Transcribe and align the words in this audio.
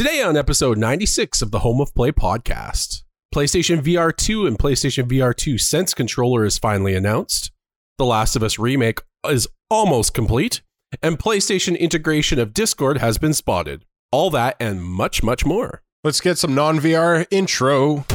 Today 0.00 0.22
on 0.22 0.34
episode 0.34 0.78
96 0.78 1.42
of 1.42 1.50
the 1.50 1.58
Home 1.58 1.78
of 1.78 1.94
Play 1.94 2.10
podcast, 2.10 3.02
PlayStation 3.34 3.82
VR 3.82 4.16
2 4.16 4.46
and 4.46 4.58
PlayStation 4.58 5.04
VR 5.04 5.36
2 5.36 5.58
Sense 5.58 5.92
controller 5.92 6.46
is 6.46 6.56
finally 6.56 6.94
announced. 6.94 7.52
The 7.98 8.06
Last 8.06 8.34
of 8.34 8.42
Us 8.42 8.58
remake 8.58 9.02
is 9.28 9.46
almost 9.68 10.14
complete, 10.14 10.62
and 11.02 11.18
PlayStation 11.18 11.78
integration 11.78 12.38
of 12.38 12.54
Discord 12.54 12.96
has 12.96 13.18
been 13.18 13.34
spotted. 13.34 13.84
All 14.10 14.30
that 14.30 14.56
and 14.58 14.82
much, 14.82 15.22
much 15.22 15.44
more. 15.44 15.82
Let's 16.02 16.22
get 16.22 16.38
some 16.38 16.54
non 16.54 16.80
VR 16.80 17.26
intro. 17.30 18.06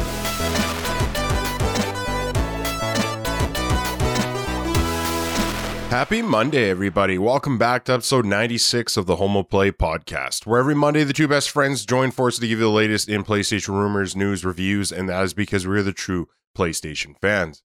Happy 5.95 6.21
Monday, 6.21 6.69
everybody. 6.69 7.17
Welcome 7.17 7.57
back 7.57 7.85
to 7.85 7.93
episode 7.93 8.25
96 8.25 8.97
of 8.97 9.05
the 9.05 9.15
Home 9.15 9.37
of 9.37 9.49
Play 9.49 9.71
podcast, 9.71 10.45
where 10.45 10.59
every 10.59 10.75
Monday 10.75 11.05
the 11.05 11.13
two 11.13 11.29
best 11.29 11.49
friends 11.49 11.85
join 11.85 12.11
forces 12.11 12.41
to 12.41 12.47
give 12.49 12.59
you 12.59 12.65
the 12.65 12.69
latest 12.69 13.07
in 13.07 13.23
PlayStation 13.23 13.69
rumors, 13.69 14.13
news, 14.13 14.43
reviews, 14.43 14.91
and 14.91 15.07
that 15.07 15.23
is 15.23 15.33
because 15.33 15.65
we're 15.65 15.83
the 15.83 15.93
true 15.93 16.27
PlayStation 16.53 17.15
fans. 17.21 17.63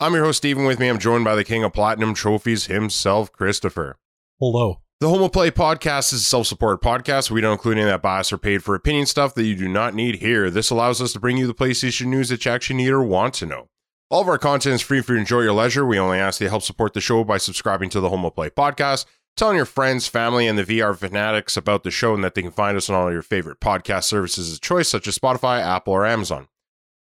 I'm 0.00 0.14
your 0.14 0.24
host, 0.24 0.38
Steven. 0.38 0.64
With 0.64 0.80
me, 0.80 0.88
I'm 0.88 0.98
joined 0.98 1.24
by 1.24 1.36
the 1.36 1.44
king 1.44 1.62
of 1.62 1.72
platinum 1.72 2.12
trophies 2.12 2.66
himself, 2.66 3.30
Christopher. 3.30 3.98
Hello. 4.40 4.80
The 4.98 5.08
Home 5.08 5.22
of 5.22 5.30
Play 5.30 5.52
podcast 5.52 6.12
is 6.12 6.22
a 6.22 6.24
self 6.24 6.48
supported 6.48 6.84
podcast. 6.84 7.30
We 7.30 7.40
don't 7.40 7.52
include 7.52 7.78
any 7.78 7.82
of 7.82 7.88
that 7.88 8.02
bias 8.02 8.32
or 8.32 8.38
paid 8.38 8.64
for 8.64 8.74
opinion 8.74 9.06
stuff 9.06 9.32
that 9.36 9.44
you 9.44 9.54
do 9.54 9.68
not 9.68 9.94
need 9.94 10.16
here. 10.16 10.50
This 10.50 10.70
allows 10.70 11.00
us 11.00 11.12
to 11.12 11.20
bring 11.20 11.36
you 11.36 11.46
the 11.46 11.54
PlayStation 11.54 12.06
news 12.06 12.30
that 12.30 12.44
you 12.44 12.50
actually 12.50 12.78
need 12.78 12.90
or 12.90 13.04
want 13.04 13.34
to 13.34 13.46
know. 13.46 13.68
All 14.14 14.20
of 14.20 14.28
our 14.28 14.38
content 14.38 14.76
is 14.76 14.80
free 14.80 15.00
for 15.00 15.14
you 15.14 15.16
to 15.16 15.20
enjoy 15.22 15.40
your 15.40 15.52
leisure. 15.52 15.84
We 15.84 15.98
only 15.98 16.20
ask 16.20 16.38
that 16.38 16.44
you 16.44 16.48
help 16.48 16.62
support 16.62 16.94
the 16.94 17.00
show 17.00 17.24
by 17.24 17.36
subscribing 17.36 17.90
to 17.90 18.00
the 18.00 18.10
Home 18.10 18.24
of 18.24 18.36
Play 18.36 18.48
podcast, 18.48 19.06
telling 19.36 19.56
your 19.56 19.64
friends, 19.64 20.06
family, 20.06 20.46
and 20.46 20.56
the 20.56 20.62
VR 20.62 20.96
fanatics 20.96 21.56
about 21.56 21.82
the 21.82 21.90
show 21.90 22.14
and 22.14 22.22
that 22.22 22.36
they 22.36 22.42
can 22.42 22.52
find 22.52 22.76
us 22.76 22.88
on 22.88 22.94
all 22.94 23.10
your 23.10 23.22
favorite 23.22 23.58
podcast 23.58 24.04
services 24.04 24.52
of 24.52 24.60
choice, 24.60 24.88
such 24.88 25.08
as 25.08 25.18
Spotify, 25.18 25.60
Apple, 25.60 25.94
or 25.94 26.06
Amazon. 26.06 26.46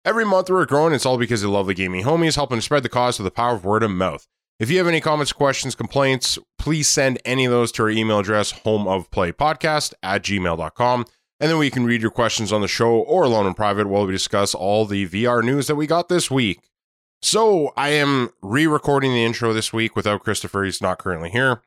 Every 0.05 0.23
month 0.23 0.49
we're 0.49 0.65
growing. 0.65 0.93
It's 0.93 1.05
all 1.05 1.17
because 1.17 1.43
of 1.43 1.49
the 1.49 1.53
lovely 1.53 1.73
gaming 1.73 2.05
homies 2.05 2.35
helping 2.35 2.59
to 2.59 2.61
spread 2.61 2.83
the 2.83 2.87
cause 2.87 3.19
with 3.19 3.25
the 3.25 3.31
power 3.31 3.55
of 3.55 3.65
word 3.65 3.83
of 3.83 3.91
mouth. 3.91 4.25
If 4.57 4.71
you 4.71 4.77
have 4.77 4.87
any 4.87 5.01
comments, 5.01 5.33
questions, 5.33 5.75
complaints, 5.75 6.39
please 6.57 6.87
send 6.87 7.19
any 7.25 7.43
of 7.43 7.51
those 7.51 7.73
to 7.73 7.83
our 7.83 7.89
email 7.89 8.19
address, 8.19 8.53
homeofplaypodcast 8.53 9.95
at 10.01 10.23
gmail.com. 10.23 11.05
And 11.41 11.51
then 11.51 11.57
we 11.57 11.71
can 11.71 11.83
read 11.83 12.01
your 12.01 12.11
questions 12.11 12.53
on 12.53 12.61
the 12.61 12.69
show 12.69 12.99
or 12.99 13.23
alone 13.23 13.47
in 13.47 13.53
private 13.53 13.87
while 13.87 14.05
we 14.05 14.13
discuss 14.13 14.55
all 14.55 14.85
the 14.85 15.09
VR 15.09 15.43
news 15.43 15.67
that 15.67 15.75
we 15.75 15.87
got 15.87 16.07
this 16.07 16.31
week. 16.31 16.61
So 17.23 17.71
I 17.77 17.89
am 17.89 18.31
re-recording 18.41 19.13
the 19.13 19.23
intro 19.23 19.53
this 19.53 19.71
week 19.71 19.95
without 19.95 20.23
Christopher. 20.23 20.63
He's 20.63 20.81
not 20.81 20.97
currently 20.97 21.29
here. 21.29 21.61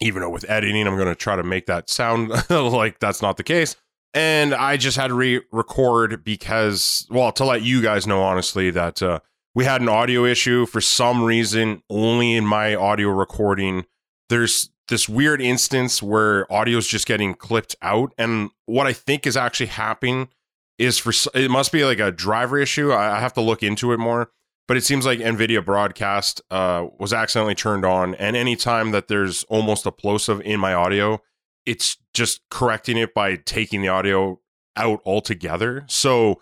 Even 0.00 0.22
though 0.22 0.30
with 0.30 0.48
editing, 0.50 0.86
I'm 0.86 0.96
going 0.96 1.06
to 1.06 1.14
try 1.14 1.36
to 1.36 1.44
make 1.44 1.66
that 1.66 1.88
sound 1.88 2.30
like 2.50 2.98
that's 2.98 3.22
not 3.22 3.36
the 3.36 3.44
case. 3.44 3.76
And 4.12 4.52
I 4.54 4.76
just 4.76 4.96
had 4.96 5.08
to 5.08 5.14
re-record 5.14 6.24
because, 6.24 7.06
well, 7.10 7.32
to 7.32 7.44
let 7.44 7.62
you 7.62 7.80
guys 7.80 8.06
know 8.06 8.22
honestly 8.22 8.70
that 8.70 9.00
uh, 9.00 9.20
we 9.54 9.64
had 9.64 9.80
an 9.80 9.88
audio 9.88 10.24
issue 10.24 10.66
for 10.66 10.80
some 10.80 11.22
reason. 11.22 11.82
Only 11.88 12.34
in 12.34 12.44
my 12.44 12.74
audio 12.74 13.08
recording, 13.08 13.86
there's 14.28 14.70
this 14.88 15.08
weird 15.08 15.40
instance 15.40 16.02
where 16.02 16.52
audio 16.52 16.78
is 16.78 16.88
just 16.88 17.06
getting 17.06 17.34
clipped 17.34 17.76
out. 17.80 18.12
And 18.18 18.50
what 18.66 18.88
I 18.88 18.92
think 18.92 19.26
is 19.26 19.36
actually 19.36 19.66
happening 19.66 20.28
is 20.76 20.98
for 20.98 21.12
it 21.34 21.50
must 21.50 21.70
be 21.70 21.84
like 21.84 22.00
a 22.00 22.10
driver 22.10 22.58
issue. 22.58 22.92
I 22.92 23.20
have 23.20 23.32
to 23.34 23.40
look 23.40 23.62
into 23.62 23.92
it 23.92 23.98
more 23.98 24.30
but 24.68 24.76
it 24.76 24.84
seems 24.84 25.04
like 25.04 25.18
NVIDIA 25.18 25.64
broadcast 25.64 26.40
uh, 26.50 26.86
was 26.98 27.12
accidentally 27.12 27.54
turned 27.54 27.84
on. 27.84 28.14
And 28.14 28.36
anytime 28.36 28.92
that 28.92 29.08
there's 29.08 29.44
almost 29.44 29.86
a 29.86 29.92
plosive 29.92 30.40
in 30.42 30.60
my 30.60 30.72
audio, 30.72 31.20
it's 31.66 31.96
just 32.14 32.40
correcting 32.50 32.96
it 32.96 33.14
by 33.14 33.36
taking 33.36 33.82
the 33.82 33.88
audio 33.88 34.40
out 34.76 35.00
altogether. 35.04 35.84
So 35.88 36.40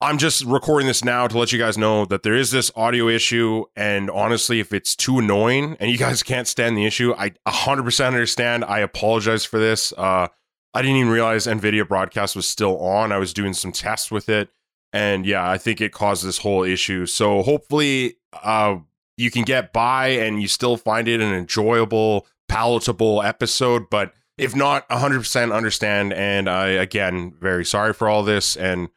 I'm 0.00 0.18
just 0.18 0.44
recording 0.44 0.86
this 0.86 1.02
now 1.02 1.26
to 1.26 1.38
let 1.38 1.52
you 1.52 1.58
guys 1.58 1.78
know 1.78 2.04
that 2.06 2.22
there 2.22 2.34
is 2.34 2.50
this 2.50 2.70
audio 2.76 3.08
issue. 3.08 3.64
And 3.74 4.10
honestly, 4.10 4.60
if 4.60 4.72
it's 4.72 4.94
too 4.94 5.18
annoying 5.18 5.76
and 5.80 5.90
you 5.90 5.96
guys 5.96 6.22
can't 6.22 6.46
stand 6.46 6.76
the 6.76 6.84
issue, 6.84 7.14
I 7.16 7.30
100% 7.48 8.06
understand. 8.06 8.64
I 8.64 8.80
apologize 8.80 9.44
for 9.44 9.58
this. 9.58 9.92
Uh, 9.96 10.28
I 10.74 10.82
didn't 10.82 10.96
even 10.98 11.12
realize 11.12 11.46
NVIDIA 11.46 11.88
broadcast 11.88 12.36
was 12.36 12.46
still 12.46 12.78
on. 12.80 13.12
I 13.12 13.18
was 13.18 13.32
doing 13.32 13.54
some 13.54 13.72
tests 13.72 14.10
with 14.10 14.28
it 14.28 14.50
and 14.94 15.26
yeah, 15.26 15.50
I 15.50 15.58
think 15.58 15.80
it 15.80 15.92
caused 15.92 16.24
this 16.24 16.38
whole 16.38 16.62
issue. 16.62 17.04
So 17.06 17.42
hopefully, 17.42 18.14
uh, 18.44 18.76
you 19.16 19.28
can 19.28 19.42
get 19.42 19.72
by 19.72 20.06
and 20.06 20.40
you 20.40 20.46
still 20.46 20.76
find 20.76 21.08
it 21.08 21.20
an 21.20 21.34
enjoyable, 21.34 22.28
palatable 22.48 23.20
episode. 23.20 23.90
But 23.90 24.14
if 24.38 24.54
not, 24.54 24.88
100% 24.88 25.52
understand. 25.52 26.12
And 26.12 26.48
I, 26.48 26.68
again, 26.68 27.34
very 27.40 27.64
sorry 27.64 27.92
for 27.92 28.08
all 28.08 28.22
this. 28.22 28.56
And 28.56 28.88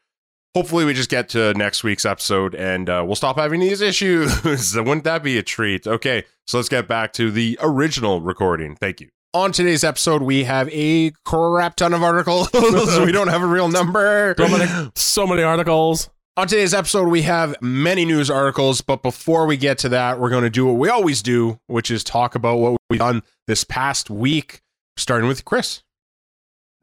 hopefully, 0.53 0.85
we 0.85 0.93
just 0.93 1.09
get 1.09 1.29
to 1.29 1.55
next 1.55 1.83
week's 1.83 2.05
episode 2.05 2.53
and 2.53 2.87
uh, 2.91 3.03
we'll 3.03 3.15
stop 3.15 3.37
having 3.37 3.59
these 3.59 3.81
issues. 3.91 4.75
Wouldn't 4.75 5.03
that 5.05 5.23
be 5.23 5.39
a 5.39 5.43
treat? 5.43 5.87
Okay, 5.87 6.25
so 6.45 6.59
let's 6.59 6.69
get 6.69 6.87
back 6.87 7.11
to 7.13 7.31
the 7.31 7.57
original 7.59 8.21
recording. 8.21 8.75
Thank 8.75 9.01
you. 9.01 9.09
On 9.37 9.51
today's 9.51 9.83
episode, 9.83 10.23
we 10.23 10.45
have 10.45 10.67
a 10.71 11.11
crap 11.23 11.75
ton 11.75 11.93
of 11.93 12.01
articles. 12.01 12.49
we 12.53 13.11
don't 13.11 13.27
have 13.27 13.43
a 13.43 13.45
real 13.45 13.69
number. 13.69 14.33
So 14.35 14.47
many, 14.49 14.91
so 14.95 15.27
many 15.27 15.43
articles. 15.43 16.09
On 16.37 16.47
today's 16.47 16.73
episode, 16.73 17.07
we 17.09 17.21
have 17.21 17.55
many 17.61 18.03
news 18.03 18.31
articles, 18.31 18.81
but 18.81 19.03
before 19.03 19.45
we 19.45 19.55
get 19.55 19.77
to 19.77 19.89
that, 19.89 20.19
we're 20.19 20.31
going 20.31 20.41
to 20.43 20.49
do 20.49 20.65
what 20.65 20.77
we 20.77 20.89
always 20.89 21.21
do, 21.21 21.59
which 21.67 21.91
is 21.91 22.03
talk 22.03 22.33
about 22.33 22.57
what 22.57 22.77
we've 22.89 22.97
done 22.97 23.21
this 23.45 23.63
past 23.63 24.09
week, 24.09 24.61
starting 24.97 25.27
with 25.27 25.45
Chris. 25.45 25.83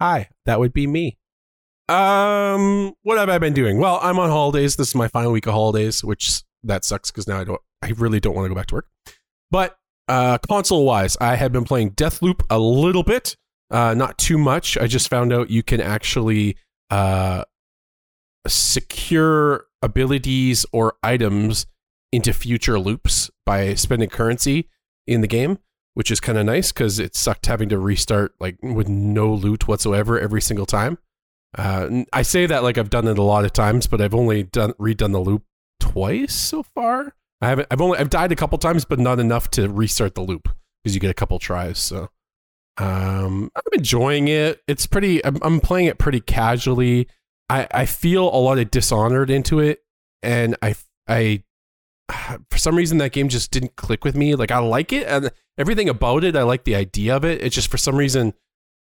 Hi, 0.01 0.29
that 0.47 0.61
would 0.61 0.73
be 0.73 0.87
me. 0.87 1.19
Um, 1.89 2.95
what 3.03 3.19
have 3.19 3.31
I 3.31 3.39
been 3.39 3.53
doing? 3.53 3.81
Well, 3.81 3.99
I'm 4.01 4.21
on 4.21 4.31
holidays. 4.31 4.77
This 4.77 4.91
is 4.91 4.95
my 4.95 5.09
final 5.09 5.33
week 5.33 5.49
of 5.49 5.55
holidays, 5.55 6.05
which 6.05 6.45
that 6.63 6.85
sucks 6.85 7.11
because 7.11 7.27
now 7.27 7.41
I 7.41 7.43
don't, 7.43 7.61
I 7.83 7.89
really 7.97 8.21
don't 8.21 8.37
want 8.37 8.45
to 8.45 8.49
go 8.51 8.55
back 8.55 8.67
to 8.67 8.77
work. 8.77 8.87
But 9.51 9.77
uh, 10.09 10.39
console 10.39 10.85
wise, 10.85 11.17
I 11.21 11.37
have 11.37 11.53
been 11.53 11.65
playing 11.65 11.93
Deathloop 11.93 12.43
a 12.51 12.59
little 12.59 13.03
bit, 13.03 13.37
uh, 13.71 13.95
not 13.95 14.19
too 14.19 14.39
much. 14.39 14.77
I 14.79 14.87
just 14.87 15.09
found 15.09 15.33
out 15.33 15.51
you 15.51 15.63
can 15.63 15.81
actually 15.81 16.57
uh, 16.91 17.45
secure 18.47 19.67
abilities 19.83 20.67
or 20.73 20.95
items 21.03 21.67
into 22.13 22.33
future 22.33 22.79
loops 22.79 23.31
by 23.45 23.75
spending 23.75 24.09
currency 24.09 24.69
in 25.07 25.21
the 25.21 25.27
game, 25.27 25.59
which 25.95 26.11
is 26.11 26.21
kind 26.21 26.39
of 26.39 26.47
nice 26.47 26.73
because 26.73 26.99
it 26.99 27.17
sucked 27.17 27.47
having 27.47 27.69
to 27.71 27.79
restart 27.79 28.35
like 28.41 28.57
with 28.63 28.89
no 28.89 29.33
loot 29.33 29.67
whatsoever 29.67 30.19
every 30.19 30.41
single 30.41 30.67
time. 30.67 30.99
Uh, 31.57 32.05
I 32.13 32.23
say 32.23 32.47
that 32.47 32.63
like 32.63 32.79
I've 32.79 32.91
done 32.91 33.09
it 33.09 33.19
a 33.19 33.23
lot 33.23 33.45
of 33.45 33.53
times, 33.53 33.87
but 33.87 34.01
I've 34.01 34.15
only 34.15 34.43
done 34.43 34.73
redone 34.73 35.13
the 35.13 35.21
loop 35.21 35.45
twice 35.81 36.35
so 36.35 36.63
far. 36.63 37.15
I 37.45 37.49
haven't. 37.49 37.69
I've 37.71 37.81
only. 37.81 37.99
I've 37.99 38.11
died 38.11 38.33
a 38.33 38.37
couple 38.37 38.57
times, 38.57 38.85
but 38.85 38.99
not 38.99 39.21
enough 39.21 39.51
to 39.53 39.69
restart 39.69 40.15
the 40.15 40.23
loop 40.23 40.49
because 40.83 40.95
you 40.95 41.01
get 41.01 41.11
a 41.11 41.15
couple 41.15 41.39
tries. 41.39 41.79
So, 41.79 42.09
um, 42.79 43.51
I'm 43.55 43.63
enjoying 43.73 44.29
it. 44.29 44.63
It's 44.67 44.87
pretty. 44.87 45.25
I'm, 45.25 45.39
I'm 45.43 45.61
playing 45.61 45.87
it 45.87 45.99
pretty 45.99 46.21
casually. 46.21 47.07
I 47.51 47.69
I 47.71 47.87
feel 47.87 48.25
a 48.25 48.41
lot 48.41 48.59
of 48.59 48.71
dishonored 48.71 49.29
into 49.29 49.59
it, 49.61 49.81
and 50.23 50.57
I 50.63 50.75
I 51.07 51.43
for 52.51 52.59
some 52.59 52.77
reason 52.77 52.97
that 52.99 53.13
game 53.13 53.29
just 53.29 53.51
didn't 53.51 53.77
click 53.77 54.05
with 54.05 54.17
me. 54.17 54.35
Like 54.35 54.51
I 54.51 54.59
like 54.59 54.93
it 54.93 55.07
and 55.07 55.31
everything 55.59 55.91
about 55.91 56.25
it. 56.25 56.37
I 56.37 56.45
like 56.45 56.65
the 56.65 56.75
idea 56.75 57.15
of 57.15 57.27
it. 57.27 57.43
It 57.43 57.51
just 57.51 57.71
for 57.71 57.77
some 57.77 57.97
reason 57.97 58.33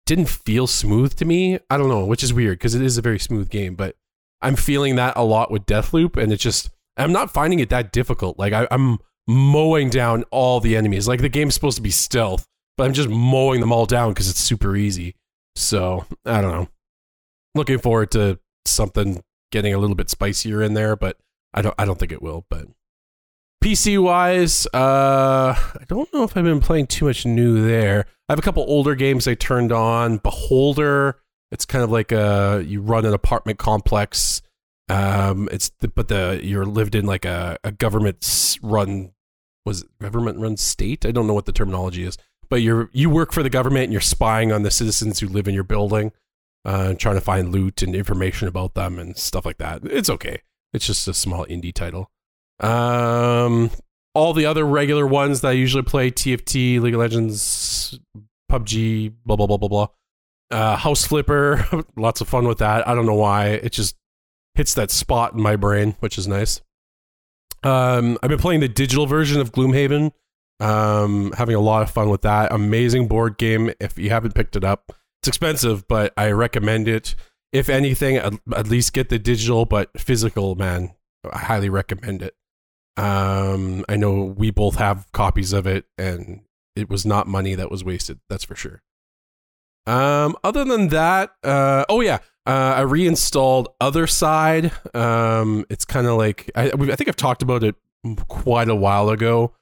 didn't 0.05 0.29
feel 0.29 0.67
smooth 0.67 1.15
to 1.15 1.25
me. 1.25 1.59
I 1.69 1.77
don't 1.77 1.89
know, 1.89 2.05
which 2.05 2.23
is 2.23 2.33
weird 2.33 2.59
because 2.59 2.75
it 2.75 2.81
is 2.81 2.97
a 2.97 3.01
very 3.01 3.19
smooth 3.19 3.49
game, 3.49 3.75
but 3.75 3.97
I'm 4.41 4.55
feeling 4.55 4.95
that 4.95 5.17
a 5.17 5.23
lot 5.23 5.51
with 5.51 5.65
Deathloop, 5.65 6.15
and 6.15 6.31
it 6.31 6.37
just 6.37 6.69
I'm 6.97 7.11
not 7.11 7.31
finding 7.31 7.59
it 7.59 7.69
that 7.69 7.91
difficult. 7.91 8.37
Like 8.37 8.53
I, 8.53 8.67
I'm 8.71 8.99
mowing 9.27 9.89
down 9.89 10.23
all 10.31 10.59
the 10.59 10.75
enemies. 10.75 11.07
Like 11.07 11.21
the 11.21 11.29
game's 11.29 11.53
supposed 11.53 11.77
to 11.77 11.81
be 11.81 11.91
stealth, 11.91 12.45
but 12.77 12.85
I'm 12.85 12.93
just 12.93 13.09
mowing 13.09 13.61
them 13.61 13.71
all 13.71 13.85
down 13.85 14.11
because 14.11 14.29
it's 14.29 14.39
super 14.39 14.75
easy. 14.75 15.15
So 15.55 16.05
I 16.25 16.41
don't 16.41 16.51
know. 16.51 16.69
Looking 17.55 17.79
forward 17.79 18.11
to 18.11 18.39
something 18.65 19.23
getting 19.51 19.73
a 19.73 19.77
little 19.77 19.95
bit 19.95 20.09
spicier 20.09 20.61
in 20.61 20.73
there, 20.73 20.95
but 20.95 21.17
I 21.53 21.61
don't. 21.61 21.75
I 21.77 21.85
don't 21.85 21.99
think 21.99 22.11
it 22.11 22.21
will. 22.21 22.45
But 22.49 22.67
PC 23.63 24.01
wise, 24.01 24.67
uh, 24.73 25.55
I 25.55 25.83
don't 25.87 26.11
know 26.13 26.23
if 26.23 26.35
I've 26.35 26.43
been 26.43 26.59
playing 26.59 26.87
too 26.87 27.05
much 27.05 27.25
new 27.25 27.65
there. 27.65 28.05
I 28.27 28.33
have 28.33 28.39
a 28.39 28.43
couple 28.43 28.63
older 28.63 28.95
games 28.95 29.27
I 29.27 29.35
turned 29.35 29.71
on. 29.71 30.17
Beholder. 30.17 31.19
It's 31.51 31.65
kind 31.65 31.83
of 31.83 31.91
like 31.91 32.11
a 32.11 32.63
you 32.65 32.81
run 32.81 33.05
an 33.05 33.13
apartment 33.13 33.59
complex 33.59 34.41
um, 34.89 35.47
it's 35.51 35.71
the, 35.79 35.87
but 35.87 36.07
the 36.07 36.39
you're 36.43 36.65
lived 36.65 36.95
in 36.95 37.05
like 37.05 37.25
a, 37.25 37.57
a 37.63 37.71
government 37.71 38.57
run 38.61 39.13
was 39.65 39.83
government 40.01 40.39
run 40.39 40.57
state. 40.57 41.05
I 41.05 41.11
don't 41.11 41.27
know 41.27 41.33
what 41.33 41.45
the 41.45 41.51
terminology 41.51 42.03
is, 42.03 42.17
but 42.49 42.61
you're 42.61 42.89
you 42.93 43.09
work 43.09 43.31
for 43.31 43.43
the 43.43 43.49
government 43.49 43.85
and 43.85 43.93
you're 43.93 44.01
spying 44.01 44.51
on 44.51 44.63
the 44.63 44.71
citizens 44.71 45.19
who 45.19 45.27
live 45.27 45.47
in 45.47 45.53
your 45.53 45.63
building, 45.63 46.11
uh, 46.65 46.93
trying 46.95 47.15
to 47.15 47.21
find 47.21 47.51
loot 47.51 47.81
and 47.81 47.95
information 47.95 48.47
about 48.47 48.73
them 48.73 48.99
and 48.99 49.17
stuff 49.17 49.45
like 49.45 49.57
that. 49.57 49.81
It's 49.85 50.09
okay. 50.09 50.41
It's 50.73 50.85
just 50.85 51.07
a 51.07 51.13
small 51.13 51.45
indie 51.45 51.73
title. 51.73 52.11
Um, 52.59 53.71
all 54.13 54.33
the 54.33 54.45
other 54.45 54.65
regular 54.65 55.07
ones 55.07 55.41
that 55.41 55.49
I 55.49 55.51
usually 55.51 55.83
play: 55.83 56.11
TFT, 56.11 56.81
League 56.81 56.93
of 56.93 56.99
Legends, 56.99 57.99
PUBG, 58.51 59.13
blah 59.25 59.37
blah 59.37 59.47
blah 59.47 59.57
blah 59.57 59.69
blah. 59.69 59.87
Uh, 60.51 60.75
House 60.75 61.05
Flipper, 61.05 61.65
lots 61.95 62.19
of 62.19 62.27
fun 62.27 62.47
with 62.47 62.57
that. 62.57 62.87
I 62.87 62.93
don't 62.93 63.05
know 63.05 63.15
why. 63.15 63.47
It 63.47 63.71
just 63.71 63.95
hits 64.55 64.73
that 64.75 64.91
spot 64.91 65.33
in 65.33 65.41
my 65.41 65.55
brain, 65.55 65.95
which 65.99 66.17
is 66.17 66.27
nice. 66.27 66.61
Um, 67.63 68.17
I've 68.21 68.29
been 68.29 68.39
playing 68.39 68.59
the 68.59 68.67
digital 68.67 69.05
version 69.05 69.39
of 69.39 69.51
Gloomhaven. 69.51 70.11
Um, 70.59 71.31
having 71.33 71.55
a 71.55 71.59
lot 71.59 71.81
of 71.81 71.91
fun 71.91 72.09
with 72.09 72.21
that. 72.21 72.51
Amazing 72.51 73.07
board 73.07 73.37
game. 73.37 73.71
If 73.79 73.97
you 73.97 74.09
haven't 74.09 74.35
picked 74.35 74.55
it 74.55 74.63
up, 74.63 74.93
it's 75.21 75.27
expensive, 75.27 75.87
but 75.87 76.13
I 76.17 76.31
recommend 76.31 76.87
it. 76.87 77.15
If 77.51 77.69
anything, 77.69 78.17
at, 78.17 78.33
at 78.55 78.67
least 78.67 78.93
get 78.93 79.09
the 79.09 79.19
digital, 79.19 79.65
but 79.65 79.89
physical, 79.99 80.55
man, 80.55 80.93
I 81.31 81.39
highly 81.39 81.69
recommend 81.69 82.21
it. 82.21 82.35
Um, 82.97 83.85
I 83.89 83.95
know 83.95 84.23
we 84.23 84.51
both 84.51 84.75
have 84.75 85.11
copies 85.11 85.53
of 85.53 85.65
it, 85.65 85.85
and 85.97 86.41
it 86.75 86.89
was 86.89 87.05
not 87.05 87.27
money 87.27 87.55
that 87.55 87.71
was 87.71 87.83
wasted. 87.83 88.19
That's 88.29 88.43
for 88.43 88.55
sure. 88.55 88.81
Um, 89.85 90.35
other 90.43 90.63
than 90.63 90.89
that, 90.89 91.31
uh, 91.43 91.85
oh 91.89 92.01
yeah, 92.01 92.19
uh, 92.45 92.73
I 92.77 92.81
reinstalled 92.81 93.69
Otherside. 93.79 94.71
Um, 94.95 95.65
it's 95.69 95.85
kind 95.85 96.07
of 96.07 96.17
like 96.17 96.51
I, 96.55 96.71
I 96.71 96.95
think 96.95 97.07
I've 97.07 97.15
talked 97.15 97.41
about 97.41 97.63
it 97.63 97.75
quite 98.27 98.69
a 98.69 98.75
while 98.75 99.09
ago. 99.09 99.53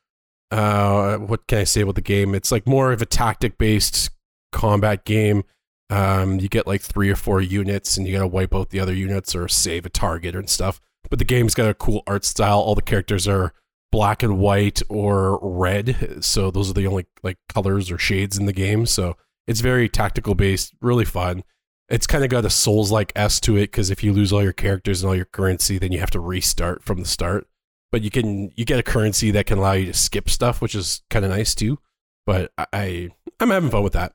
Uh, 0.50 1.18
what 1.18 1.48
can 1.48 1.60
I 1.60 1.64
say 1.64 1.82
about 1.82 1.96
the 1.96 2.02
game? 2.02 2.34
It's 2.34 2.52
like 2.52 2.68
more 2.68 2.92
of 2.92 3.02
a 3.02 3.06
tactic 3.06 3.58
based 3.58 4.10
combat 4.52 5.06
game. 5.06 5.44
Um, 5.92 6.40
you 6.40 6.50
get 6.50 6.66
like 6.66 6.82
three 6.82 7.10
or 7.10 7.16
four 7.16 7.40
units, 7.42 7.98
and 7.98 8.08
you 8.08 8.14
gotta 8.14 8.28
wipe 8.28 8.56
out 8.56 8.70
the 8.70 8.80
other 8.80 8.94
units 8.94 9.36
or 9.36 9.48
save 9.48 9.86
a 9.86 9.90
target 9.90 10.36
and 10.36 10.50
stuff. 10.50 10.82
But 11.10 11.20
the 11.20 11.26
game's 11.26 11.54
got 11.54 11.70
a 11.70 11.74
cool 11.74 12.02
art 12.08 12.26
style. 12.26 12.60
All 12.60 12.76
the 12.76 12.82
characters 12.82 13.28
are 13.28 13.54
black 13.92 14.24
and 14.24 14.40
white 14.40 14.82
or 14.90 15.38
red, 15.42 16.24
so 16.24 16.50
those 16.50 16.70
are 16.70 16.74
the 16.74 16.88
only 16.88 17.06
like 17.22 17.38
colors 17.48 17.92
or 17.92 18.00
shades 18.00 18.38
in 18.40 18.48
the 18.48 18.54
game. 18.54 18.88
So 18.88 19.18
it's 19.48 19.62
very 19.62 19.88
tactical 19.88 20.34
based, 20.34 20.74
really 20.82 21.06
fun 21.06 21.44
it's 21.92 22.08
kind 22.08 22.24
of 22.24 22.30
got 22.30 22.46
a 22.46 22.50
souls 22.50 22.92
like 22.92 23.12
s 23.16 23.40
to 23.42 23.58
it 23.58 23.64
because 23.64 23.90
if 23.90 24.04
you 24.04 24.14
lose 24.14 24.32
all 24.32 24.42
your 24.42 24.54
characters 24.54 25.04
and 25.04 25.10
all 25.10 25.16
your 25.16 25.26
currency 25.26 25.78
then 25.78 25.92
you 25.92 26.00
have 26.00 26.12
to 26.12 26.20
restart 26.20 26.84
from 26.84 27.00
the 27.00 27.06
start. 27.06 27.48
But 27.92 28.02
you 28.02 28.10
can 28.10 28.52
you 28.56 28.66
get 28.66 28.80
a 28.80 28.84
currency 28.84 29.32
that 29.32 29.46
can 29.46 29.58
allow 29.58 29.74
you 29.74 29.88
to 29.88 29.94
skip 29.94 30.30
stuff 30.30 30.62
which 30.62 30.74
is 30.74 31.04
kind 31.10 31.26
of 31.26 31.32
nice 31.32 31.54
too. 31.54 31.80
But 32.26 32.52
i 32.58 33.10
i'm 33.40 33.50
having 33.50 33.70
fun 33.70 33.84
with 33.84 33.94
that. 33.94 34.14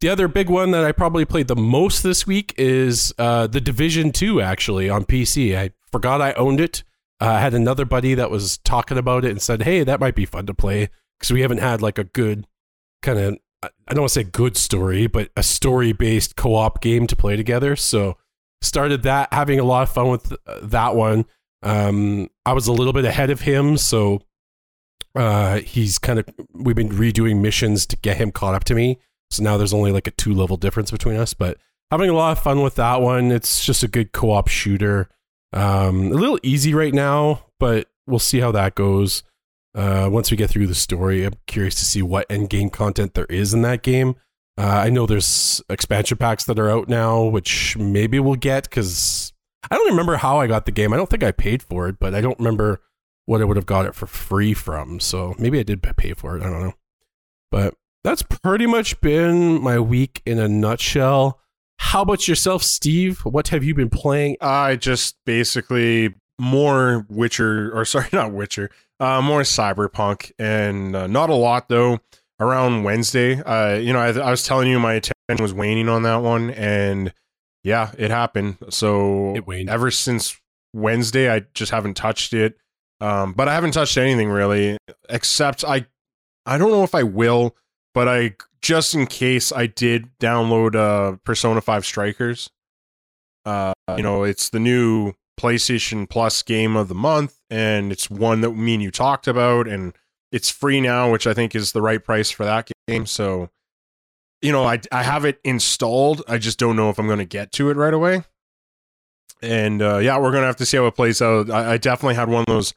The 0.00 0.08
other 0.08 0.28
big 0.28 0.48
one 0.48 0.70
that 0.70 0.84
i 0.84 0.92
probably 0.92 1.24
played 1.24 1.48
the 1.48 1.56
most 1.56 2.02
this 2.02 2.26
week 2.26 2.54
is 2.56 3.12
uh, 3.18 3.46
the 3.46 3.60
division 3.60 4.12
2 4.12 4.40
actually 4.40 4.88
on 4.88 5.04
pc 5.04 5.56
i 5.56 5.70
forgot 5.92 6.22
i 6.22 6.32
owned 6.34 6.60
it. 6.60 6.82
Uh, 7.20 7.26
i 7.26 7.40
had 7.40 7.52
another 7.52 7.84
buddy 7.84 8.14
that 8.14 8.30
was 8.30 8.58
talking 8.58 8.96
about 8.96 9.24
it 9.24 9.30
and 9.30 9.42
said 9.42 9.62
hey 9.62 9.84
that 9.84 10.00
might 10.00 10.14
be 10.14 10.24
fun 10.24 10.46
to 10.46 10.54
play 10.54 10.88
because 11.18 11.32
we 11.32 11.42
haven't 11.42 11.58
had 11.58 11.82
like 11.82 11.98
a 11.98 12.04
good 12.04 12.46
kind 13.02 13.18
of 13.18 13.38
I 13.62 13.68
don't 13.88 14.00
want 14.00 14.10
to 14.10 14.20
say 14.20 14.24
good 14.24 14.56
story, 14.56 15.06
but 15.06 15.30
a 15.36 15.42
story 15.42 15.92
based 15.92 16.36
co 16.36 16.54
op 16.54 16.80
game 16.80 17.06
to 17.06 17.16
play 17.16 17.36
together. 17.36 17.76
So 17.76 18.16
started 18.62 19.02
that, 19.02 19.32
having 19.32 19.60
a 19.60 19.64
lot 19.64 19.82
of 19.82 19.90
fun 19.90 20.08
with 20.08 20.32
that 20.62 20.94
one. 20.94 21.26
Um, 21.62 22.30
I 22.46 22.52
was 22.54 22.66
a 22.66 22.72
little 22.72 22.92
bit 22.92 23.04
ahead 23.04 23.30
of 23.30 23.42
him, 23.42 23.76
so 23.76 24.22
uh, 25.14 25.58
he's 25.58 25.98
kind 25.98 26.18
of 26.18 26.26
we've 26.54 26.76
been 26.76 26.90
redoing 26.90 27.40
missions 27.40 27.84
to 27.86 27.96
get 27.96 28.16
him 28.16 28.30
caught 28.30 28.54
up 28.54 28.64
to 28.64 28.74
me. 28.74 28.98
So 29.30 29.42
now 29.42 29.56
there's 29.56 29.74
only 29.74 29.92
like 29.92 30.06
a 30.06 30.12
two 30.12 30.32
level 30.32 30.56
difference 30.56 30.90
between 30.90 31.16
us, 31.16 31.34
but 31.34 31.58
having 31.90 32.10
a 32.10 32.14
lot 32.14 32.32
of 32.32 32.42
fun 32.42 32.62
with 32.62 32.76
that 32.76 33.00
one. 33.00 33.30
It's 33.30 33.64
just 33.64 33.82
a 33.82 33.88
good 33.88 34.12
co 34.12 34.30
op 34.30 34.48
shooter. 34.48 35.08
Um, 35.52 36.12
a 36.12 36.14
little 36.14 36.38
easy 36.42 36.74
right 36.74 36.94
now, 36.94 37.46
but 37.58 37.88
we'll 38.06 38.18
see 38.18 38.40
how 38.40 38.52
that 38.52 38.74
goes. 38.74 39.22
Uh, 39.74 40.08
once 40.10 40.30
we 40.30 40.36
get 40.36 40.50
through 40.50 40.66
the 40.66 40.74
story, 40.74 41.24
I'm 41.24 41.34
curious 41.46 41.74
to 41.76 41.84
see 41.84 42.02
what 42.02 42.26
end 42.28 42.50
game 42.50 42.70
content 42.70 43.14
there 43.14 43.26
is 43.26 43.54
in 43.54 43.62
that 43.62 43.82
game. 43.82 44.16
Uh, 44.58 44.82
I 44.84 44.90
know 44.90 45.06
there's 45.06 45.62
expansion 45.68 46.18
packs 46.18 46.44
that 46.44 46.58
are 46.58 46.70
out 46.70 46.88
now, 46.88 47.24
which 47.24 47.76
maybe 47.76 48.18
we'll 48.18 48.34
get 48.34 48.64
because 48.64 49.32
I 49.70 49.76
don't 49.76 49.90
remember 49.90 50.16
how 50.16 50.38
I 50.38 50.46
got 50.46 50.66
the 50.66 50.72
game. 50.72 50.92
I 50.92 50.96
don't 50.96 51.08
think 51.08 51.22
I 51.22 51.32
paid 51.32 51.62
for 51.62 51.88
it, 51.88 51.98
but 51.98 52.14
I 52.14 52.20
don't 52.20 52.38
remember 52.38 52.80
what 53.26 53.40
I 53.40 53.44
would 53.44 53.56
have 53.56 53.66
got 53.66 53.86
it 53.86 53.94
for 53.94 54.06
free 54.06 54.54
from. 54.54 54.98
So 54.98 55.34
maybe 55.38 55.58
I 55.58 55.62
did 55.62 55.82
pay 55.82 56.14
for 56.14 56.36
it. 56.36 56.42
I 56.42 56.50
don't 56.50 56.62
know. 56.62 56.74
But 57.50 57.74
that's 58.02 58.22
pretty 58.22 58.66
much 58.66 59.00
been 59.00 59.62
my 59.62 59.78
week 59.78 60.20
in 60.26 60.38
a 60.38 60.48
nutshell. 60.48 61.40
How 61.78 62.02
about 62.02 62.28
yourself, 62.28 62.62
Steve? 62.62 63.20
What 63.20 63.48
have 63.48 63.64
you 63.64 63.74
been 63.74 63.88
playing? 63.88 64.36
I 64.40 64.76
just 64.76 65.16
basically 65.24 66.14
more 66.40 67.06
Witcher, 67.08 67.70
or 67.76 67.84
sorry, 67.84 68.08
not 68.12 68.32
Witcher, 68.32 68.70
uh, 68.98 69.20
more 69.22 69.42
cyberpunk, 69.42 70.32
and 70.38 70.96
uh, 70.96 71.06
not 71.06 71.30
a 71.30 71.34
lot 71.34 71.68
though. 71.68 72.00
Around 72.40 72.84
Wednesday, 72.84 73.38
uh, 73.42 73.74
you 73.74 73.92
know, 73.92 73.98
I, 73.98 74.08
I 74.18 74.30
was 74.30 74.44
telling 74.44 74.66
you 74.66 74.80
my 74.80 74.94
attention 74.94 75.42
was 75.42 75.52
waning 75.52 75.90
on 75.90 76.04
that 76.04 76.22
one, 76.22 76.48
and 76.52 77.12
yeah, 77.62 77.92
it 77.98 78.10
happened. 78.10 78.56
So 78.70 79.34
It 79.36 79.46
waned. 79.46 79.68
ever 79.68 79.90
since 79.90 80.40
Wednesday, 80.72 81.30
I 81.30 81.40
just 81.52 81.70
haven't 81.70 81.98
touched 81.98 82.32
it. 82.32 82.56
Um, 82.98 83.34
but 83.34 83.46
I 83.46 83.52
haven't 83.54 83.72
touched 83.72 83.98
anything 83.98 84.30
really, 84.30 84.78
except 85.10 85.64
I, 85.64 85.84
I 86.46 86.56
don't 86.56 86.70
know 86.70 86.82
if 86.82 86.94
I 86.94 87.02
will, 87.02 87.56
but 87.92 88.08
I 88.08 88.36
just 88.62 88.94
in 88.94 89.06
case 89.06 89.52
I 89.52 89.66
did 89.66 90.08
download 90.18 90.74
uh 90.76 91.16
Persona 91.24 91.60
Five 91.60 91.84
Strikers. 91.84 92.48
Uh, 93.44 93.72
you 93.96 94.02
know, 94.02 94.22
it's 94.24 94.48
the 94.48 94.60
new 94.60 95.12
PlayStation 95.40 96.08
Plus 96.08 96.42
game 96.42 96.76
of 96.76 96.88
the 96.88 96.94
month, 96.94 97.40
and 97.48 97.90
it's 97.90 98.10
one 98.10 98.42
that 98.42 98.50
me 98.50 98.74
and 98.74 98.82
you 98.82 98.90
talked 98.90 99.26
about, 99.26 99.66
and 99.66 99.94
it's 100.30 100.50
free 100.50 100.80
now, 100.80 101.10
which 101.10 101.26
I 101.26 101.34
think 101.34 101.54
is 101.54 101.72
the 101.72 101.82
right 101.82 102.02
price 102.02 102.30
for 102.30 102.44
that 102.44 102.70
game. 102.86 103.06
So, 103.06 103.48
you 104.42 104.52
know, 104.52 104.64
I 104.64 104.80
I 104.92 105.02
have 105.02 105.24
it 105.24 105.40
installed. 105.44 106.22
I 106.28 106.38
just 106.38 106.58
don't 106.58 106.76
know 106.76 106.90
if 106.90 106.98
I'm 106.98 107.06
going 107.06 107.18
to 107.18 107.24
get 107.24 107.52
to 107.52 107.70
it 107.70 107.76
right 107.76 107.94
away. 107.94 108.24
And 109.42 109.80
uh, 109.80 109.98
yeah, 109.98 110.18
we're 110.18 110.32
gonna 110.32 110.46
have 110.46 110.56
to 110.56 110.66
see 110.66 110.76
how 110.76 110.86
it 110.86 110.94
plays 110.94 111.22
out. 111.22 111.50
I, 111.50 111.72
I 111.72 111.76
definitely 111.78 112.16
had 112.16 112.28
one 112.28 112.40
of 112.40 112.46
those 112.46 112.74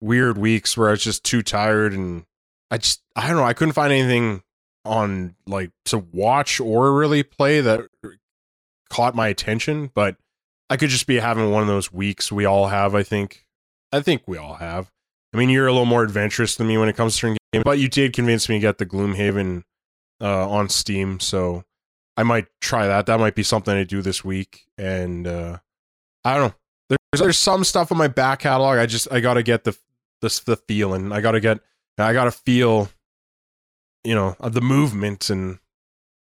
weird 0.00 0.36
weeks 0.36 0.76
where 0.76 0.88
I 0.88 0.92
was 0.92 1.04
just 1.04 1.22
too 1.22 1.42
tired, 1.42 1.92
and 1.92 2.24
I 2.70 2.78
just 2.78 3.02
I 3.14 3.28
don't 3.28 3.36
know. 3.36 3.44
I 3.44 3.52
couldn't 3.52 3.74
find 3.74 3.92
anything 3.92 4.42
on 4.84 5.36
like 5.46 5.70
to 5.84 5.98
watch 5.98 6.58
or 6.58 6.92
really 6.92 7.22
play 7.22 7.60
that 7.60 7.82
caught 8.90 9.14
my 9.14 9.28
attention, 9.28 9.92
but 9.94 10.16
I 10.68 10.76
could 10.76 10.90
just 10.90 11.06
be 11.06 11.16
having 11.16 11.50
one 11.50 11.62
of 11.62 11.68
those 11.68 11.92
weeks 11.92 12.32
we 12.32 12.44
all 12.44 12.68
have. 12.68 12.94
I 12.94 13.02
think, 13.02 13.46
I 13.92 14.00
think 14.00 14.22
we 14.26 14.36
all 14.36 14.54
have. 14.54 14.90
I 15.32 15.38
mean, 15.38 15.48
you're 15.50 15.66
a 15.66 15.72
little 15.72 15.86
more 15.86 16.02
adventurous 16.02 16.56
than 16.56 16.66
me 16.66 16.78
when 16.78 16.88
it 16.88 16.96
comes 16.96 17.18
to 17.18 17.36
games, 17.52 17.64
but 17.64 17.78
you 17.78 17.88
did 17.88 18.12
convince 18.12 18.48
me 18.48 18.56
to 18.56 18.60
get 18.60 18.78
the 18.78 18.86
Gloomhaven 18.86 19.64
uh, 20.20 20.48
on 20.48 20.68
Steam, 20.68 21.20
so 21.20 21.64
I 22.16 22.22
might 22.22 22.46
try 22.60 22.86
that. 22.86 23.06
That 23.06 23.20
might 23.20 23.34
be 23.34 23.42
something 23.42 23.76
I 23.76 23.84
do 23.84 24.02
this 24.02 24.24
week. 24.24 24.66
And 24.78 25.26
uh, 25.26 25.58
I 26.24 26.38
don't 26.38 26.48
know. 26.48 26.54
There's 26.88 27.20
there's 27.20 27.38
some 27.38 27.64
stuff 27.64 27.92
on 27.92 27.98
my 27.98 28.08
back 28.08 28.40
catalog. 28.40 28.78
I 28.78 28.86
just 28.86 29.12
I 29.12 29.20
gotta 29.20 29.42
get 29.42 29.64
the 29.64 29.76
the 30.22 30.40
the 30.46 30.56
feeling. 30.56 31.12
I 31.12 31.20
gotta 31.20 31.40
get. 31.40 31.60
I 31.98 32.12
gotta 32.12 32.30
feel. 32.30 32.88
You 34.04 34.14
know 34.14 34.36
the 34.40 34.60
movement 34.60 35.30
and 35.30 35.58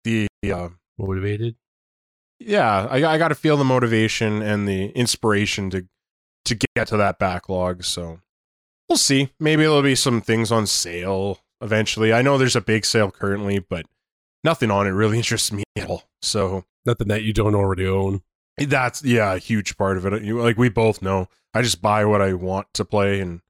the 0.04 0.28
uh, 0.52 0.70
Motivated? 0.98 1.56
Yeah, 2.40 2.88
I, 2.90 3.04
I 3.04 3.18
got 3.18 3.30
to 3.30 3.36
feel 3.36 3.58
the 3.58 3.64
motivation 3.64 4.42
and 4.42 4.68
the 4.68 4.88
inspiration 4.90 5.70
to 5.72 5.88
to 6.46 6.56
get 6.76 6.88
to 6.88 6.98
that 6.98 7.20
backlog. 7.20 7.84
So 7.84 8.20
we'll 8.88 8.98
see. 8.98 9.32
Maybe 9.40 9.64
there'll 9.64 9.82
be 9.82 9.96
some 9.96 10.22
things 10.22 10.52
on 10.52 10.66
sale 10.68 11.40
eventually. 11.62 12.14
I 12.14 12.22
know 12.22 12.38
there's 12.38 12.56
a 12.56 12.62
big 12.62 12.86
sale 12.86 13.12
currently, 13.12 13.60
but 13.60 13.86
nothing 14.44 14.72
on 14.72 14.88
it 14.88 14.92
really 14.92 15.18
interests 15.24 15.52
me 15.52 15.64
at 15.76 15.90
all. 15.90 16.04
So 16.22 16.64
Nothing 16.88 17.10
that 17.10 17.24
you 17.24 17.34
don't 17.34 17.54
already 17.54 17.86
own. 17.86 18.22
that's 18.58 19.04
yeah, 19.04 19.34
a 19.34 19.40
huge 19.40 19.78
part 19.78 19.98
of 19.98 20.06
it. 20.06 20.24
Like 20.24 20.58
we 20.58 20.70
both 20.70 21.02
know, 21.02 21.28
I 21.54 21.62
just 21.62 21.82
buy 21.82 22.06
what 22.06 22.22
I 22.22 22.34
want 22.34 22.68
to 22.76 22.86
play, 22.86 23.20
and 23.20 23.42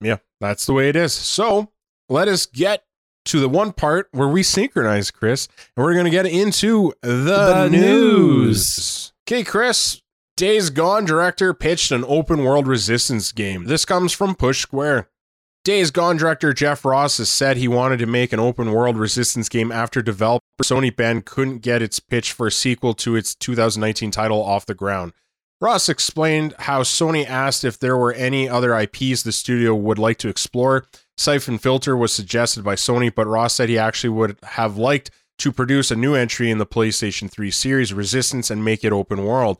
yeah, 0.00 0.16
that's 0.40 0.66
the 0.66 0.72
way 0.72 0.88
it 0.88 0.96
is. 0.96 1.12
So 1.12 1.70
let 2.08 2.26
us 2.26 2.44
get 2.44 2.84
to 3.26 3.40
the 3.40 3.48
one 3.48 3.72
part 3.72 4.08
where 4.12 4.28
we 4.28 4.42
synchronize, 4.42 5.10
Chris, 5.10 5.48
and 5.76 5.84
we're 5.84 5.94
gonna 5.94 6.10
get 6.10 6.26
into 6.26 6.92
the, 7.02 7.08
The 7.08 7.68
news. 7.68 9.12
Okay, 9.28 9.44
Chris. 9.44 10.00
Days 10.36 10.68
Gone 10.68 11.06
director 11.06 11.54
pitched 11.54 11.90
an 11.90 12.04
open 12.06 12.44
world 12.44 12.66
resistance 12.66 13.32
game. 13.32 13.64
This 13.64 13.86
comes 13.86 14.12
from 14.12 14.34
Push 14.34 14.60
Square. 14.60 15.08
Days 15.64 15.90
Gone 15.90 16.18
director 16.18 16.52
Jeff 16.52 16.84
Ross 16.84 17.16
has 17.18 17.30
said 17.30 17.56
he 17.56 17.66
wanted 17.66 17.98
to 18.00 18.06
make 18.06 18.32
an 18.34 18.38
open 18.38 18.70
world 18.70 18.98
resistance 18.98 19.48
game 19.48 19.72
after 19.72 20.02
developer 20.02 20.44
Sony 20.62 20.94
Bend 20.94 21.24
couldn't 21.24 21.58
get 21.58 21.80
its 21.82 22.00
pitch 22.00 22.32
for 22.32 22.48
a 22.48 22.52
sequel 22.52 22.92
to 22.94 23.16
its 23.16 23.34
2019 23.34 24.10
title 24.10 24.42
off 24.42 24.66
the 24.66 24.74
ground. 24.74 25.12
Ross 25.58 25.88
explained 25.88 26.54
how 26.60 26.82
Sony 26.82 27.26
asked 27.26 27.64
if 27.64 27.78
there 27.78 27.96
were 27.96 28.12
any 28.12 28.46
other 28.46 28.78
IPs 28.78 29.22
the 29.22 29.32
studio 29.32 29.74
would 29.74 29.98
like 29.98 30.18
to 30.18 30.28
explore. 30.28 30.84
Siphon 31.16 31.58
Filter 31.58 31.96
was 31.96 32.12
suggested 32.12 32.62
by 32.62 32.74
Sony, 32.74 33.14
but 33.14 33.26
Ross 33.26 33.54
said 33.54 33.68
he 33.68 33.78
actually 33.78 34.10
would 34.10 34.36
have 34.42 34.76
liked 34.76 35.10
to 35.38 35.52
produce 35.52 35.90
a 35.90 35.96
new 35.96 36.14
entry 36.14 36.50
in 36.50 36.58
the 36.58 36.66
PlayStation 36.66 37.30
3 37.30 37.50
series, 37.50 37.92
Resistance, 37.92 38.50
and 38.50 38.64
make 38.64 38.84
it 38.84 38.92
open 38.92 39.24
world. 39.24 39.58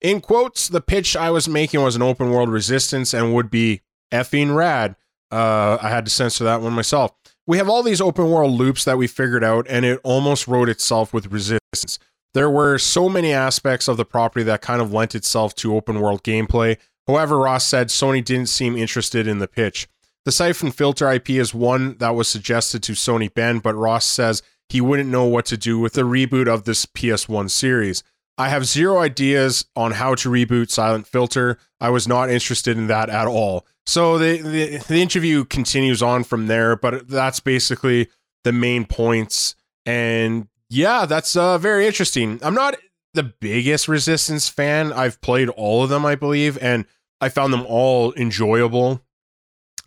In 0.00 0.20
quotes, 0.20 0.68
the 0.68 0.80
pitch 0.80 1.16
I 1.16 1.30
was 1.30 1.48
making 1.48 1.82
was 1.82 1.96
an 1.96 2.02
open 2.02 2.30
world 2.30 2.48
Resistance 2.48 3.14
and 3.14 3.34
would 3.34 3.50
be 3.50 3.82
effing 4.12 4.54
rad. 4.54 4.96
Uh, 5.30 5.78
I 5.80 5.88
had 5.88 6.04
to 6.04 6.10
censor 6.10 6.44
that 6.44 6.60
one 6.60 6.72
myself. 6.72 7.12
we 7.46 7.56
have 7.58 7.68
all 7.68 7.82
these 7.82 8.00
open 8.00 8.30
world 8.30 8.52
loops 8.52 8.84
that 8.84 8.98
we 8.98 9.06
figured 9.06 9.42
out, 9.42 9.66
and 9.68 9.84
it 9.84 10.00
almost 10.04 10.46
wrote 10.46 10.68
itself 10.68 11.12
with 11.12 11.32
resistance. 11.32 11.98
There 12.34 12.50
were 12.50 12.78
so 12.78 13.08
many 13.08 13.32
aspects 13.32 13.88
of 13.88 13.96
the 13.96 14.04
property 14.04 14.42
that 14.44 14.62
kind 14.62 14.80
of 14.80 14.92
lent 14.92 15.14
itself 15.14 15.54
to 15.56 15.74
open 15.74 16.00
world 16.00 16.22
gameplay. 16.22 16.78
However, 17.06 17.38
Ross 17.38 17.66
said 17.66 17.88
Sony 17.88 18.24
didn't 18.24 18.48
seem 18.48 18.76
interested 18.76 19.26
in 19.26 19.38
the 19.38 19.48
pitch. 19.48 19.88
The 20.24 20.32
Siphon 20.32 20.70
Filter 20.70 21.10
IP 21.10 21.30
is 21.30 21.52
one 21.52 21.96
that 21.98 22.14
was 22.14 22.28
suggested 22.28 22.82
to 22.84 22.92
Sony 22.92 23.32
Bend, 23.32 23.62
but 23.62 23.74
Ross 23.74 24.06
says 24.06 24.42
he 24.68 24.80
wouldn't 24.80 25.10
know 25.10 25.24
what 25.24 25.46
to 25.46 25.56
do 25.56 25.78
with 25.78 25.94
the 25.94 26.02
reboot 26.02 26.46
of 26.46 26.64
this 26.64 26.86
PS1 26.86 27.50
series. 27.50 28.04
I 28.38 28.48
have 28.48 28.64
zero 28.64 28.98
ideas 28.98 29.66
on 29.76 29.92
how 29.92 30.14
to 30.14 30.30
reboot 30.30 30.70
Siphon 30.70 31.02
Filter. 31.02 31.58
I 31.80 31.90
was 31.90 32.08
not 32.08 32.30
interested 32.30 32.78
in 32.78 32.86
that 32.86 33.10
at 33.10 33.26
all. 33.26 33.66
So 33.84 34.16
the, 34.16 34.40
the, 34.40 34.78
the 34.78 35.02
interview 35.02 35.44
continues 35.44 36.02
on 36.02 36.24
from 36.24 36.46
there, 36.46 36.76
but 36.76 37.08
that's 37.08 37.40
basically 37.40 38.08
the 38.44 38.52
main 38.52 38.84
points. 38.84 39.56
And 39.84 40.48
yeah, 40.70 41.04
that's 41.04 41.36
uh, 41.36 41.58
very 41.58 41.86
interesting. 41.86 42.38
I'm 42.42 42.54
not 42.54 42.76
the 43.14 43.24
biggest 43.24 43.88
Resistance 43.88 44.48
fan. 44.48 44.92
I've 44.92 45.20
played 45.20 45.48
all 45.50 45.82
of 45.82 45.90
them, 45.90 46.06
I 46.06 46.14
believe, 46.14 46.56
and 46.62 46.86
I 47.20 47.28
found 47.28 47.52
them 47.52 47.66
all 47.66 48.14
enjoyable. 48.14 49.02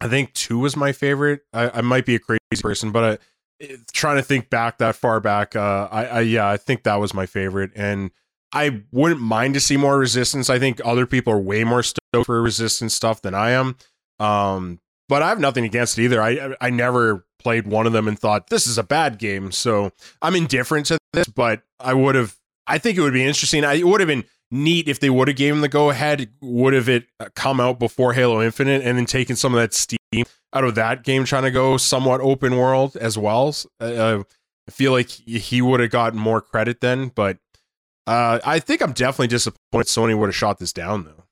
I 0.01 0.07
think 0.07 0.33
two 0.33 0.59
was 0.59 0.75
my 0.75 0.91
favorite. 0.91 1.41
I, 1.53 1.69
I 1.69 1.81
might 1.81 2.05
be 2.05 2.15
a 2.15 2.19
crazy 2.19 2.39
person, 2.61 2.91
but 2.91 3.21
I, 3.61 3.77
trying 3.93 4.17
to 4.17 4.21
think 4.21 4.49
back 4.49 4.79
that 4.79 4.95
far 4.95 5.19
back, 5.19 5.55
uh, 5.55 5.87
I, 5.91 6.05
I 6.05 6.19
yeah, 6.21 6.49
I 6.49 6.57
think 6.57 6.83
that 6.83 6.95
was 6.95 7.13
my 7.13 7.25
favorite, 7.25 7.71
and 7.75 8.11
I 8.51 8.83
wouldn't 8.91 9.21
mind 9.21 9.53
to 9.55 9.59
see 9.59 9.77
more 9.77 9.97
resistance. 9.97 10.49
I 10.49 10.59
think 10.59 10.81
other 10.83 11.05
people 11.05 11.33
are 11.33 11.39
way 11.39 11.63
more 11.63 11.83
stoked 11.83 12.25
for 12.25 12.41
resistance 12.41 12.93
stuff 12.93 13.21
than 13.21 13.33
I 13.33 13.51
am. 13.51 13.75
Um, 14.19 14.79
but 15.07 15.21
I 15.21 15.29
have 15.29 15.39
nothing 15.39 15.65
against 15.65 15.97
it 15.97 16.03
either. 16.03 16.21
I 16.21 16.55
I 16.59 16.69
never 16.69 17.25
played 17.39 17.67
one 17.67 17.85
of 17.85 17.93
them 17.93 18.07
and 18.07 18.17
thought 18.17 18.49
this 18.49 18.65
is 18.67 18.77
a 18.77 18.83
bad 18.83 19.17
game, 19.19 19.51
so 19.51 19.91
I'm 20.21 20.35
indifferent 20.35 20.87
to 20.87 20.97
this. 21.13 21.27
But 21.27 21.63
I 21.79 21.93
would 21.93 22.15
have. 22.15 22.35
I 22.67 22.79
think 22.79 22.97
it 22.97 23.01
would 23.01 23.13
be 23.13 23.23
interesting. 23.23 23.63
I, 23.63 23.83
would 23.83 24.01
have 24.01 24.07
been 24.07 24.23
neat 24.63 24.87
if 24.87 24.99
they 24.99 25.09
would 25.09 25.27
have 25.27 25.37
given 25.37 25.61
the 25.61 25.67
go 25.67 25.89
ahead. 25.89 26.29
Would 26.41 26.73
have 26.73 26.89
it 26.89 27.07
come 27.35 27.59
out 27.59 27.79
before 27.79 28.13
Halo 28.13 28.41
Infinite 28.41 28.81
and 28.83 28.97
then 28.97 29.05
taken 29.05 29.35
some 29.35 29.53
of 29.53 29.59
that 29.59 29.73
steam 29.73 30.25
out 30.53 30.63
of 30.63 30.75
that 30.75 31.03
game, 31.03 31.25
trying 31.25 31.43
to 31.43 31.51
go 31.51 31.77
somewhat 31.77 32.21
open 32.21 32.57
world 32.57 32.95
as 32.95 33.17
well. 33.17 33.55
Uh, 33.79 34.23
I 34.67 34.71
feel 34.71 34.91
like 34.91 35.09
he 35.09 35.61
would 35.61 35.79
have 35.79 35.91
gotten 35.91 36.19
more 36.19 36.41
credit 36.41 36.81
then, 36.81 37.09
but 37.09 37.37
uh, 38.07 38.39
I 38.43 38.59
think 38.59 38.81
I'm 38.81 38.93
definitely 38.93 39.27
disappointed 39.27 39.87
Sony 39.87 40.17
would 40.17 40.27
have 40.27 40.35
shot 40.35 40.59
this 40.59 40.73
down 40.73 41.05
though. 41.05 41.25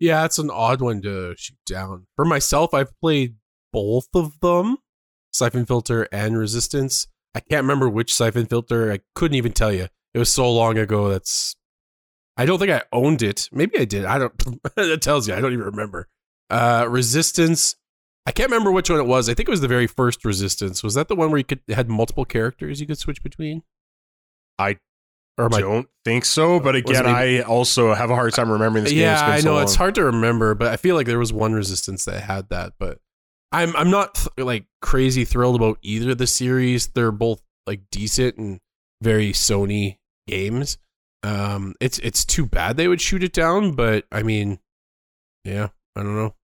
Yeah, 0.00 0.24
it's 0.24 0.38
an 0.38 0.50
odd 0.50 0.80
one 0.80 1.00
to 1.02 1.34
shoot 1.36 1.58
down. 1.64 2.06
For 2.16 2.24
myself, 2.24 2.74
I've 2.74 2.98
played 3.00 3.36
both 3.72 4.08
of 4.14 4.40
them, 4.40 4.78
Siphon 5.32 5.64
Filter 5.64 6.08
and 6.10 6.36
Resistance. 6.36 7.06
I 7.34 7.40
can't 7.40 7.62
remember 7.62 7.88
which 7.88 8.12
Siphon 8.12 8.46
Filter. 8.46 8.92
I 8.92 9.00
couldn't 9.14 9.36
even 9.36 9.52
tell 9.52 9.72
you. 9.72 9.86
It 10.12 10.18
was 10.18 10.32
so 10.32 10.50
long 10.52 10.76
ago. 10.76 11.08
That's 11.08 11.54
I 12.36 12.46
don't 12.46 12.58
think 12.58 12.70
I 12.70 12.82
owned 12.92 13.22
it. 13.22 13.48
Maybe 13.52 13.78
I 13.78 13.84
did. 13.84 14.04
I 14.04 14.18
don't. 14.18 14.62
that 14.76 15.02
tells 15.02 15.28
you 15.28 15.34
I 15.34 15.40
don't 15.40 15.52
even 15.52 15.66
remember. 15.66 16.08
Uh, 16.50 16.86
Resistance. 16.88 17.76
I 18.24 18.30
can't 18.30 18.50
remember 18.50 18.70
which 18.70 18.88
one 18.88 19.00
it 19.00 19.06
was. 19.06 19.28
I 19.28 19.34
think 19.34 19.48
it 19.48 19.50
was 19.50 19.60
the 19.60 19.68
very 19.68 19.86
first 19.86 20.24
Resistance. 20.24 20.82
Was 20.82 20.94
that 20.94 21.08
the 21.08 21.16
one 21.16 21.30
where 21.30 21.38
you 21.38 21.44
could 21.44 21.60
had 21.68 21.88
multiple 21.88 22.24
characters 22.24 22.80
you 22.80 22.86
could 22.86 22.98
switch 22.98 23.22
between? 23.22 23.62
I 24.58 24.78
or 25.38 25.52
I 25.52 25.60
don't 25.60 25.88
think 26.04 26.24
so, 26.24 26.60
but 26.60 26.76
again, 26.76 27.06
I 27.06 27.40
also 27.40 27.94
have 27.94 28.10
a 28.10 28.14
hard 28.14 28.34
time 28.34 28.50
remembering 28.50 28.84
this 28.84 28.92
game. 28.92 29.02
Yeah, 29.02 29.24
I 29.24 29.36
know 29.36 29.56
so 29.56 29.58
it's 29.60 29.74
hard 29.74 29.94
to 29.96 30.04
remember, 30.04 30.54
but 30.54 30.68
I 30.68 30.76
feel 30.76 30.94
like 30.94 31.06
there 31.06 31.18
was 31.18 31.32
one 31.32 31.54
Resistance 31.54 32.04
that 32.04 32.22
had 32.22 32.48
that. 32.50 32.74
But 32.78 32.98
I'm 33.50 33.74
I'm 33.76 33.90
not 33.90 34.26
like 34.36 34.66
crazy 34.80 35.24
thrilled 35.24 35.56
about 35.56 35.78
either 35.82 36.10
of 36.10 36.18
the 36.18 36.26
series. 36.26 36.88
They're 36.88 37.12
both 37.12 37.42
like 37.66 37.80
decent 37.90 38.36
and 38.36 38.60
very 39.00 39.32
Sony 39.32 39.98
games. 40.26 40.78
Um, 41.22 41.74
it's 41.80 41.98
it's 42.00 42.24
too 42.24 42.46
bad 42.46 42.76
they 42.76 42.88
would 42.88 43.00
shoot 43.00 43.22
it 43.22 43.32
down, 43.32 43.72
but 43.72 44.04
I 44.10 44.22
mean, 44.22 44.58
yeah, 45.44 45.68
I 45.96 46.02
don't 46.02 46.16
know. 46.16 46.34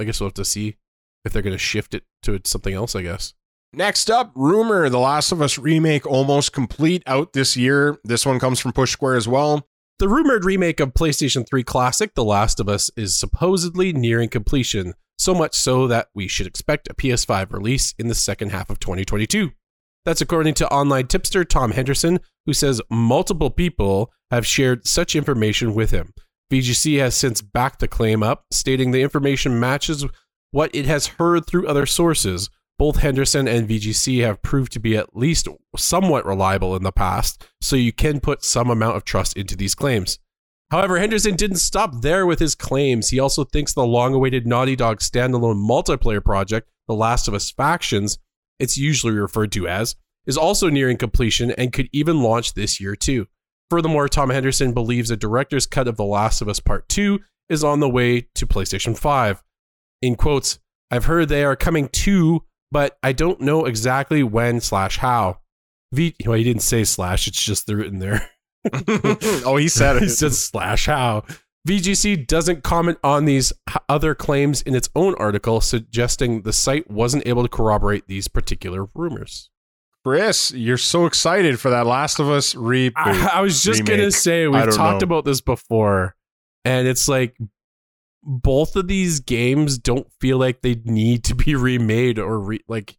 I 0.00 0.04
guess 0.04 0.20
we'll 0.20 0.28
have 0.28 0.34
to 0.34 0.44
see 0.44 0.76
if 1.24 1.32
they're 1.32 1.42
going 1.42 1.54
to 1.54 1.58
shift 1.58 1.94
it 1.94 2.04
to 2.22 2.40
something 2.44 2.74
else. 2.74 2.94
I 2.94 3.02
guess. 3.02 3.34
Next 3.72 4.10
up, 4.10 4.32
rumor 4.34 4.88
The 4.88 4.98
Last 4.98 5.30
of 5.30 5.42
Us 5.42 5.58
remake 5.58 6.06
almost 6.06 6.54
complete 6.54 7.02
out 7.06 7.34
this 7.34 7.54
year. 7.54 7.98
This 8.02 8.24
one 8.24 8.38
comes 8.38 8.60
from 8.60 8.72
Push 8.72 8.92
Square 8.92 9.16
as 9.16 9.28
well. 9.28 9.68
The 9.98 10.08
rumored 10.08 10.44
remake 10.44 10.80
of 10.80 10.94
PlayStation 10.94 11.46
3 11.46 11.64
Classic 11.64 12.14
The 12.14 12.24
Last 12.24 12.60
of 12.60 12.68
Us 12.68 12.90
is 12.96 13.18
supposedly 13.18 13.92
nearing 13.92 14.30
completion, 14.30 14.94
so 15.18 15.34
much 15.34 15.54
so 15.54 15.86
that 15.86 16.08
we 16.14 16.28
should 16.28 16.46
expect 16.46 16.88
a 16.88 16.94
PS5 16.94 17.52
release 17.52 17.94
in 17.98 18.08
the 18.08 18.14
second 18.14 18.52
half 18.52 18.70
of 18.70 18.78
2022. 18.78 19.50
That's 20.04 20.20
according 20.20 20.54
to 20.54 20.72
online 20.72 21.06
tipster 21.06 21.44
Tom 21.44 21.72
Henderson, 21.72 22.20
who 22.46 22.52
says 22.52 22.80
multiple 22.90 23.50
people 23.50 24.10
have 24.30 24.46
shared 24.46 24.86
such 24.86 25.16
information 25.16 25.74
with 25.74 25.90
him. 25.90 26.12
VGC 26.52 26.98
has 26.98 27.14
since 27.14 27.42
backed 27.42 27.80
the 27.80 27.88
claim 27.88 28.22
up, 28.22 28.46
stating 28.50 28.90
the 28.90 29.02
information 29.02 29.60
matches 29.60 30.06
what 30.50 30.74
it 30.74 30.86
has 30.86 31.06
heard 31.06 31.46
through 31.46 31.66
other 31.66 31.84
sources, 31.84 32.48
both 32.78 32.98
Henderson 32.98 33.48
and 33.48 33.68
VGC 33.68 34.22
have 34.24 34.40
proved 34.40 34.72
to 34.72 34.80
be 34.80 34.96
at 34.96 35.16
least 35.16 35.48
somewhat 35.76 36.24
reliable 36.24 36.76
in 36.76 36.84
the 36.84 36.92
past, 36.92 37.44
so 37.60 37.76
you 37.76 37.92
can 37.92 38.20
put 38.20 38.44
some 38.44 38.70
amount 38.70 38.96
of 38.96 39.04
trust 39.04 39.36
into 39.36 39.56
these 39.56 39.74
claims. 39.74 40.18
However, 40.70 40.98
Henderson 40.98 41.34
didn't 41.34 41.56
stop 41.56 42.02
there 42.02 42.24
with 42.24 42.38
his 42.38 42.54
claims. 42.54 43.08
He 43.08 43.18
also 43.18 43.44
thinks 43.44 43.72
the 43.72 43.86
long 43.86 44.14
awaited 44.14 44.46
Naughty 44.46 44.76
Dog 44.76 45.00
standalone 45.00 45.56
multiplayer 45.56 46.24
project, 46.24 46.68
The 46.86 46.94
Last 46.94 47.26
of 47.26 47.34
Us 47.34 47.50
Factions, 47.50 48.18
it's 48.58 48.76
usually 48.76 49.12
referred 49.14 49.52
to 49.52 49.68
as, 49.68 49.96
is 50.26 50.36
also 50.36 50.68
nearing 50.68 50.96
completion 50.96 51.50
and 51.52 51.72
could 51.72 51.88
even 51.92 52.22
launch 52.22 52.54
this 52.54 52.80
year 52.80 52.94
too. 52.96 53.26
Furthermore, 53.70 54.08
Tom 54.08 54.30
Henderson 54.30 54.72
believes 54.72 55.10
a 55.10 55.16
director's 55.16 55.66
cut 55.66 55.88
of 55.88 55.96
The 55.96 56.04
Last 56.04 56.40
of 56.40 56.48
Us 56.48 56.60
Part 56.60 56.88
2 56.88 57.20
is 57.48 57.62
on 57.62 57.80
the 57.80 57.88
way 57.88 58.28
to 58.34 58.46
PlayStation 58.46 58.96
5. 58.96 59.42
In 60.02 60.14
quotes, 60.16 60.58
I've 60.90 61.04
heard 61.04 61.28
they 61.28 61.44
are 61.44 61.56
coming 61.56 61.88
to 61.88 62.44
but 62.70 62.98
I 63.02 63.12
don't 63.12 63.40
know 63.40 63.64
exactly 63.64 64.22
when 64.22 64.60
slash 64.60 64.98
how. 64.98 65.40
V, 65.92 66.14
well, 66.26 66.36
he 66.36 66.44
didn't 66.44 66.62
say 66.62 66.84
slash; 66.84 67.26
it's 67.26 67.42
just 67.42 67.66
the 67.66 67.76
written 67.76 67.98
there. 67.98 68.30
oh, 69.44 69.56
he 69.56 69.68
said 69.68 69.96
it. 69.96 70.02
he 70.02 70.08
said 70.08 70.34
slash 70.34 70.86
how. 70.86 71.24
VGC 71.68 72.26
doesn't 72.26 72.62
comment 72.64 72.98
on 73.04 73.26
these 73.26 73.52
other 73.90 74.14
claims 74.14 74.62
in 74.62 74.74
its 74.74 74.88
own 74.96 75.14
article, 75.16 75.60
suggesting 75.60 76.40
the 76.40 76.52
site 76.52 76.90
wasn't 76.90 77.26
able 77.26 77.42
to 77.42 77.48
corroborate 77.48 78.06
these 78.06 78.26
particular 78.26 78.88
rumors. 78.94 79.50
Chris, 80.02 80.50
you're 80.52 80.78
so 80.78 81.04
excited 81.04 81.60
for 81.60 81.68
that 81.68 81.86
Last 81.86 82.20
of 82.20 82.30
Us 82.30 82.54
reboot. 82.54 82.92
I, 82.96 83.28
I 83.34 83.40
was 83.42 83.62
just 83.62 83.80
remake. 83.80 83.98
gonna 83.98 84.10
say 84.10 84.48
we've 84.48 84.74
talked 84.74 85.02
know. 85.02 85.04
about 85.04 85.26
this 85.26 85.42
before, 85.42 86.16
and 86.64 86.88
it's 86.88 87.06
like 87.06 87.36
both 88.22 88.74
of 88.74 88.88
these 88.88 89.20
games 89.20 89.76
don't 89.76 90.10
feel 90.22 90.38
like 90.38 90.62
they 90.62 90.80
need 90.86 91.24
to 91.24 91.34
be 91.34 91.54
remade 91.54 92.18
or 92.18 92.40
re- 92.40 92.64
like 92.66 92.96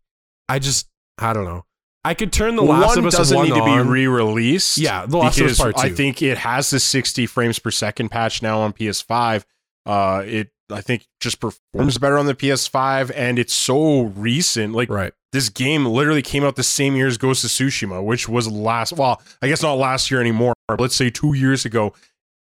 I 0.48 0.60
just 0.60 0.88
I 1.18 1.34
don't 1.34 1.46
know. 1.46 1.66
I 2.04 2.14
could 2.14 2.32
turn 2.32 2.56
the 2.56 2.64
Last 2.64 2.96
one 2.96 3.00
of 3.00 3.06
Us 3.06 3.18
doesn't 3.18 3.36
one 3.36 3.50
need 3.50 3.56
to 3.56 3.66
be 3.66 3.78
re-released. 3.78 4.78
Yeah, 4.78 5.06
the 5.06 5.18
Last 5.18 5.40
of 5.40 5.48
Us 5.48 5.58
Part 5.58 5.76
Two. 5.76 5.82
I 5.82 5.90
think 5.90 6.22
it 6.22 6.38
has 6.38 6.70
the 6.70 6.80
60 6.80 7.26
frames 7.26 7.60
per 7.60 7.72
second 7.72 8.10
patch 8.10 8.42
now 8.42 8.60
on 8.62 8.74
PS5. 8.74 9.44
Uh, 9.86 10.24
it 10.26 10.52
I 10.72 10.82
think 10.82 11.08
just 11.20 11.40
performs 11.40 11.98
better 11.98 12.18
on 12.18 12.26
the 12.26 12.36
PS5, 12.36 13.12
and 13.16 13.40
it's 13.40 13.54
so 13.54 14.04
recent. 14.04 14.74
Like 14.74 14.90
right. 14.90 15.14
this 15.34 15.50
game 15.50 15.86
literally 15.86 16.22
came 16.22 16.44
out 16.44 16.56
the 16.56 16.64
same 16.64 16.96
year 16.96 17.08
as 17.08 17.18
Ghost 17.18 17.44
of 17.44 17.50
Tsushima, 17.50 18.04
which 18.04 18.30
was 18.30 18.48
last. 18.48 18.94
Well, 18.94 19.22
I 19.42 19.48
guess 19.48 19.62
not 19.62 19.74
last 19.74 20.10
year 20.12 20.22
anymore. 20.22 20.54
let's 20.78 20.96
say 20.96 21.10
two 21.10 21.34
years 21.34 21.66
ago. 21.66 21.94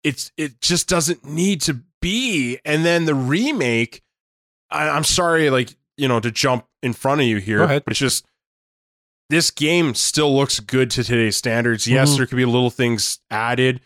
It's 0.05 0.31
it 0.37 0.61
just 0.61 0.89
doesn't 0.89 1.25
need 1.25 1.61
to 1.63 1.81
be. 2.01 2.59
And 2.65 2.85
then 2.85 3.07
the 3.07 3.15
remake, 3.15 4.03
I, 4.71 4.89
I'm 4.89 5.05
sorry, 5.05 5.51
like, 5.51 5.75
you 5.97 6.07
know, 6.07 6.21
to 6.21 6.31
jump 6.31 6.67
in 6.83 6.93
front 6.93 7.21
of 7.21 7.27
you 7.27 7.39
here, 7.39 7.67
but 7.67 7.85
it's 7.89 7.99
just 7.99 8.25
this 9.29 9.51
game 9.51 9.95
still 9.95 10.35
looks 10.35 10.61
good 10.61 10.91
to 10.93 11.05
today's 11.05 11.37
standards. 11.37 11.87
Yes, 11.87 12.11
mm-hmm. 12.11 12.19
there 12.19 12.27
could 12.27 12.37
be 12.37 12.45
little 12.45 12.71
things 12.71 13.21
added, 13.31 13.81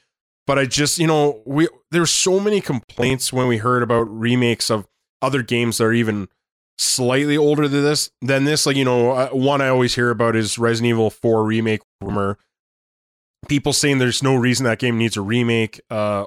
but 0.47 0.59
I 0.59 0.67
just, 0.67 0.99
you 0.99 1.07
know, 1.07 1.43
we 1.47 1.69
there's 1.91 2.11
so 2.11 2.41
many 2.41 2.61
complaints 2.61 3.33
when 3.33 3.49
we 3.49 3.59
heard 3.59 3.83
about 3.83 4.03
remakes 4.03 4.71
of 4.71 4.87
other 5.23 5.43
games 5.43 5.79
that 5.79 5.85
are 5.85 5.93
even 5.93 6.29
slightly 6.79 7.37
older 7.37 7.69
than 7.69 7.83
this. 7.83 8.11
Than 8.21 8.45
this, 8.45 8.67
like 8.67 8.77
you 8.77 8.85
know, 8.85 9.13
uh, 9.13 9.29
one 9.31 9.61
I 9.61 9.69
always 9.69 9.95
hear 9.95 10.11
about 10.11 10.37
is 10.37 10.59
Resident 10.59 10.91
Evil 10.91 11.11
4 11.11 11.45
remake 11.45 11.83
rumor. 12.01 12.39
People 13.49 13.73
saying 13.73 13.99
there's 13.99 14.23
no 14.23 14.35
reason 14.35 14.65
that 14.65 14.79
game 14.79 14.99
needs 14.99 15.17
a 15.17 15.23
remake. 15.23 15.81
Uh, 15.89 16.27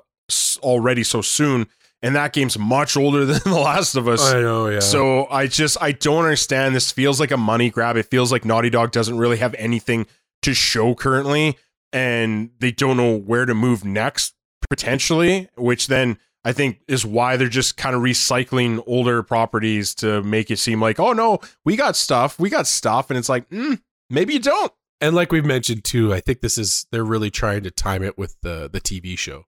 already 0.61 1.03
so 1.03 1.21
soon 1.21 1.67
and 2.03 2.15
that 2.17 2.33
game's 2.33 2.59
much 2.59 2.95
older 2.95 3.25
than 3.25 3.39
The 3.43 3.59
Last 3.59 3.95
of 3.95 4.07
Us. 4.07 4.21
I 4.21 4.41
know, 4.41 4.67
yeah. 4.67 4.81
So 4.81 5.25
I 5.31 5.47
just 5.47 5.81
I 5.81 5.93
don't 5.93 6.25
understand. 6.25 6.75
This 6.75 6.91
feels 6.91 7.19
like 7.19 7.31
a 7.31 7.37
money 7.37 7.71
grab. 7.71 7.95
It 7.95 8.05
feels 8.05 8.31
like 8.31 8.45
Naughty 8.45 8.69
Dog 8.69 8.91
doesn't 8.91 9.17
really 9.17 9.37
have 9.37 9.55
anything 9.57 10.05
to 10.43 10.53
show 10.53 10.93
currently, 10.93 11.57
and 11.91 12.51
they 12.59 12.71
don't 12.71 12.97
know 12.97 13.17
where 13.17 13.45
to 13.45 13.55
move 13.55 13.83
next 13.83 14.35
potentially. 14.69 15.49
Which 15.55 15.87
then 15.87 16.19
I 16.43 16.51
think 16.51 16.81
is 16.87 17.05
why 17.05 17.37
they're 17.37 17.47
just 17.47 17.77
kind 17.77 17.95
of 17.95 18.01
recycling 18.01 18.83
older 18.85 19.23
properties 19.23 19.95
to 19.95 20.21
make 20.21 20.51
it 20.51 20.59
seem 20.59 20.81
like, 20.81 20.99
oh 20.99 21.13
no, 21.13 21.39
we 21.63 21.77
got 21.77 21.95
stuff, 21.95 22.37
we 22.37 22.49
got 22.49 22.67
stuff, 22.67 23.09
and 23.09 23.17
it's 23.17 23.29
like, 23.29 23.49
mm, 23.49 23.79
maybe 24.09 24.33
you 24.33 24.39
don't. 24.39 24.71
And 24.99 25.15
like 25.15 25.31
we've 25.31 25.45
mentioned 25.45 25.83
too, 25.83 26.13
I 26.13 26.19
think 26.19 26.41
this 26.41 26.57
is 26.57 26.85
they're 26.91 27.03
really 27.03 27.31
trying 27.31 27.63
to 27.63 27.71
time 27.71 28.03
it 28.03 28.17
with 28.17 28.35
the 28.41 28.69
the 28.71 28.81
TV 28.81 29.17
show. 29.17 29.45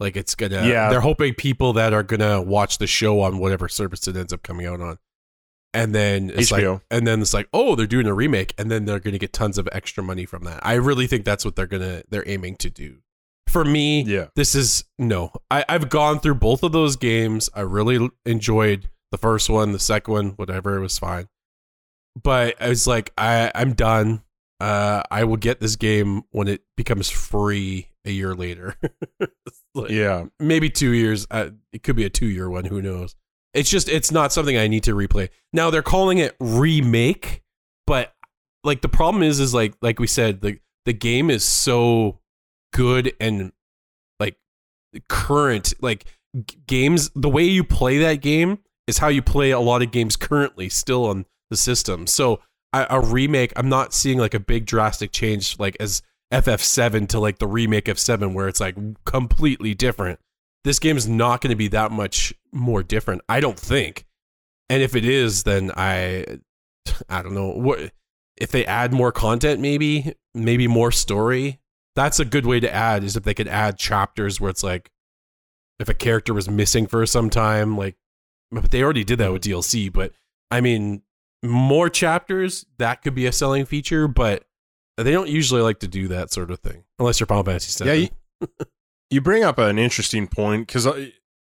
Like 0.00 0.16
it's 0.16 0.34
gonna, 0.34 0.66
Yeah. 0.66 0.88
They're 0.90 1.00
hoping 1.02 1.34
people 1.34 1.74
that 1.74 1.92
are 1.92 2.02
gonna 2.02 2.40
watch 2.42 2.78
the 2.78 2.86
show 2.86 3.20
on 3.20 3.38
whatever 3.38 3.68
service 3.68 4.08
it 4.08 4.16
ends 4.16 4.32
up 4.32 4.42
coming 4.42 4.66
out 4.66 4.80
on, 4.80 4.98
and 5.74 5.94
then 5.94 6.30
it's 6.30 6.50
HBO. 6.50 6.72
like, 6.74 6.82
and 6.90 7.06
then 7.06 7.20
it's 7.20 7.34
like, 7.34 7.48
oh, 7.52 7.74
they're 7.76 7.86
doing 7.86 8.06
a 8.06 8.14
remake, 8.14 8.54
and 8.58 8.70
then 8.70 8.86
they're 8.86 8.98
gonna 8.98 9.18
get 9.18 9.32
tons 9.32 9.58
of 9.58 9.68
extra 9.72 10.02
money 10.02 10.24
from 10.24 10.44
that. 10.44 10.60
I 10.64 10.74
really 10.74 11.06
think 11.06 11.24
that's 11.24 11.44
what 11.44 11.54
they're 11.54 11.66
gonna 11.66 12.02
they're 12.08 12.26
aiming 12.26 12.56
to 12.56 12.70
do. 12.70 12.98
For 13.46 13.64
me, 13.64 14.02
Yeah. 14.02 14.28
this 14.36 14.54
is 14.54 14.84
no. 14.98 15.32
I, 15.50 15.64
I've 15.68 15.88
gone 15.90 16.20
through 16.20 16.36
both 16.36 16.62
of 16.62 16.72
those 16.72 16.96
games. 16.96 17.50
I 17.54 17.60
really 17.60 18.08
enjoyed 18.24 18.88
the 19.12 19.18
first 19.18 19.50
one, 19.50 19.72
the 19.72 19.78
second 19.80 20.12
one, 20.14 20.28
whatever. 20.30 20.76
It 20.76 20.80
was 20.80 20.98
fine. 20.98 21.28
But 22.22 22.54
I 22.62 22.68
was 22.68 22.86
like, 22.86 23.12
I, 23.18 23.50
I'm 23.54 23.72
done. 23.74 24.22
Uh, 24.60 25.02
I 25.10 25.24
will 25.24 25.36
get 25.36 25.58
this 25.60 25.74
game 25.76 26.22
when 26.30 26.46
it 26.48 26.62
becomes 26.76 27.10
free 27.10 27.88
a 28.04 28.10
year 28.10 28.34
later. 28.34 28.76
Like, 29.72 29.90
Yeah. 29.90 30.24
Maybe 30.40 30.68
two 30.68 30.90
years. 30.90 31.28
Uh, 31.30 31.50
it 31.72 31.84
could 31.84 31.94
be 31.94 32.04
a 32.04 32.10
two 32.10 32.26
year 32.26 32.50
one. 32.50 32.64
Who 32.64 32.82
knows? 32.82 33.14
It's 33.54 33.70
just, 33.70 33.88
it's 33.88 34.10
not 34.10 34.32
something 34.32 34.56
I 34.56 34.66
need 34.66 34.82
to 34.84 34.94
replay. 34.96 35.28
Now 35.52 35.70
they're 35.70 35.80
calling 35.82 36.18
it 36.18 36.34
remake, 36.40 37.42
but 37.86 38.12
like 38.64 38.82
the 38.82 38.88
problem 38.88 39.22
is, 39.22 39.38
is 39.38 39.54
like, 39.54 39.74
like 39.80 40.00
we 40.00 40.08
said, 40.08 40.40
the, 40.40 40.58
the 40.86 40.92
game 40.92 41.30
is 41.30 41.44
so 41.44 42.18
good 42.72 43.12
and 43.20 43.52
like 44.18 44.36
current 45.08 45.72
like 45.80 46.04
g- 46.46 46.58
games 46.66 47.10
the 47.14 47.28
way 47.28 47.44
you 47.44 47.62
play 47.64 47.98
that 47.98 48.20
game 48.22 48.58
is 48.86 48.98
how 48.98 49.08
you 49.08 49.22
play 49.22 49.50
a 49.50 49.60
lot 49.60 49.82
of 49.82 49.90
games 49.90 50.16
currently 50.16 50.68
still 50.68 51.06
on 51.06 51.26
the 51.50 51.56
system 51.56 52.06
so 52.06 52.40
a, 52.72 52.86
a 52.90 53.00
remake 53.00 53.52
i'm 53.56 53.68
not 53.68 53.92
seeing 53.92 54.18
like 54.18 54.34
a 54.34 54.40
big 54.40 54.66
drastic 54.66 55.10
change 55.12 55.58
like 55.58 55.76
as 55.80 56.00
ff7 56.32 57.08
to 57.08 57.18
like 57.18 57.38
the 57.38 57.46
remake 57.46 57.88
of 57.88 57.98
7 57.98 58.34
where 58.34 58.48
it's 58.48 58.60
like 58.60 58.76
completely 59.04 59.74
different. 59.74 60.20
This 60.62 60.78
game 60.78 60.96
is 60.96 61.08
not 61.08 61.40
going 61.40 61.50
to 61.50 61.56
be 61.56 61.68
that 61.68 61.90
much 61.90 62.34
more 62.52 62.82
different 62.82 63.22
i 63.28 63.40
don't 63.40 63.58
think. 63.58 64.06
And 64.68 64.82
if 64.82 64.94
it 64.94 65.04
is 65.04 65.42
then 65.42 65.72
i 65.76 66.24
i 67.08 67.22
don't 67.22 67.34
know 67.34 67.50
what 67.50 67.92
if 68.36 68.50
they 68.50 68.64
add 68.64 68.92
more 68.92 69.12
content 69.12 69.60
maybe 69.60 70.14
maybe 70.34 70.66
more 70.66 70.90
story 70.90 71.60
that's 71.94 72.20
a 72.20 72.24
good 72.24 72.46
way 72.46 72.60
to 72.60 72.72
add 72.72 73.04
is 73.04 73.16
if 73.16 73.24
they 73.24 73.34
could 73.34 73.48
add 73.48 73.78
chapters 73.78 74.40
where 74.40 74.50
it's 74.50 74.62
like 74.62 74.90
if 75.78 75.88
a 75.88 75.94
character 75.94 76.32
was 76.32 76.48
missing 76.48 76.86
for 76.86 77.04
some 77.06 77.30
time 77.30 77.76
like 77.76 77.96
but 78.50 78.70
they 78.70 78.82
already 78.82 79.04
did 79.04 79.18
that 79.18 79.32
with 79.32 79.42
DLC 79.42 79.92
but 79.92 80.12
I 80.50 80.60
mean 80.60 81.02
more 81.42 81.88
chapters 81.88 82.66
that 82.78 83.02
could 83.02 83.14
be 83.14 83.26
a 83.26 83.32
selling 83.32 83.64
feature 83.64 84.08
but 84.08 84.44
they 85.02 85.12
don't 85.12 85.28
usually 85.28 85.60
like 85.62 85.80
to 85.80 85.88
do 85.88 86.08
that 86.08 86.30
sort 86.32 86.50
of 86.50 86.60
thing 86.60 86.84
unless 86.98 87.20
you're 87.20 87.26
Final 87.26 87.44
Fantasy 87.44 87.70
7. 87.70 87.86
Yeah, 87.94 87.94
you- 88.40 88.66
You 89.10 89.20
bring 89.20 89.42
up 89.42 89.58
an 89.58 89.78
interesting 89.78 90.28
point 90.28 90.66
because 90.68 90.86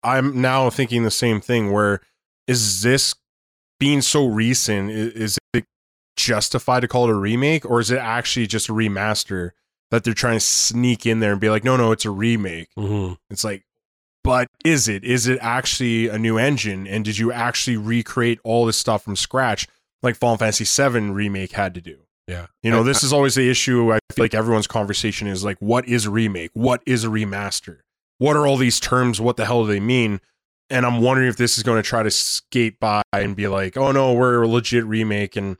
I'm 0.02 0.40
now 0.40 0.70
thinking 0.70 1.02
the 1.02 1.10
same 1.10 1.40
thing. 1.42 1.70
Where 1.72 2.00
is 2.46 2.80
this 2.82 3.14
being 3.78 4.00
so 4.00 4.26
recent? 4.26 4.90
Is 4.90 5.38
it 5.52 5.66
justified 6.16 6.80
to 6.80 6.88
call 6.88 7.04
it 7.08 7.12
a 7.12 7.14
remake, 7.14 7.64
or 7.68 7.80
is 7.80 7.90
it 7.90 7.98
actually 7.98 8.46
just 8.46 8.68
a 8.68 8.72
remaster 8.72 9.50
that 9.90 10.04
they're 10.04 10.14
trying 10.14 10.36
to 10.36 10.44
sneak 10.44 11.04
in 11.04 11.20
there 11.20 11.32
and 11.32 11.40
be 11.40 11.50
like, 11.50 11.64
no, 11.64 11.76
no, 11.76 11.92
it's 11.92 12.04
a 12.06 12.10
remake? 12.10 12.68
Mhm. 12.78 13.18
It's 13.28 13.44
like, 13.44 13.64
but 14.24 14.48
is 14.64 14.88
it? 14.88 15.04
Is 15.04 15.26
it 15.26 15.38
actually 15.42 16.08
a 16.08 16.18
new 16.18 16.38
engine? 16.38 16.86
And 16.86 17.04
did 17.04 17.18
you 17.18 17.30
actually 17.30 17.76
recreate 17.76 18.38
all 18.42 18.64
this 18.66 18.78
stuff 18.78 19.02
from 19.04 19.16
scratch, 19.16 19.66
like 20.02 20.16
Final 20.16 20.38
Fantasy 20.38 20.64
VII 20.64 21.10
remake 21.10 21.52
had 21.52 21.74
to 21.74 21.80
do? 21.82 21.98
Yeah. 22.30 22.46
You 22.62 22.70
know, 22.70 22.84
this 22.84 23.02
is 23.02 23.12
always 23.12 23.34
the 23.34 23.50
issue. 23.50 23.92
I 23.92 23.98
feel 24.12 24.24
like 24.24 24.34
everyone's 24.34 24.68
conversation 24.68 25.26
is 25.26 25.42
like, 25.44 25.56
what 25.58 25.88
is 25.88 26.06
a 26.06 26.10
remake? 26.10 26.52
What 26.54 26.80
is 26.86 27.02
a 27.04 27.08
remaster? 27.08 27.78
What 28.18 28.36
are 28.36 28.46
all 28.46 28.56
these 28.56 28.78
terms? 28.78 29.20
What 29.20 29.36
the 29.36 29.46
hell 29.46 29.64
do 29.64 29.72
they 29.72 29.80
mean? 29.80 30.20
And 30.68 30.86
I'm 30.86 31.00
wondering 31.00 31.28
if 31.28 31.36
this 31.36 31.58
is 31.58 31.64
going 31.64 31.82
to 31.82 31.88
try 31.88 32.04
to 32.04 32.10
skate 32.10 32.78
by 32.78 33.02
and 33.12 33.34
be 33.34 33.48
like, 33.48 33.76
oh 33.76 33.90
no, 33.90 34.12
we're 34.12 34.42
a 34.42 34.46
legit 34.46 34.84
remake. 34.84 35.34
And 35.34 35.56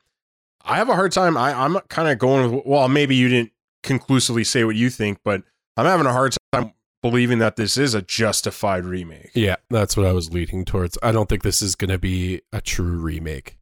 I 0.64 0.76
have 0.76 0.88
a 0.88 0.94
hard 0.94 1.10
time. 1.10 1.36
I, 1.36 1.52
I'm 1.52 1.80
kind 1.88 2.08
of 2.08 2.18
going 2.18 2.52
with, 2.52 2.64
well, 2.64 2.88
maybe 2.88 3.16
you 3.16 3.28
didn't 3.28 3.50
conclusively 3.82 4.44
say 4.44 4.62
what 4.62 4.76
you 4.76 4.90
think, 4.90 5.18
but 5.24 5.42
I'm 5.76 5.86
having 5.86 6.06
a 6.06 6.12
hard 6.12 6.36
time 6.52 6.74
believing 7.02 7.40
that 7.40 7.56
this 7.56 7.76
is 7.76 7.94
a 7.94 8.02
justified 8.02 8.84
remake. 8.84 9.30
Yeah, 9.34 9.56
that's 9.70 9.96
what 9.96 10.06
I 10.06 10.12
was 10.12 10.32
leading 10.32 10.64
towards. 10.64 10.96
I 11.02 11.10
don't 11.10 11.28
think 11.28 11.42
this 11.42 11.62
is 11.62 11.74
going 11.74 11.90
to 11.90 11.98
be 11.98 12.42
a 12.52 12.60
true 12.60 13.00
remake. 13.00 13.58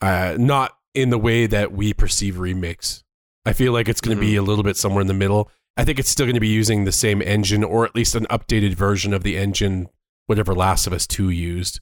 Uh, 0.00 0.36
not 0.38 0.75
in 0.96 1.10
the 1.10 1.18
way 1.18 1.46
that 1.46 1.72
we 1.72 1.92
perceive 1.92 2.38
remakes. 2.38 3.04
I 3.44 3.52
feel 3.52 3.72
like 3.72 3.88
it's 3.88 4.00
going 4.00 4.16
to 4.16 4.20
be 4.20 4.34
a 4.36 4.42
little 4.42 4.64
bit 4.64 4.76
somewhere 4.76 5.00
in 5.02 5.06
the 5.06 5.14
middle. 5.14 5.50
I 5.76 5.84
think 5.84 5.98
it's 5.98 6.08
still 6.08 6.26
going 6.26 6.34
to 6.34 6.40
be 6.40 6.48
using 6.48 6.84
the 6.84 6.90
same 6.92 7.20
engine 7.22 7.62
or 7.62 7.84
at 7.84 7.94
least 7.94 8.14
an 8.14 8.26
updated 8.30 8.74
version 8.74 9.12
of 9.12 9.22
the 9.22 9.36
engine, 9.36 9.88
whatever 10.26 10.54
Last 10.54 10.86
of 10.86 10.92
Us 10.92 11.06
2 11.06 11.30
used. 11.30 11.80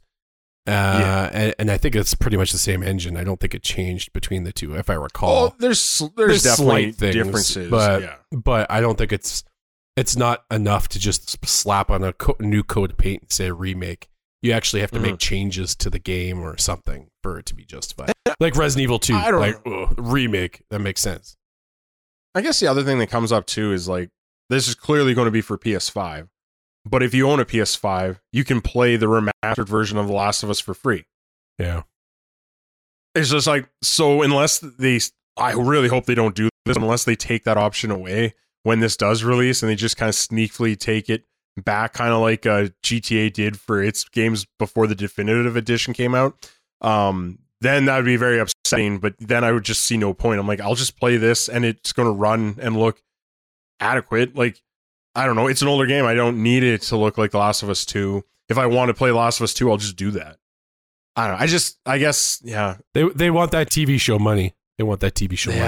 Uh, 0.67 0.71
Yeah. 0.73 1.31
and, 1.33 1.55
and 1.59 1.71
I 1.71 1.79
think 1.79 1.95
it's 1.95 2.15
pretty 2.15 2.37
much 2.37 2.51
the 2.53 2.59
same 2.59 2.83
engine. 2.83 3.17
I 3.17 3.25
don't 3.25 3.39
think 3.39 3.55
it 3.55 3.63
changed 3.63 4.13
between 4.13 4.45
the 4.45 4.53
two, 4.53 4.75
if 4.77 4.91
I 4.91 4.95
recall. 4.95 5.47
Oh, 5.47 5.55
there's 5.59 5.99
there's, 6.17 6.43
There's 6.43 6.43
definitely 6.43 6.83
slight 6.93 6.95
things, 6.97 7.15
differences, 7.15 7.71
but- 7.71 8.03
yeah. 8.03 8.17
but 8.33 8.71
I 8.71 8.81
don't 8.81 8.99
think 8.99 9.13
it's 9.13 9.45
it's 9.97 10.17
not 10.17 10.45
enough 10.51 10.89
to 10.89 10.99
just 10.99 11.47
slap 11.47 11.89
on 11.89 12.03
a 12.03 12.13
co- 12.13 12.37
new 12.41 12.65
coat 12.65 12.91
of 12.91 12.97
paint 12.97 13.23
and 13.23 13.31
say 13.33 13.51
remake. 13.53 14.09
You 14.45 14.53
actually 14.53 14.81
have 14.83 14.91
to 14.91 14.99
Mm-hmm. 14.99 15.07
make 15.13 15.19
changes 15.19 15.75
to 15.77 15.89
the 15.89 15.99
game 15.99 16.41
or 16.41 16.59
something 16.59 17.09
for 17.23 17.39
it 17.39 17.47
to 17.47 17.55
be 17.55 17.65
justified. 17.65 18.13
Like 18.41 18.55
Resident 18.57 18.83
Evil 18.83 18.99
2, 18.99 19.15
I 19.17 19.31
don't 19.31 19.41
like 19.41 19.57
ugh, 19.67 19.95
remake, 19.97 20.63
that 20.71 20.81
makes 20.81 21.01
sense. 21.01 21.37
I 22.35 22.43
guess 22.43 22.61
the 22.61 22.67
other 22.67 22.83
thing 22.83 22.99
that 22.99 23.09
comes 23.09 23.33
up 23.33 23.47
too 23.47 23.73
is 23.73 23.89
like 23.89 24.11
this 24.51 24.69
is 24.69 24.75
clearly 24.75 25.15
going 25.15 25.25
to 25.25 25.31
be 25.31 25.41
for 25.41 25.57
PS5. 25.57 26.29
But 26.85 27.03
if 27.03 27.15
you 27.15 27.31
own 27.31 27.41
a 27.41 27.47
PS5, 27.47 28.19
you 28.33 28.45
can 28.45 28.61
play 28.61 28.97
the 28.97 29.07
remastered 29.07 29.67
version 29.67 29.97
of 29.97 30.07
The 30.09 30.13
Last 30.13 30.43
of 30.43 30.51
Us 30.51 30.61
for 30.61 30.75
free. 30.75 31.07
Yeah. 31.59 31.85
It's 33.15 33.31
just 33.31 33.47
like 33.47 33.69
so 33.83 34.21
unless 34.23 34.59
they 34.59 35.01
I 35.39 35.53
really 35.53 35.89
hope 35.89 36.05
they 36.05 36.15
don't 36.15 36.35
do 36.35 36.51
this 36.67 36.77
unless 36.77 37.05
they 37.05 37.17
take 37.17 37.45
that 37.45 37.57
option 37.57 37.91
away 37.91 38.35
when 38.63 38.81
this 38.81 38.97
does 38.97 39.25
release 39.25 39.63
and 39.63 39.71
they 39.71 39.75
just 39.77 39.97
kind 39.97 40.09
of 40.11 40.15
sneakily 40.15 40.79
take 40.79 41.09
it 41.09 41.25
back 41.57 41.93
kind 41.93 42.13
of 42.13 42.21
like 42.21 42.47
uh, 42.47 42.69
GTA 42.83 43.33
did 43.33 43.59
for 43.59 43.83
its 43.83 44.05
games 44.05 44.47
before 44.59 44.87
the 44.87 44.95
definitive 44.95 45.57
edition 45.57 45.95
came 45.95 46.15
out. 46.15 46.51
Um 46.81 47.39
then 47.61 47.87
that 47.87 47.97
would 47.97 48.05
be 48.05 48.17
very 48.17 48.39
upsetting, 48.39 48.99
but 48.99 49.15
then 49.19 49.43
I 49.43 49.51
would 49.51 49.65
just 49.65 49.87
see 49.87 49.97
no 49.97 50.13
point. 50.13 50.39
I'm 50.39 50.47
like, 50.47 50.61
I'll 50.61 50.75
just 50.75 50.99
play 50.99 51.17
this 51.17 51.49
and 51.49 51.65
it's 51.65 51.93
going 51.93 52.07
to 52.07 52.13
run 52.13 52.57
and 52.61 52.77
look 52.77 53.01
adequate. 53.81 54.37
Like, 54.37 54.61
I 55.15 55.25
don't 55.25 55.35
know. 55.35 55.47
It's 55.47 55.63
an 55.63 55.69
older 55.69 55.87
game. 55.87 56.05
I 56.05 56.13
don't 56.13 56.43
need 56.43 56.63
it 56.63 56.83
to 56.83 56.97
look 56.97 57.17
like 57.17 57.31
The 57.31 57.39
Last 57.39 57.63
of 57.63 57.71
Us 57.71 57.87
2. 57.87 58.23
If 58.51 58.59
I 58.59 58.67
want 58.67 58.89
to 58.91 58.95
play 58.95 59.13
Last 59.13 59.41
of 59.41 59.45
Us 59.45 59.55
2, 59.55 59.71
I'll 59.71 59.79
just 59.79 59.97
do 59.97 60.11
that. 60.11 60.37
I 61.17 61.27
don't 61.27 61.39
know. 61.39 61.43
I 61.43 61.47
just, 61.47 61.79
I 61.87 61.97
guess, 61.99 62.41
yeah. 62.45 62.77
They 62.93 63.09
they 63.15 63.31
want 63.31 63.53
that 63.53 63.71
TV 63.71 64.01
show 64.01 64.19
money. 64.19 64.55
They 64.77 64.85
want 64.85 65.01
that 65.01 65.15
TV 65.15 65.39
show 65.39 65.51
money. 65.53 65.63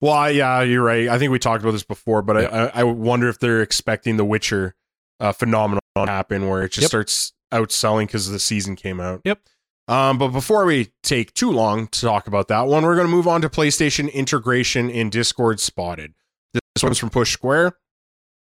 Well, 0.00 0.12
I, 0.12 0.28
yeah, 0.30 0.62
you're 0.62 0.82
right. 0.84 1.08
I 1.08 1.18
think 1.18 1.32
we 1.32 1.38
talked 1.38 1.62
about 1.62 1.72
this 1.72 1.84
before, 1.84 2.22
but 2.22 2.36
Yeah. 2.42 2.70
I, 2.74 2.80
I, 2.80 2.84
wonder 2.84 3.28
if 3.28 3.38
they're 3.38 3.62
expecting 3.62 4.16
the 4.18 4.24
Witcher 4.24 4.74
uh, 5.20 5.32
phenomenon 5.32 5.80
to 5.96 6.06
happen 6.06 6.48
where 6.48 6.62
it 6.64 6.72
just 6.72 6.82
Yep. 6.82 6.88
starts 6.88 7.32
outselling 7.52 8.06
because 8.06 8.30
the 8.30 8.38
season 8.38 8.76
came 8.76 9.00
out. 9.00 9.22
Yep. 9.24 9.40
Um, 9.88 10.18
but 10.18 10.28
before 10.28 10.66
we 10.66 10.92
take 11.02 11.32
too 11.32 11.50
long 11.50 11.86
to 11.88 12.00
talk 12.00 12.26
about 12.26 12.48
that 12.48 12.66
one, 12.66 12.82
we're 12.84 12.96
going 12.96 13.06
to 13.06 13.10
move 13.12 13.28
on 13.28 13.40
to 13.42 13.48
PlayStation 13.48 14.12
integration 14.12 14.90
in 14.90 15.10
Discord 15.10 15.60
spotted. 15.60 16.12
This 16.52 16.82
one's 16.82 16.98
from 16.98 17.10
Push 17.10 17.32
Square. 17.32 17.76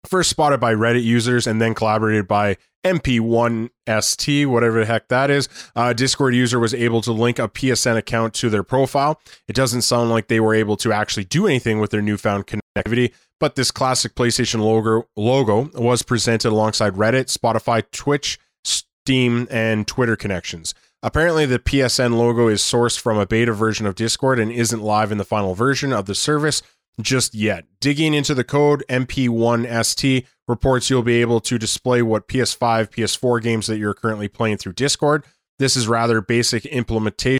First 0.07 0.29
spotted 0.29 0.61
by 0.61 0.73
Reddit 0.73 1.03
users 1.03 1.45
and 1.47 1.61
then 1.61 1.73
collaborated 1.73 2.29
by 2.29 2.55
MP1ST, 2.85 4.47
whatever 4.47 4.79
the 4.79 4.85
heck 4.85 5.09
that 5.09 5.29
is. 5.29 5.49
Uh, 5.75 5.91
Discord 5.91 6.33
user 6.33 6.59
was 6.59 6.73
able 6.73 7.01
to 7.01 7.11
link 7.11 7.39
a 7.39 7.49
PSN 7.49 7.97
account 7.97 8.33
to 8.35 8.49
their 8.49 8.63
profile. 8.63 9.19
It 9.49 9.55
doesn't 9.55 9.81
sound 9.81 10.09
like 10.09 10.29
they 10.29 10.39
were 10.39 10.53
able 10.53 10.77
to 10.77 10.93
actually 10.93 11.25
do 11.25 11.45
anything 11.45 11.79
with 11.79 11.91
their 11.91 12.01
newfound 12.01 12.47
connectivity, 12.47 13.13
but 13.39 13.55
this 13.55 13.69
classic 13.69 14.15
PlayStation 14.15 14.61
logo 14.61 15.09
logo 15.17 15.69
was 15.73 16.03
presented 16.03 16.49
alongside 16.49 16.93
Reddit, 16.93 17.25
Spotify, 17.25 17.83
Twitch, 17.91 18.39
Steam, 18.63 19.45
and 19.51 19.87
Twitter 19.87 20.15
connections. 20.15 20.73
Apparently, 21.03 21.45
the 21.45 21.59
PSN 21.59 22.17
logo 22.17 22.47
is 22.47 22.61
sourced 22.61 22.99
from 22.99 23.17
a 23.17 23.27
beta 23.27 23.53
version 23.53 23.85
of 23.85 23.95
Discord 23.95 24.39
and 24.39 24.51
isn't 24.51 24.81
live 24.81 25.11
in 25.11 25.17
the 25.17 25.25
final 25.25 25.53
version 25.53 25.91
of 25.91 26.05
the 26.05 26.15
service 26.15 26.61
just 27.01 27.35
yet. 27.35 27.65
Digging 27.79 28.13
into 28.13 28.33
the 28.33 28.43
code 28.43 28.83
MP1ST 28.89 30.25
reports 30.47 30.89
you'll 30.89 31.03
be 31.03 31.21
able 31.21 31.39
to 31.41 31.57
display 31.57 32.01
what 32.01 32.27
PS5, 32.27 32.89
PS4 32.89 33.41
games 33.41 33.67
that 33.67 33.77
you're 33.77 33.93
currently 33.93 34.27
playing 34.27 34.57
through 34.57 34.73
Discord. 34.73 35.23
This 35.59 35.75
is 35.75 35.87
rather 35.87 36.21
basic 36.21 36.65
implementation, 36.65 37.39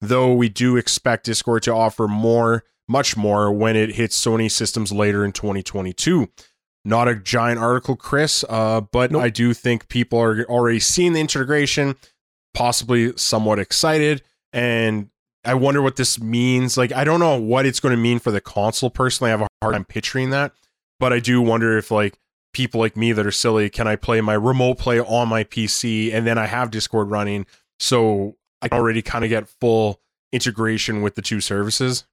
though 0.00 0.34
we 0.34 0.48
do 0.48 0.76
expect 0.76 1.24
Discord 1.26 1.62
to 1.64 1.72
offer 1.74 2.06
more, 2.06 2.64
much 2.88 3.16
more 3.16 3.50
when 3.52 3.74
it 3.76 3.94
hits 3.94 4.22
Sony 4.22 4.50
systems 4.50 4.92
later 4.92 5.24
in 5.24 5.32
2022. 5.32 6.28
not 6.84 7.08
a 7.08 7.14
giant 7.14 7.58
article, 7.58 7.96
Chris, 7.96 8.44
uh, 8.50 8.82
but 8.82 9.10
Nope. 9.10 9.22
I 9.22 9.30
do 9.30 9.54
think 9.54 9.88
people 9.88 10.20
are 10.20 10.44
already 10.44 10.80
seeing 10.80 11.14
the 11.14 11.20
integration, 11.20 11.96
possibly 12.52 13.16
somewhat 13.16 13.58
excited. 13.58 14.22
And 14.52 15.08
I 15.44 15.54
wonder 15.54 15.82
what 15.82 15.96
this 15.96 16.20
means. 16.20 16.76
Like, 16.76 16.92
I 16.92 17.04
don't 17.04 17.20
know 17.20 17.38
what 17.38 17.66
it's 17.66 17.80
going 17.80 17.94
to 17.94 18.00
mean 18.00 18.18
for 18.18 18.30
the 18.30 18.40
console. 18.40 18.90
Personally, 18.90 19.30
I 19.30 19.32
have 19.32 19.42
a 19.42 19.48
hard 19.62 19.74
time 19.74 19.84
picturing 19.84 20.30
that. 20.30 20.52
But 21.00 21.12
I 21.12 21.18
do 21.20 21.40
wonder 21.42 21.76
if, 21.76 21.90
like, 21.90 22.18
people 22.52 22.80
like 22.80 22.96
me 22.96 23.12
that 23.12 23.26
are 23.26 23.30
silly, 23.32 23.68
can 23.68 23.86
I 23.88 23.96
play 23.96 24.20
my 24.20 24.34
remote 24.34 24.78
play 24.78 25.00
on 25.00 25.28
my 25.28 25.44
PC 25.44 26.12
and 26.14 26.26
then 26.26 26.38
I 26.38 26.46
have 26.46 26.70
Discord 26.70 27.10
running? 27.10 27.46
So 27.80 28.36
I 28.62 28.68
can 28.68 28.78
already 28.78 29.02
kind 29.02 29.24
of 29.24 29.28
get 29.28 29.48
full 29.48 30.00
integration 30.32 31.02
with 31.02 31.16
the 31.16 31.22
two 31.22 31.40
services. 31.40 32.04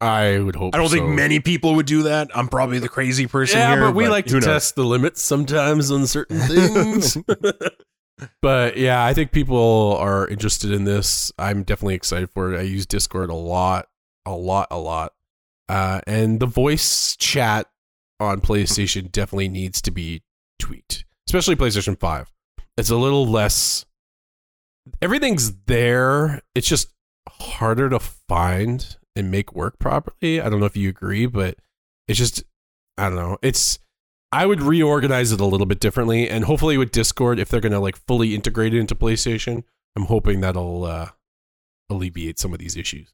I 0.00 0.40
would 0.40 0.56
hope. 0.56 0.74
I 0.74 0.78
don't 0.78 0.88
think 0.90 1.08
many 1.10 1.38
people 1.38 1.76
would 1.76 1.86
do 1.86 2.02
that. 2.04 2.28
I'm 2.34 2.48
probably 2.48 2.80
the 2.80 2.88
crazy 2.88 3.26
person 3.28 3.58
Yeah, 3.60 3.74
here. 3.76 3.80
but 3.86 3.94
we 3.94 4.08
like 4.08 4.26
to 4.26 4.34
knows? 4.34 4.44
test 4.44 4.74
the 4.74 4.84
limits 4.84 5.22
sometimes 5.22 5.92
on 5.92 6.06
certain 6.06 6.38
things. 6.48 7.16
but 8.40 8.76
yeah, 8.76 9.04
I 9.04 9.14
think 9.14 9.32
people 9.32 9.96
are 9.98 10.26
interested 10.28 10.70
in 10.70 10.84
this. 10.84 11.32
I'm 11.38 11.62
definitely 11.62 11.94
excited 11.94 12.30
for 12.30 12.52
it. 12.52 12.58
I 12.58 12.62
use 12.62 12.86
Discord 12.86 13.30
a 13.30 13.34
lot, 13.34 13.88
a 14.26 14.32
lot, 14.32 14.68
a 14.70 14.78
lot. 14.78 15.12
Uh, 15.68 16.00
and 16.06 16.40
the 16.40 16.46
voice 16.46 17.16
chat 17.16 17.66
on 18.20 18.40
PlayStation 18.40 19.10
definitely 19.10 19.48
needs 19.48 19.80
to 19.82 19.90
be 19.90 20.22
tweaked, 20.58 21.04
especially 21.28 21.56
PlayStation 21.56 21.98
5. 21.98 22.30
It's 22.76 22.90
a 22.90 22.96
little 22.96 23.26
less. 23.26 23.84
Everything's 25.00 25.54
there. 25.66 26.42
It's 26.54 26.68
just 26.68 26.92
harder 27.28 27.88
to 27.90 27.98
find 27.98 28.96
and 29.14 29.30
make 29.30 29.52
work 29.52 29.78
properly. 29.78 30.40
I 30.40 30.48
don't 30.48 30.60
know 30.60 30.66
if 30.66 30.76
you 30.76 30.88
agree, 30.88 31.26
but 31.26 31.56
it's 32.08 32.18
just 32.18 32.44
I 32.98 33.08
don't 33.08 33.16
know. 33.16 33.38
It's 33.42 33.78
I 34.32 34.46
would 34.46 34.62
reorganize 34.62 35.30
it 35.30 35.40
a 35.40 35.46
little 35.46 35.66
bit 35.66 35.78
differently, 35.78 36.28
and 36.28 36.44
hopefully 36.44 36.78
with 36.78 36.90
Discord, 36.90 37.38
if 37.38 37.50
they're 37.50 37.60
gonna 37.60 37.80
like 37.80 37.96
fully 38.06 38.34
integrate 38.34 38.72
it 38.72 38.80
into 38.80 38.94
PlayStation, 38.94 39.62
I'm 39.94 40.06
hoping 40.06 40.40
that'll 40.40 40.84
uh, 40.84 41.10
alleviate 41.90 42.38
some 42.38 42.54
of 42.54 42.58
these 42.58 42.76
issues. 42.76 43.12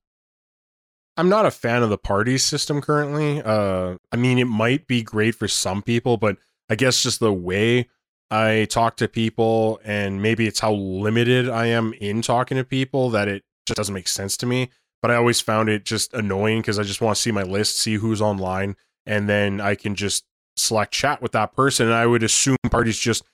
I'm 1.17 1.29
not 1.29 1.47
a 1.47 1.51
fan 1.51 1.83
of 1.83 1.91
the 1.91 1.99
party 1.99 2.39
system 2.39 2.81
currently. 2.81 3.43
Uh, 3.43 3.97
I 4.13 4.17
mean, 4.17 4.39
it 4.39 4.45
might 4.45 4.87
be 4.87 5.03
great 5.03 5.35
for 5.35 5.49
some 5.49 5.83
people, 5.83 6.17
but 6.17 6.39
I 6.71 6.77
guess 6.77 7.03
just 7.03 7.19
the 7.19 7.33
way 7.33 7.89
I 8.31 8.69
talk 8.71 8.97
to 8.99 9.09
people, 9.09 9.81
and 9.85 10.23
maybe 10.23 10.47
it's 10.47 10.61
how 10.61 10.73
limited 10.73 11.49
I 11.49 11.67
am 11.67 11.93
in 11.95 12.23
talking 12.23 12.57
to 12.57 12.65
people 12.65 13.11
that 13.11 13.27
it 13.27 13.43
just 13.67 13.77
doesn't 13.77 13.95
make 13.95 14.07
sense 14.07 14.37
to 14.37 14.47
me. 14.47 14.71
But 15.03 15.11
I 15.11 15.17
always 15.17 15.41
found 15.41 15.69
it 15.69 15.85
just 15.85 16.15
annoying 16.15 16.61
because 16.61 16.79
I 16.79 16.85
just 16.85 17.01
want 17.01 17.17
to 17.17 17.23
see 17.23 17.33
my 17.33 17.43
list, 17.43 17.79
see 17.79 17.95
who's 17.95 18.23
online, 18.23 18.77
and 19.05 19.29
then 19.29 19.61
I 19.61 19.75
can 19.75 19.97
just 19.97 20.25
select 20.59 20.93
chat 20.93 21.23
with 21.23 21.33
that 21.33 21.55
person. 21.55 21.87
And 21.87 21.95
I 21.95 22.07
would 22.07 22.23
assume 22.23 22.57
parties 22.71 22.99
just 22.99 23.25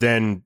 then 0.00 0.42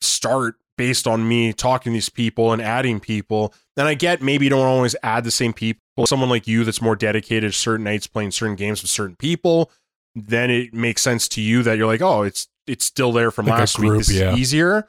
start 0.00 0.56
based 0.76 1.06
on 1.06 1.28
me 1.28 1.52
talking 1.52 1.92
to 1.92 1.94
these 1.94 2.08
people 2.08 2.52
and 2.52 2.62
adding 2.62 3.00
people. 3.00 3.52
And 3.76 3.86
I 3.86 3.94
get 3.94 4.22
maybe 4.22 4.46
you 4.46 4.50
don't 4.50 4.66
always 4.66 4.96
add 5.02 5.24
the 5.24 5.30
same 5.30 5.52
people. 5.52 5.80
Someone 6.06 6.30
like 6.30 6.46
you 6.46 6.64
that's 6.64 6.80
more 6.80 6.96
dedicated 6.96 7.52
to 7.52 7.58
certain 7.58 7.84
nights 7.84 8.06
playing 8.06 8.30
certain 8.30 8.56
games 8.56 8.80
with 8.80 8.90
certain 8.90 9.16
people, 9.16 9.70
then 10.14 10.50
it 10.50 10.72
makes 10.72 11.02
sense 11.02 11.28
to 11.28 11.42
you 11.42 11.62
that 11.62 11.76
you're 11.76 11.86
like, 11.86 12.00
oh, 12.00 12.22
it's 12.22 12.48
it's 12.66 12.84
still 12.84 13.12
there 13.12 13.30
from 13.30 13.46
Like 13.46 13.58
last 13.58 13.78
week. 13.78 13.88
group, 13.90 13.98
This 14.00 14.12
yeah. 14.12 14.32
is 14.32 14.38
easier. 14.38 14.88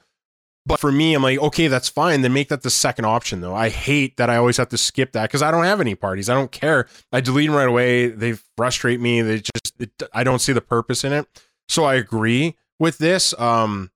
But 0.66 0.80
for 0.80 0.92
me, 0.92 1.16
I'm 1.16 1.24
like, 1.24 1.40
okay, 1.40 1.68
that's 1.68 1.90
fine. 1.90 2.22
Then 2.22 2.34
make 2.34 2.50
that 2.50 2.62
the 2.62 2.70
second 2.70 3.06
option, 3.06 3.42
though. 3.42 3.56
I 3.56 3.70
hate 3.70 4.18
that 4.18 4.30
I 4.30 4.38
always 4.38 4.58
have 4.58 4.70
to 4.70 4.78
skip 4.78 5.12
that 5.14 5.24
because 5.24 5.42
I 5.42 5.50
don't 5.50 5.64
have 5.64 5.82
any 5.82 5.96
parties. 5.96 6.30
I 6.30 6.36
don't 6.36 6.52
care. 6.52 6.88
I 7.12 7.20
delete 7.20 7.48
them 7.48 7.56
right 7.56 7.68
away. 7.68 8.10
They 8.10 8.34
frustrate 8.58 9.00
me. 9.00 9.24
They 9.24 9.38
just, 9.38 9.52
it, 9.82 10.04
I 10.14 10.24
don't 10.24 10.40
see 10.40 10.54
the 10.54 10.62
purpose 10.62 11.04
in 11.04 11.14
it. 11.14 11.28
So 11.68 11.84
I 11.84 11.96
agree 11.96 12.56
with 12.80 12.98
this. 12.98 13.38
Um, 13.40 13.92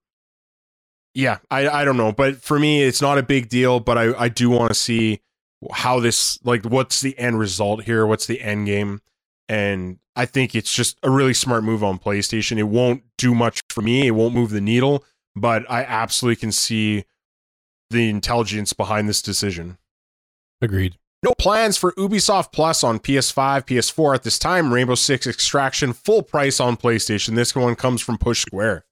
yeah, 1.14 1.38
I, 1.50 1.68
I 1.68 1.84
don't 1.84 1.96
know, 1.96 2.12
but 2.12 2.42
for 2.42 2.58
me, 2.58 2.82
it's 2.82 3.00
not 3.00 3.18
a 3.18 3.22
big 3.22 3.48
deal. 3.48 3.80
But 3.80 3.96
I, 3.96 4.24
I 4.24 4.28
do 4.28 4.50
want 4.50 4.70
to 4.70 4.74
see 4.74 5.20
how 5.72 6.00
this, 6.00 6.38
like, 6.44 6.64
what's 6.64 7.00
the 7.00 7.18
end 7.18 7.38
result 7.38 7.84
here? 7.84 8.06
What's 8.06 8.26
the 8.26 8.40
end 8.42 8.66
game? 8.66 9.00
And 9.48 9.98
I 10.14 10.26
think 10.26 10.54
it's 10.54 10.72
just 10.72 10.98
a 11.02 11.10
really 11.10 11.34
smart 11.34 11.64
move 11.64 11.84
on 11.84 11.98
PlayStation. 11.98 12.58
It 12.58 12.64
won't 12.64 13.02
do 13.16 13.34
much 13.34 13.60
for 13.70 13.80
me. 13.80 14.06
It 14.06 14.10
won't 14.12 14.34
move 14.34 14.50
the 14.50 14.60
needle, 14.60 15.04
but 15.34 15.70
I 15.70 15.84
absolutely 15.84 16.36
can 16.36 16.52
see 16.52 17.04
the 17.90 18.08
intelligence 18.08 18.72
behind 18.72 19.08
this 19.08 19.22
decision. 19.22 19.78
Agreed. 20.60 20.96
No 21.22 21.32
plans 21.38 21.76
for 21.76 21.92
Ubisoft 21.92 22.52
Plus 22.52 22.84
on 22.84 22.98
PS5, 22.98 23.66
PS4 23.66 24.14
at 24.16 24.22
this 24.22 24.38
time. 24.38 24.72
Rainbow 24.72 24.94
Six 24.94 25.26
Extraction 25.26 25.92
full 25.92 26.22
price 26.22 26.60
on 26.60 26.76
PlayStation. 26.76 27.34
This 27.34 27.54
one 27.54 27.74
comes 27.74 28.02
from 28.02 28.18
Push 28.18 28.42
Square. 28.42 28.84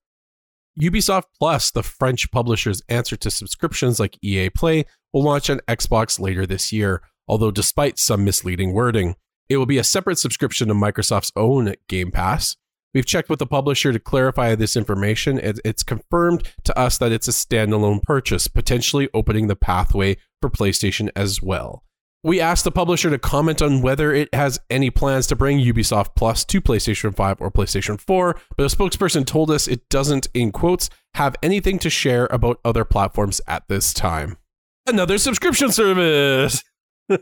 Ubisoft 0.80 1.24
Plus, 1.38 1.70
the 1.70 1.82
French 1.82 2.30
publisher's 2.32 2.82
answer 2.88 3.16
to 3.16 3.30
subscriptions 3.30 4.00
like 4.00 4.18
EA 4.22 4.50
Play, 4.50 4.86
will 5.12 5.22
launch 5.22 5.48
on 5.48 5.60
Xbox 5.68 6.18
later 6.18 6.46
this 6.46 6.72
year, 6.72 7.02
although 7.28 7.50
despite 7.50 7.98
some 7.98 8.24
misleading 8.24 8.72
wording. 8.72 9.16
It 9.48 9.58
will 9.58 9.66
be 9.66 9.78
a 9.78 9.84
separate 9.84 10.18
subscription 10.18 10.68
to 10.68 10.74
Microsoft's 10.74 11.30
own 11.36 11.74
Game 11.88 12.10
Pass. 12.10 12.56
We've 12.94 13.04
checked 13.04 13.28
with 13.28 13.38
the 13.40 13.46
publisher 13.46 13.92
to 13.92 13.98
clarify 13.98 14.54
this 14.54 14.76
information, 14.76 15.38
it's 15.42 15.82
confirmed 15.82 16.50
to 16.64 16.78
us 16.78 16.96
that 16.98 17.12
it's 17.12 17.28
a 17.28 17.32
standalone 17.32 18.02
purchase, 18.02 18.48
potentially 18.48 19.08
opening 19.12 19.48
the 19.48 19.56
pathway 19.56 20.16
for 20.40 20.48
PlayStation 20.48 21.10
as 21.14 21.42
well. 21.42 21.84
We 22.24 22.40
asked 22.40 22.64
the 22.64 22.70
publisher 22.72 23.10
to 23.10 23.18
comment 23.18 23.60
on 23.60 23.82
whether 23.82 24.10
it 24.14 24.34
has 24.34 24.58
any 24.70 24.88
plans 24.88 25.26
to 25.26 25.36
bring 25.36 25.58
Ubisoft 25.58 26.16
Plus 26.16 26.42
to 26.46 26.62
PlayStation 26.62 27.14
5 27.14 27.36
or 27.38 27.50
PlayStation 27.50 28.00
4, 28.00 28.40
but 28.56 28.64
a 28.64 28.74
spokesperson 28.74 29.26
told 29.26 29.50
us 29.50 29.68
it 29.68 29.86
doesn't, 29.90 30.28
in 30.32 30.50
quotes, 30.50 30.88
have 31.16 31.36
anything 31.42 31.78
to 31.80 31.90
share 31.90 32.26
about 32.30 32.60
other 32.64 32.82
platforms 32.86 33.42
at 33.46 33.68
this 33.68 33.92
time. 33.92 34.38
Another 34.86 35.18
subscription 35.18 35.70
service. 35.70 36.64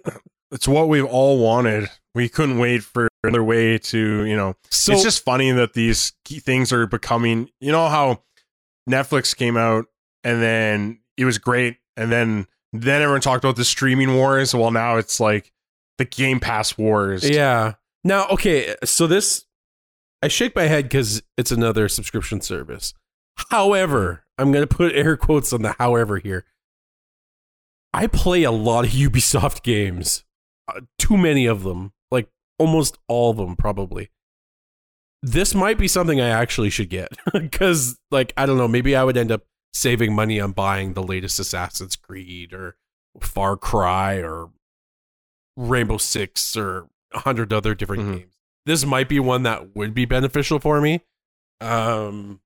It's 0.53 0.69
what 0.69 0.91
we've 0.91 1.07
all 1.07 1.39
wanted. 1.39 1.89
We 2.15 2.29
couldn't 2.29 2.59
wait 2.59 2.83
for 2.83 3.09
another 3.25 3.43
way 3.43 3.79
to, 3.79 4.25
you 4.27 4.37
know, 4.37 4.55
So 4.69 4.93
it's 4.93 5.03
just 5.03 5.25
funny 5.25 5.51
that 5.51 5.73
these 5.73 6.13
key 6.27 6.41
things 6.41 6.75
are 6.75 6.87
becoming, 6.87 7.49
you 7.59 7.73
know, 7.73 7.89
how 7.89 8.23
Netflix 8.87 9.35
came 9.35 9.57
out 9.57 9.87
and 10.23 10.43
then 10.43 11.01
it 11.17 11.25
was 11.25 11.39
great. 11.39 11.79
And 11.97 12.13
then, 12.13 12.49
then 12.73 13.03
everyone 13.03 13.21
talked 13.21 13.45
about 13.45 13.57
the 13.57 13.65
streaming 13.65 14.15
wars. 14.15 14.55
Well, 14.55 14.71
now 14.71 14.97
it's 14.97 15.21
like 15.21 15.53
the 15.99 16.05
Game 16.05 16.41
Pass 16.41 16.79
wars. 16.79 17.29
Yeah. 17.29 17.75
Now, 18.05 18.27
okay, 18.29 18.75
so 18.85 19.07
this 19.07 19.47
I 20.23 20.29
shake 20.29 20.55
my 20.55 20.65
head 20.65 20.85
because 20.85 21.23
it's 21.37 21.51
another 21.51 21.89
subscription 21.89 22.41
service. 22.41 22.95
However, 23.51 24.25
I'm 24.39 24.53
going 24.53 24.67
to 24.67 24.75
put 24.75 24.93
air 24.95 25.17
quotes 25.17 25.53
on 25.53 25.63
the 25.63 25.75
however 25.79 26.19
here. 26.19 26.45
I 27.93 28.07
play 28.07 28.45
a 28.45 28.51
lot 28.51 28.85
of 28.85 28.91
Ubisoft 28.93 29.63
games, 29.63 30.25
uh, 30.69 30.81
too 30.99 31.17
many 31.17 31.47
of 31.47 31.65
them, 31.65 31.93
like 32.11 32.29
almost 32.59 32.99
all 33.09 33.31
of 33.31 33.37
them, 33.37 33.57
probably. 33.57 34.11
This 35.25 35.55
might 35.55 35.79
be 35.79 35.87
something 35.87 36.21
I 36.21 36.29
actually 36.29 36.71
should 36.71 36.89
get 36.89 37.09
because, 37.33 37.99
like, 38.11 38.33
I 38.37 38.47
don't 38.47 38.59
know, 38.59 38.69
maybe 38.69 38.97
I 38.97 39.05
would 39.05 39.17
end 39.17 39.31
up 39.31 39.43
saving 39.73 40.15
money 40.15 40.41
on 40.41 40.53
buying 40.53 40.95
the 40.95 41.03
latest 41.03 41.39
Assassin's 41.39 41.97
Creed 41.97 42.53
or 42.53 42.77
Far 43.21 43.57
Cry 43.57 44.17
or 44.17 44.51
Rainbow 45.57 45.99
Six 45.99 46.57
or 46.57 46.89
a 47.13 47.21
hundred 47.21 47.53
other 47.53 47.75
different 47.75 48.03
Mhm. 48.05 48.19
games. 48.19 48.35
This 48.65 48.85
might 48.85 49.09
be 49.09 49.19
one 49.21 49.43
that 49.43 49.75
would 49.75 49.93
be 49.95 50.05
beneficial 50.05 50.59
for 50.59 50.81
me. 50.81 51.01
Um, 51.61 52.41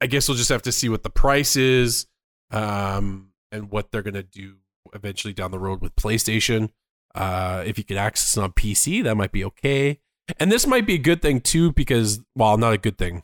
I 0.00 0.06
guess 0.06 0.28
we'll 0.28 0.36
just 0.36 0.48
have 0.50 0.62
to 0.62 0.72
see 0.72 0.88
what 0.88 1.02
the 1.02 1.10
price 1.10 1.56
is, 1.56 2.06
um, 2.50 3.32
and 3.52 3.70
what 3.70 3.90
they're 3.90 4.02
gonna 4.02 4.22
do 4.22 4.58
eventually 4.94 5.34
down 5.34 5.50
the 5.50 5.58
road 5.58 5.80
with 5.80 5.94
PlayStation. 5.96 6.70
Uh, 7.14 7.62
if 7.66 7.78
you 7.78 7.84
could 7.84 7.96
access 7.96 8.36
it 8.36 8.40
on 8.42 8.52
PC, 8.52 9.02
that 9.02 9.16
might 9.16 9.32
be 9.32 9.44
okay. 9.44 10.00
And 10.38 10.52
this 10.52 10.66
might 10.66 10.86
be 10.86 10.94
a 10.94 10.98
good 10.98 11.22
thing 11.22 11.40
too, 11.40 11.72
because 11.72 12.20
well, 12.34 12.56
not 12.58 12.72
a 12.74 12.78
good 12.78 12.98
thing. 12.98 13.22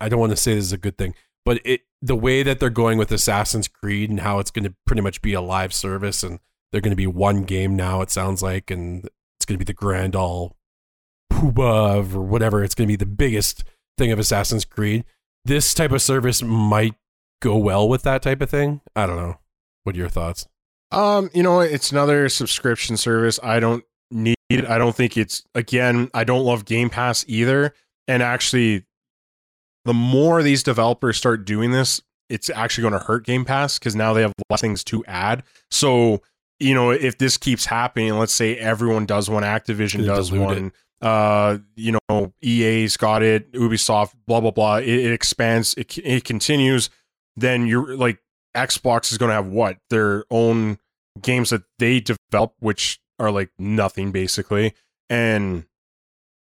I 0.00 0.08
don't 0.08 0.20
want 0.20 0.30
to 0.30 0.36
say 0.36 0.54
this 0.54 0.64
is 0.66 0.72
a 0.72 0.78
good 0.78 0.96
thing, 0.98 1.14
but 1.44 1.60
it 1.64 1.82
the 2.04 2.14
way 2.14 2.42
that 2.42 2.60
they're 2.60 2.68
going 2.68 2.98
with 2.98 3.10
Assassin's 3.10 3.66
Creed 3.66 4.10
and 4.10 4.20
how 4.20 4.38
it's 4.38 4.50
going 4.50 4.64
to 4.64 4.74
pretty 4.86 5.00
much 5.00 5.22
be 5.22 5.32
a 5.32 5.40
live 5.40 5.72
service, 5.72 6.22
and 6.22 6.38
they're 6.70 6.82
going 6.82 6.90
to 6.90 6.96
be 6.96 7.06
one 7.06 7.44
game 7.44 7.76
now. 7.76 8.02
It 8.02 8.10
sounds 8.10 8.42
like, 8.42 8.70
and 8.70 9.08
it's 9.38 9.46
going 9.46 9.58
to 9.58 9.64
be 9.64 9.64
the 9.64 9.72
grand 9.72 10.14
all 10.14 10.56
pooba 11.32 12.14
or 12.14 12.22
whatever. 12.22 12.62
It's 12.62 12.74
going 12.74 12.86
to 12.86 12.92
be 12.92 12.96
the 12.96 13.06
biggest 13.06 13.64
thing 13.96 14.12
of 14.12 14.18
Assassin's 14.18 14.66
Creed. 14.66 15.04
This 15.46 15.72
type 15.72 15.92
of 15.92 16.02
service 16.02 16.42
might 16.42 16.94
go 17.40 17.56
well 17.56 17.88
with 17.88 18.02
that 18.02 18.20
type 18.20 18.42
of 18.42 18.50
thing. 18.50 18.82
I 18.94 19.06
don't 19.06 19.16
know. 19.16 19.38
What 19.84 19.96
are 19.96 19.98
your 19.98 20.10
thoughts? 20.10 20.46
Um, 20.90 21.30
you 21.32 21.42
know, 21.42 21.60
it's 21.60 21.90
another 21.90 22.28
subscription 22.28 22.98
service. 22.98 23.40
I 23.42 23.60
don't 23.60 23.82
need 24.10 24.36
it. 24.50 24.66
I 24.66 24.76
don't 24.76 24.94
think 24.94 25.16
it's 25.16 25.42
again, 25.54 26.10
I 26.12 26.24
don't 26.24 26.44
love 26.44 26.66
Game 26.66 26.90
Pass 26.90 27.24
either. 27.28 27.74
And 28.06 28.22
actually, 28.22 28.84
the 29.84 29.94
more 29.94 30.42
these 30.42 30.62
developers 30.62 31.16
start 31.16 31.44
doing 31.44 31.70
this, 31.70 32.00
it's 32.28 32.48
actually 32.50 32.82
going 32.82 32.92
to 33.00 33.06
hurt 33.06 33.26
Game 33.26 33.44
Pass 33.44 33.78
because 33.78 33.94
now 33.94 34.12
they 34.12 34.22
have 34.22 34.32
less 34.50 34.60
things 34.60 34.82
to 34.84 35.04
add. 35.06 35.42
So, 35.70 36.22
you 36.58 36.74
know, 36.74 36.90
if 36.90 37.18
this 37.18 37.36
keeps 37.36 37.66
happening, 37.66 38.14
let's 38.18 38.32
say 38.32 38.56
everyone 38.56 39.06
does 39.06 39.28
one, 39.28 39.42
Activision 39.42 40.06
Gonna 40.06 40.06
does 40.06 40.32
one, 40.32 40.72
Uh, 41.00 41.58
you 41.76 41.98
know, 42.08 42.32
EA's 42.42 42.96
got 42.96 43.22
it, 43.22 43.52
Ubisoft, 43.52 44.14
blah 44.26 44.40
blah 44.40 44.52
blah. 44.52 44.76
It, 44.76 44.88
it 44.88 45.12
expands, 45.12 45.74
it 45.74 45.98
it 45.98 46.24
continues. 46.24 46.88
Then 47.36 47.66
you're 47.66 47.94
like 47.96 48.20
Xbox 48.56 49.12
is 49.12 49.18
going 49.18 49.28
to 49.28 49.34
have 49.34 49.48
what 49.48 49.76
their 49.90 50.24
own 50.30 50.78
games 51.20 51.50
that 51.50 51.62
they 51.78 52.00
develop, 52.00 52.54
which 52.60 53.00
are 53.18 53.30
like 53.30 53.50
nothing 53.58 54.12
basically, 54.12 54.72
and 55.10 55.66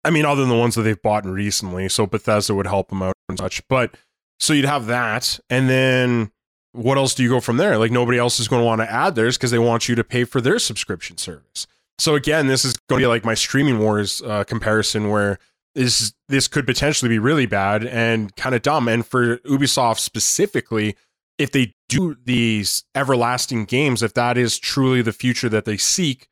I 0.04 0.10
mean, 0.10 0.24
other 0.24 0.42
than 0.42 0.50
the 0.50 0.58
ones 0.58 0.74
that 0.74 0.82
they've 0.82 1.00
bought 1.00 1.24
recently, 1.24 1.88
so 1.88 2.06
Bethesda 2.06 2.54
would 2.54 2.66
help 2.66 2.88
them 2.88 3.02
out 3.02 3.14
and 3.28 3.38
such. 3.38 3.66
But 3.68 3.96
so 4.38 4.52
you'd 4.52 4.64
have 4.64 4.86
that, 4.86 5.38
and 5.48 5.68
then 5.68 6.30
what 6.72 6.98
else 6.98 7.14
do 7.14 7.22
you 7.22 7.28
go 7.28 7.40
from 7.40 7.56
there? 7.56 7.78
Like 7.78 7.92
nobody 7.92 8.18
else 8.18 8.40
is 8.40 8.48
going 8.48 8.60
to 8.60 8.66
want 8.66 8.80
to 8.80 8.90
add 8.90 9.14
theirs 9.14 9.36
because 9.36 9.50
they 9.50 9.58
want 9.58 9.88
you 9.88 9.94
to 9.94 10.04
pay 10.04 10.24
for 10.24 10.40
their 10.40 10.58
subscription 10.58 11.16
service. 11.18 11.66
So 11.98 12.16
again, 12.16 12.48
this 12.48 12.64
is 12.64 12.76
going 12.88 13.00
to 13.00 13.04
be 13.04 13.08
like 13.08 13.24
my 13.24 13.34
streaming 13.34 13.78
wars 13.78 14.20
uh, 14.22 14.44
comparison, 14.44 15.08
where 15.10 15.38
this 15.74 16.12
this 16.28 16.48
could 16.48 16.66
potentially 16.66 17.08
be 17.08 17.18
really 17.18 17.46
bad 17.46 17.86
and 17.86 18.34
kind 18.36 18.54
of 18.54 18.62
dumb. 18.62 18.88
And 18.88 19.06
for 19.06 19.38
Ubisoft 19.38 20.00
specifically, 20.00 20.96
if 21.38 21.52
they 21.52 21.74
do 21.88 22.16
these 22.24 22.84
everlasting 22.94 23.64
games, 23.64 24.02
if 24.02 24.14
that 24.14 24.36
is 24.36 24.58
truly 24.58 25.02
the 25.02 25.12
future 25.12 25.48
that 25.48 25.64
they 25.64 25.76
seek, 25.76 26.28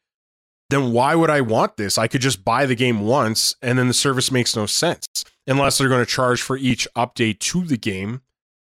then 0.73 0.93
why 0.93 1.15
would 1.15 1.31
I 1.31 1.41
want 1.41 1.77
this? 1.77 1.99
I 1.99 2.09
could 2.09 2.21
just 2.21 2.45
buy 2.45 2.67
the 2.67 2.75
game 2.75 3.01
once 3.01 3.57
and 3.63 3.79
then 3.79 3.89
the 3.89 3.95
service 3.95 4.31
makes 4.31 4.57
no 4.57 4.67
sense 4.67 5.07
unless 5.47 5.79
they're 5.79 5.89
going 5.89 6.05
to 6.05 6.11
charge 6.11 6.43
for 6.43 6.57
each 6.57 6.87
update 6.97 7.39
to 7.41 7.65
the 7.65 7.77
game, 7.77 8.23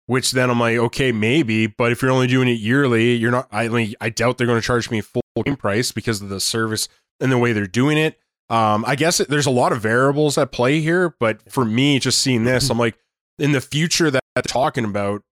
which 0.05 0.31
then 0.31 0.49
I'm 0.49 0.59
like, 0.59 0.77
okay, 0.77 1.11
maybe, 1.11 1.67
but 1.67 1.91
if 1.91 2.01
you're 2.01 2.11
only 2.11 2.27
doing 2.27 2.47
it 2.47 2.59
yearly, 2.59 3.15
you're 3.15 3.31
not, 3.31 3.47
I 3.51 3.95
I 3.99 4.09
doubt 4.09 4.37
they're 4.37 4.47
going 4.47 4.61
to 4.61 4.65
charge 4.65 4.89
me 4.89 5.01
full 5.01 5.21
game 5.43 5.55
price 5.55 5.91
because 5.91 6.21
of 6.21 6.29
the 6.29 6.39
service 6.39 6.87
and 7.19 7.31
the 7.31 7.37
way 7.37 7.53
they're 7.53 7.67
doing 7.67 7.97
it. 7.97 8.19
Um, 8.49 8.83
I 8.85 8.95
guess 8.95 9.19
it, 9.19 9.29
there's 9.29 9.45
a 9.45 9.51
lot 9.51 9.71
of 9.71 9.81
variables 9.81 10.37
at 10.37 10.51
play 10.51 10.79
here, 10.79 11.15
but 11.19 11.49
for 11.51 11.65
me, 11.65 11.99
just 11.99 12.21
seeing 12.21 12.43
this, 12.43 12.69
I'm 12.69 12.77
like, 12.77 12.97
in 13.39 13.51
the 13.51 13.61
future 13.61 14.11
that 14.11 14.21
they're 14.35 14.43
talking 14.43 14.85
about, 14.85 15.23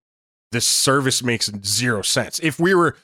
this 0.52 0.65
service 0.65 1.24
makes 1.24 1.50
zero 1.63 2.02
sense. 2.02 2.39
If 2.39 2.60
we 2.60 2.74
were 2.74 2.97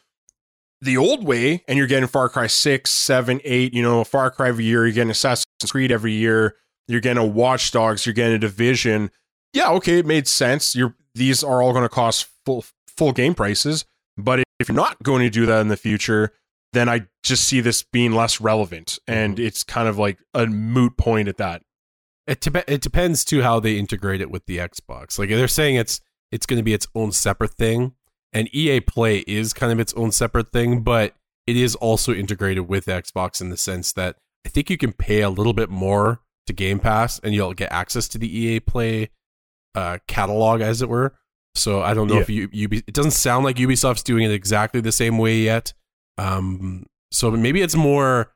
the 0.82 0.98
old 0.98 1.26
way 1.26 1.64
and 1.68 1.78
you're 1.78 1.88
getting 1.88 2.08
Far 2.08 2.30
Cry 2.30 2.48
6, 2.48 2.90
7, 2.90 3.42
8, 3.44 3.74
you 3.74 3.82
know, 3.82 4.04
Far 4.04 4.30
Cry 4.32 4.50
every 4.50 4.66
year, 4.66 4.86
you're 4.86 4.94
getting 4.94 5.10
Assassin's 5.12 5.46
Creed 5.70 5.92
every 5.92 6.14
year, 6.14 6.56
you're 6.88 7.02
getting 7.02 7.22
a 7.22 7.26
Watch 7.26 7.72
Dogs, 7.72 8.06
you're 8.06 8.14
getting 8.14 8.36
a 8.36 8.40
Division. 8.40 9.10
Yeah, 9.54 9.70
okay, 9.72 10.00
it 10.00 10.06
made 10.06 10.28
sense. 10.28 10.76
You're 10.76 10.96
these 11.16 11.44
are 11.44 11.62
all 11.64 11.72
going 11.72 11.84
to 11.84 11.90
cost 11.90 12.28
full 12.46 12.64
full 12.88 13.12
game 13.12 13.34
prices, 13.34 13.86
but 14.18 14.44
if 14.60 14.68
you're 14.70 14.76
not 14.76 15.02
going 15.04 15.24
to 15.24 15.30
do 15.30 15.46
that 15.48 15.62
in 15.62 15.68
the 15.68 15.78
future, 15.78 16.32
then 16.74 16.88
I 16.90 17.08
just 17.24 17.44
see 17.46 17.60
this 17.62 17.82
being 17.82 18.12
less 18.12 18.40
relevant 18.40 19.00
and 19.08 19.38
Mm-hmm. 19.38 19.46
it's 19.48 19.64
kind 19.64 19.88
of 19.88 19.98
like 19.98 20.20
a 20.34 20.46
moot 20.46 20.96
point 20.98 21.28
at 21.28 21.38
that. 21.38 21.64
It 22.28 22.42
dep- 22.42 22.70
it 22.70 22.82
depends 22.82 23.24
too 23.26 23.42
how 23.42 23.60
they 23.60 23.78
integrate 23.80 24.22
it 24.22 24.30
with 24.30 24.46
the 24.46 24.58
Xbox. 24.58 25.18
Like 25.18 25.30
they're 25.30 25.48
saying 25.48 25.76
it's 25.76 26.02
it's 26.32 26.46
going 26.46 26.58
to 26.60 26.64
be 26.64 26.74
its 26.74 26.88
own 26.94 27.12
separate 27.14 27.54
thing, 27.54 27.94
and 28.34 28.54
EA 28.54 28.80
Play 28.82 29.20
is 29.28 29.54
kind 29.54 29.72
of 29.72 29.80
its 29.80 29.94
own 29.96 30.12
separate 30.12 30.52
thing, 30.52 30.82
but 30.82 31.14
it 31.46 31.56
is 31.56 31.76
also 31.76 32.14
integrated 32.14 32.68
with 32.68 32.86
Xbox 32.88 33.40
in 33.42 33.50
the 33.50 33.58
sense 33.58 33.94
that 33.94 34.18
I 34.46 34.50
think 34.50 34.70
you 34.70 34.78
can 34.78 34.92
pay 34.94 35.22
a 35.22 35.30
little 35.30 35.54
bit 35.54 35.70
more 35.70 36.22
to 36.46 36.54
Game 36.54 36.80
Pass, 36.80 37.20
and 37.20 37.34
you'll 37.34 37.54
get 37.54 37.72
access 37.72 38.08
to 38.10 38.18
the 38.18 38.38
EA 38.38 38.60
Play 38.60 39.10
uh, 39.76 39.98
catalog, 40.08 40.62
as 40.62 40.82
it 40.82 40.90
were. 40.90 41.14
So 41.56 41.82
I 41.82 41.94
don't 41.94 42.08
know 42.08 42.16
Yeah. 42.16 42.22
if 42.22 42.30
you, 42.30 42.50
Ubi, 42.52 42.78
it 42.88 42.94
doesn't 42.94 43.12
sound 43.12 43.44
like 43.46 43.58
Ubisoft's 43.58 44.04
doing 44.04 44.24
it 44.24 44.32
exactly 44.32 44.80
the 44.82 44.92
same 44.92 45.18
way 45.18 45.38
yet. 45.40 45.74
Um, 46.18 46.86
so 47.12 47.32
maybe 47.32 47.62
it's 47.62 47.76
more 47.76 48.34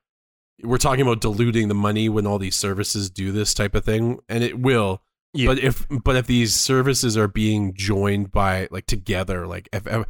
we're 0.64 0.78
talking 0.78 1.02
about 1.02 1.22
diluting 1.22 1.68
the 1.68 1.74
money 1.74 2.08
when 2.10 2.28
all 2.28 2.38
these 2.38 2.56
services 2.56 3.10
do 3.10 3.32
this 3.32 3.54
type 3.54 3.74
of 3.76 3.84
thing, 3.84 4.20
and 4.30 4.44
it 4.44 4.60
will. 4.60 5.02
Yeah. 5.34 5.48
But 5.48 5.60
if 5.60 5.88
but 5.90 6.16
if 6.16 6.28
these 6.28 6.54
services 6.54 7.18
are 7.18 7.28
being 7.28 7.74
joined 7.74 8.32
by 8.32 8.68
like 8.70 8.86
together, 8.86 9.48
like 9.48 9.70
if, 9.72 9.88
if 9.88 10.06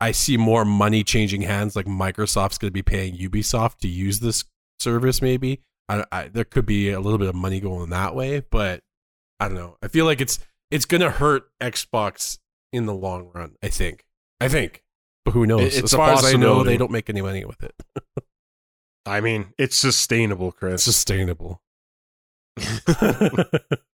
I 0.00 0.12
see 0.12 0.36
more 0.36 0.64
money 0.64 1.04
changing 1.04 1.42
hands, 1.42 1.76
like 1.76 1.86
Microsoft's 1.86 2.58
going 2.58 2.70
to 2.70 2.72
be 2.72 2.82
paying 2.82 3.16
Ubisoft 3.16 3.78
to 3.80 3.88
use 3.88 4.20
this 4.20 4.44
service, 4.80 5.20
maybe 5.20 5.60
I, 5.88 6.04
I 6.10 6.28
there 6.28 6.44
could 6.44 6.64
be 6.66 6.90
a 6.90 7.00
little 7.00 7.18
bit 7.18 7.28
of 7.28 7.34
money 7.34 7.60
going 7.60 7.90
that 7.90 8.14
way, 8.14 8.40
but 8.50 8.82
I 9.38 9.48
don't 9.48 9.56
know. 9.56 9.76
I 9.82 9.88
feel 9.88 10.06
like 10.06 10.20
it's 10.20 10.38
it's 10.70 10.86
going 10.86 11.02
to 11.02 11.10
hurt 11.10 11.50
Xbox 11.60 12.38
in 12.72 12.86
the 12.86 12.94
long 12.94 13.30
run. 13.34 13.56
I 13.62 13.68
think. 13.68 14.04
I 14.40 14.48
think. 14.48 14.82
But 15.24 15.34
who 15.34 15.46
knows? 15.46 15.76
It's 15.76 15.92
as 15.92 15.94
far 15.94 16.12
as 16.12 16.24
I 16.24 16.32
know, 16.32 16.64
they 16.64 16.76
don't 16.76 16.90
make 16.90 17.10
any 17.10 17.20
money 17.20 17.44
with 17.44 17.62
it. 17.62 17.74
I 19.04 19.20
mean, 19.20 19.52
it's 19.58 19.76
sustainable, 19.76 20.48
It's 20.48 20.58
Chris. 20.58 20.82
sustainable. 20.84 21.60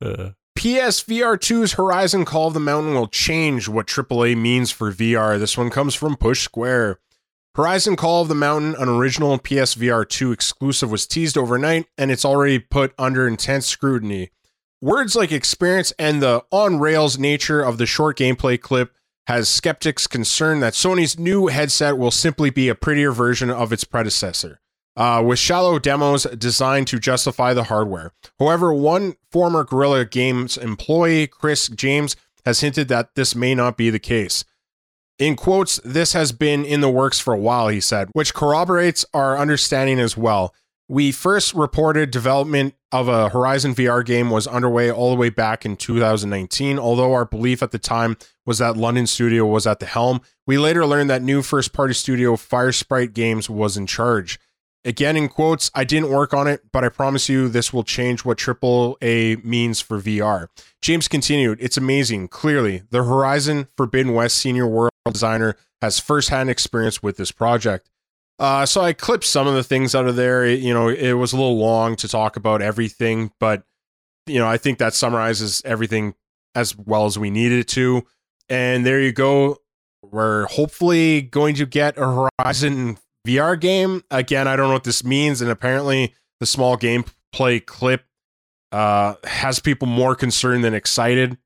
Uh, 0.00 0.30
PSVR 0.58 1.38
2's 1.38 1.72
Horizon 1.72 2.24
Call 2.24 2.48
of 2.48 2.54
the 2.54 2.60
Mountain 2.60 2.94
will 2.94 3.08
change 3.08 3.68
what 3.68 3.86
AAA 3.86 4.36
means 4.36 4.70
for 4.70 4.92
VR. 4.92 5.38
This 5.38 5.56
one 5.56 5.70
comes 5.70 5.94
from 5.94 6.16
Push 6.16 6.42
Square. 6.42 6.98
Horizon 7.54 7.96
Call 7.96 8.22
of 8.22 8.28
the 8.28 8.34
Mountain, 8.34 8.76
an 8.76 8.88
original 8.88 9.38
PSVR 9.38 10.08
2 10.08 10.32
exclusive, 10.32 10.90
was 10.90 11.06
teased 11.06 11.36
overnight 11.36 11.86
and 11.98 12.10
it's 12.10 12.24
already 12.24 12.58
put 12.58 12.94
under 12.98 13.26
intense 13.26 13.66
scrutiny. 13.66 14.30
Words 14.80 15.16
like 15.16 15.32
experience 15.32 15.92
and 15.98 16.22
the 16.22 16.44
on 16.50 16.78
rails 16.78 17.18
nature 17.18 17.60
of 17.60 17.78
the 17.78 17.86
short 17.86 18.16
gameplay 18.16 18.60
clip 18.60 18.94
has 19.26 19.48
skeptics 19.48 20.06
concerned 20.06 20.62
that 20.62 20.72
Sony's 20.72 21.18
new 21.18 21.48
headset 21.48 21.98
will 21.98 22.10
simply 22.10 22.50
be 22.50 22.68
a 22.68 22.74
prettier 22.74 23.12
version 23.12 23.50
of 23.50 23.72
its 23.72 23.84
predecessor, 23.84 24.60
uh, 24.96 25.22
with 25.24 25.38
shallow 25.38 25.78
demos 25.78 26.24
designed 26.24 26.86
to 26.88 26.98
justify 26.98 27.54
the 27.54 27.64
hardware. 27.64 28.12
However, 28.38 28.72
one 28.72 29.14
former 29.30 29.64
Guerrilla 29.64 30.04
Games 30.04 30.56
employee, 30.56 31.26
Chris 31.26 31.68
James, 31.68 32.16
has 32.44 32.60
hinted 32.60 32.88
that 32.88 33.14
this 33.14 33.34
may 33.34 33.54
not 33.54 33.76
be 33.76 33.90
the 33.90 33.98
case. 33.98 34.44
In 35.18 35.36
quotes, 35.36 35.78
this 35.84 36.14
has 36.14 36.32
been 36.32 36.64
in 36.64 36.80
the 36.80 36.88
works 36.88 37.20
for 37.20 37.34
a 37.34 37.38
while, 37.38 37.68
he 37.68 37.80
said, 37.80 38.08
which 38.14 38.32
corroborates 38.32 39.04
our 39.12 39.36
understanding 39.36 40.00
as 40.00 40.16
well. 40.16 40.54
We 40.88 41.12
first 41.12 41.54
reported 41.54 42.10
development 42.10 42.74
of 42.90 43.06
a 43.06 43.28
Horizon 43.28 43.74
VR 43.74 44.04
game 44.04 44.30
was 44.30 44.46
underway 44.46 44.90
all 44.90 45.10
the 45.10 45.20
way 45.20 45.30
back 45.30 45.64
in 45.64 45.76
2019, 45.76 46.78
although 46.78 47.12
our 47.12 47.24
belief 47.24 47.62
at 47.62 47.70
the 47.70 47.78
time 47.78 48.16
was 48.44 48.58
that 48.58 48.76
London 48.76 49.06
Studio 49.06 49.46
was 49.46 49.66
at 49.66 49.78
the 49.78 49.86
helm. 49.86 50.20
We 50.46 50.58
later 50.58 50.84
learned 50.84 51.10
that 51.10 51.22
new 51.22 51.42
first 51.42 51.72
party 51.72 51.94
studio 51.94 52.34
Firesprite 52.34 53.12
Games 53.12 53.48
was 53.48 53.76
in 53.76 53.86
charge. 53.86 54.40
Again, 54.84 55.16
in 55.16 55.28
quotes, 55.28 55.70
I 55.74 55.84
didn't 55.84 56.08
work 56.10 56.32
on 56.32 56.46
it, 56.46 56.62
but 56.72 56.84
I 56.84 56.88
promise 56.88 57.28
you 57.28 57.48
this 57.48 57.70
will 57.72 57.84
change 57.84 58.24
what 58.24 58.38
AAA 58.38 59.44
means 59.44 59.80
for 59.80 60.00
VR. 60.00 60.46
James 60.80 61.06
continued, 61.06 61.58
It's 61.60 61.76
amazing. 61.76 62.28
Clearly, 62.28 62.82
the 62.90 63.04
Horizon 63.04 63.68
Forbidden 63.76 64.14
West 64.14 64.36
senior 64.36 64.66
world 64.66 64.90
designer 65.12 65.56
has 65.82 65.98
firsthand 65.98 66.48
experience 66.48 67.02
with 67.02 67.18
this 67.18 67.30
project. 67.30 67.90
Uh, 68.38 68.64
so 68.64 68.80
I 68.80 68.94
clipped 68.94 69.24
some 69.24 69.46
of 69.46 69.54
the 69.54 69.62
things 69.62 69.94
out 69.94 70.06
of 70.06 70.16
there. 70.16 70.44
It- 70.46 70.60
you 70.60 70.72
know, 70.72 70.88
it 70.88 71.12
was 71.12 71.34
a 71.34 71.36
little 71.36 71.58
long 71.58 71.94
to 71.96 72.08
talk 72.08 72.36
about 72.36 72.62
everything, 72.62 73.32
but 73.38 73.64
you 74.26 74.38
know, 74.38 74.46
I 74.46 74.56
think 74.56 74.78
that 74.78 74.94
summarizes 74.94 75.60
everything 75.64 76.14
as 76.54 76.76
well 76.76 77.04
as 77.04 77.18
we 77.18 77.30
needed 77.30 77.58
it 77.58 77.68
to. 77.68 78.06
And 78.48 78.86
there 78.86 79.00
you 79.00 79.12
go. 79.12 79.58
We're 80.02 80.46
hopefully 80.46 81.20
going 81.22 81.54
to 81.56 81.66
get 81.66 81.98
a 81.98 82.28
Horizon 82.38 82.96
VR 83.26 83.58
game. 83.58 84.02
Again, 84.10 84.48
I 84.48 84.56
don't 84.56 84.68
know 84.68 84.74
what 84.74 84.84
this 84.84 85.04
means, 85.04 85.40
and 85.40 85.50
apparently 85.50 86.14
the 86.40 86.46
small 86.46 86.76
gameplay 86.76 87.64
clip 87.64 88.04
uh, 88.72 89.14
has 89.24 89.60
people 89.60 89.86
more 89.86 90.14
concerned 90.14 90.64
than 90.64 90.74
excited. 90.74 91.36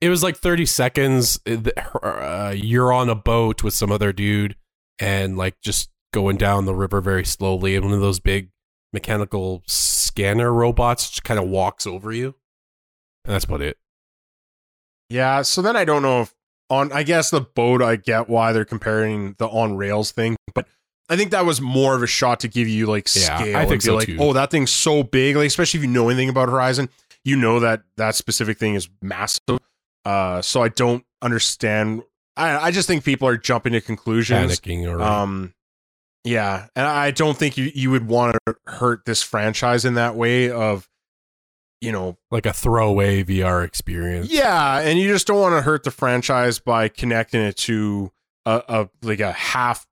it 0.00 0.08
was 0.08 0.22
like 0.22 0.36
30 0.36 0.66
seconds. 0.66 1.38
Uh, 1.46 2.52
you're 2.56 2.92
on 2.92 3.08
a 3.08 3.14
boat 3.14 3.62
with 3.62 3.74
some 3.74 3.90
other 3.90 4.12
dude 4.12 4.56
and 4.98 5.36
like 5.36 5.60
just 5.62 5.90
going 6.12 6.36
down 6.36 6.64
the 6.66 6.74
river 6.74 7.00
very 7.00 7.24
slowly. 7.24 7.74
And 7.76 7.86
one 7.86 7.94
of 7.94 8.00
those 8.00 8.20
big 8.20 8.50
mechanical 8.92 9.62
scanner 9.66 10.52
robots 10.52 11.08
just 11.08 11.24
kind 11.24 11.40
of 11.40 11.48
walks 11.48 11.86
over 11.86 12.12
you. 12.12 12.34
And 13.24 13.34
that's 13.34 13.46
about 13.46 13.62
it. 13.62 13.78
Yeah, 15.08 15.42
so 15.42 15.62
then 15.62 15.76
I 15.76 15.84
don't 15.84 16.02
know 16.02 16.22
if 16.22 16.34
on 16.70 16.92
I 16.92 17.02
guess 17.02 17.30
the 17.30 17.40
boat 17.40 17.82
I 17.82 17.96
get 17.96 18.28
why 18.28 18.52
they're 18.52 18.64
comparing 18.64 19.34
the 19.38 19.46
on 19.48 19.76
rails 19.76 20.12
thing, 20.12 20.36
but 20.54 20.66
I 21.08 21.16
think 21.16 21.32
that 21.32 21.44
was 21.44 21.60
more 21.60 21.94
of 21.94 22.02
a 22.02 22.06
shot 22.06 22.40
to 22.40 22.48
give 22.48 22.66
you 22.68 22.86
like 22.86 23.08
Yeah, 23.14 23.38
scale. 23.38 23.56
I 23.56 23.60
and 23.60 23.68
think 23.68 23.82
be 23.82 23.86
so 23.86 23.94
like, 23.96 24.06
too. 24.06 24.16
oh, 24.20 24.32
that 24.32 24.50
thing's 24.50 24.70
so 24.70 25.02
big, 25.02 25.36
like 25.36 25.46
especially 25.46 25.78
if 25.78 25.84
you 25.84 25.90
know 25.90 26.08
anything 26.08 26.28
about 26.30 26.48
Horizon, 26.48 26.88
you 27.24 27.36
know 27.36 27.60
that 27.60 27.82
that 27.96 28.14
specific 28.14 28.58
thing 28.58 28.74
is 28.74 28.88
massive. 29.02 29.58
Uh, 30.04 30.40
so 30.42 30.62
I 30.62 30.68
don't 30.68 31.04
understand. 31.22 32.02
I 32.36 32.56
I 32.56 32.70
just 32.70 32.86
think 32.88 33.04
people 33.04 33.28
are 33.28 33.36
jumping 33.36 33.72
to 33.74 33.80
conclusions. 33.80 34.60
Panicking 34.60 34.86
or 34.90 35.00
Um, 35.02 35.54
yeah, 36.24 36.66
and 36.74 36.86
I 36.86 37.10
don't 37.10 37.36
think 37.36 37.56
you 37.58 37.70
you 37.74 37.90
would 37.90 38.06
want 38.06 38.36
to 38.46 38.56
hurt 38.66 39.04
this 39.04 39.22
franchise 39.22 39.84
in 39.84 39.94
that 39.94 40.14
way 40.16 40.50
of, 40.50 40.88
you 41.82 41.92
know, 41.92 42.16
like 42.30 42.46
a 42.46 42.52
throwaway 42.52 43.22
VR 43.24 43.62
experience. 43.64 44.30
yeah, 44.30 44.78
and 44.80 44.98
you 44.98 45.08
just 45.08 45.26
don't 45.26 45.40
want 45.40 45.54
to 45.54 45.60
hurt 45.62 45.84
the 45.84 45.90
franchise 45.90 46.58
by 46.58 46.88
connecting 46.88 47.42
it 47.42 47.56
to 47.58 48.10
a, 48.46 48.62
a 48.68 48.88
like 49.02 49.20
a 49.20 49.32
half 49.32 49.86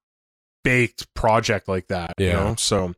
baked 0.63 1.13
project 1.15 1.69
like 1.69 1.89
that. 1.89 2.15
You 2.19 2.27
Yeah. 2.27 2.33
know, 2.45 2.55
so 2.57 2.95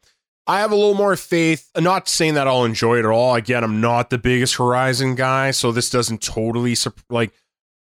I 0.46 0.60
have 0.60 0.72
a 0.72 0.76
little 0.76 0.94
more 0.94 1.16
faith. 1.16 1.70
Not 1.76 2.08
saying 2.08 2.34
that 2.34 2.46
I'll 2.46 2.64
enjoy 2.64 2.96
it 2.96 3.00
at 3.00 3.10
all. 3.10 3.34
Again, 3.34 3.64
I'm 3.64 3.80
not 3.80 4.10
the 4.10 4.18
biggest 4.18 4.56
Horizon 4.56 5.14
guy, 5.14 5.50
so 5.52 5.72
this 5.72 5.88
doesn't 5.88 6.22
totally 6.22 6.76
like 7.08 7.32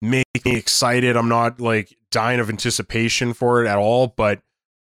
make 0.01 0.25
me 0.45 0.55
excited. 0.55 1.15
I'm 1.15 1.29
not 1.29 1.59
like 1.61 1.95
dying 2.11 2.39
of 2.39 2.49
anticipation 2.49 3.33
for 3.33 3.63
it 3.63 3.67
at 3.67 3.77
all, 3.77 4.07
but 4.07 4.41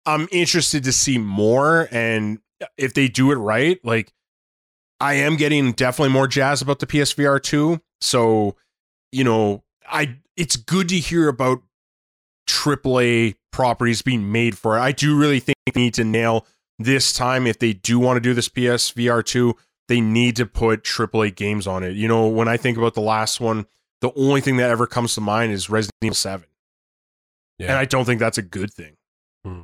I'm 0.06 0.28
interested 0.32 0.84
to 0.84 0.92
see 0.92 1.18
more. 1.18 1.88
And 1.92 2.40
if 2.78 2.94
they 2.94 3.08
do 3.08 3.32
it 3.32 3.36
right, 3.36 3.80
like 3.86 4.12
I 5.00 5.14
am 5.16 5.36
getting 5.38 5.72
definitely 5.72 6.12
more 6.14 6.28
jazz 6.28 6.62
about 6.62 6.80
the 6.80 6.88
PSVR 6.88 7.42
2. 7.42 7.80
So, 8.02 8.56
you 9.12 9.24
know, 9.24 9.64
I 9.88 10.18
it's 10.36 10.56
good 10.58 10.90
to 10.90 11.00
hear 11.00 11.28
about 11.30 11.62
AAA 12.48 13.36
properties 13.52 14.02
being 14.02 14.32
made 14.32 14.58
for 14.58 14.78
it. 14.78 14.82
I 14.82 14.92
do 14.92 15.18
really 15.18 15.40
think 15.40 15.58
they 15.74 15.82
need 15.82 15.94
to 15.96 16.04
nail 16.04 16.46
this 16.80 17.14
time 17.14 17.46
if 17.46 17.60
they 17.60 17.74
do 17.74 18.00
want 18.00 18.18
to 18.18 18.22
do 18.22 18.34
this 18.34 18.50
PSVR 18.50 19.24
2, 19.24 19.56
they 19.88 20.02
need 20.02 20.36
to 20.38 20.46
put 20.46 20.84
AAA 20.84 21.36
games 21.36 21.68
on 21.68 21.84
it. 21.84 21.96
You 21.96 22.08
know, 22.08 22.28
when 22.28 22.48
I 22.48 22.58
think 22.58 22.78
about 22.78 22.94
the 22.94 23.02
last 23.02 23.40
one, 23.40 23.66
the 24.02 24.12
only 24.16 24.42
thing 24.42 24.58
that 24.58 24.70
ever 24.70 24.88
comes 24.88 25.14
to 25.16 25.22
mind 25.22 25.52
is 25.52 25.70
Resident 25.70 25.94
Evil 26.02 26.16
7. 26.16 26.46
Yeah. 27.60 27.68
And 27.68 27.78
I 27.78 27.86
don't 27.86 28.06
think 28.06 28.20
that's 28.20 28.38
a 28.38 28.44
good 28.44 28.74
thing. 28.74 28.96
Hmm. 29.46 29.62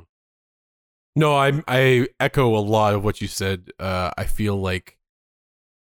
No, 1.16 1.34
I 1.34 1.64
I 1.66 2.08
echo 2.20 2.56
a 2.56 2.60
lot 2.60 2.94
of 2.94 3.02
what 3.02 3.20
you 3.20 3.26
said. 3.26 3.72
Uh, 3.80 4.12
I 4.16 4.24
feel 4.24 4.56
like 4.56 4.98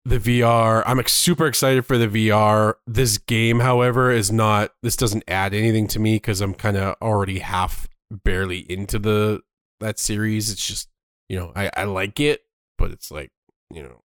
the 0.06 0.20
VR. 0.20 0.84
I'm 0.86 1.02
super 1.08 1.48
excited 1.48 1.86
for 1.86 1.98
the 1.98 2.08
VR. 2.08 2.76
This 2.86 3.18
game, 3.18 3.62
however, 3.62 4.12
is 4.12 4.32
not. 4.32 4.72
This 4.84 4.96
doesn't 4.96 5.24
add 5.28 5.56
anything 5.56 5.88
to 5.88 6.00
me 6.00 6.18
because 6.18 6.39
I'm 6.39 6.54
kind 6.54 6.78
of 6.78 6.96
already 7.02 7.39
half, 7.39 7.88
barely 8.23 8.60
into 8.60 8.99
the 8.99 9.41
that 9.80 9.99
series. 9.99 10.52
It's 10.52 10.65
just 10.65 10.89
you 11.30 11.38
know 11.38 11.52
I 11.56 11.69
I 11.76 11.84
like 11.86 12.19
it, 12.19 12.41
but 12.78 12.91
it's 12.91 13.12
like 13.12 13.32
you 13.71 13.84
know, 13.84 14.02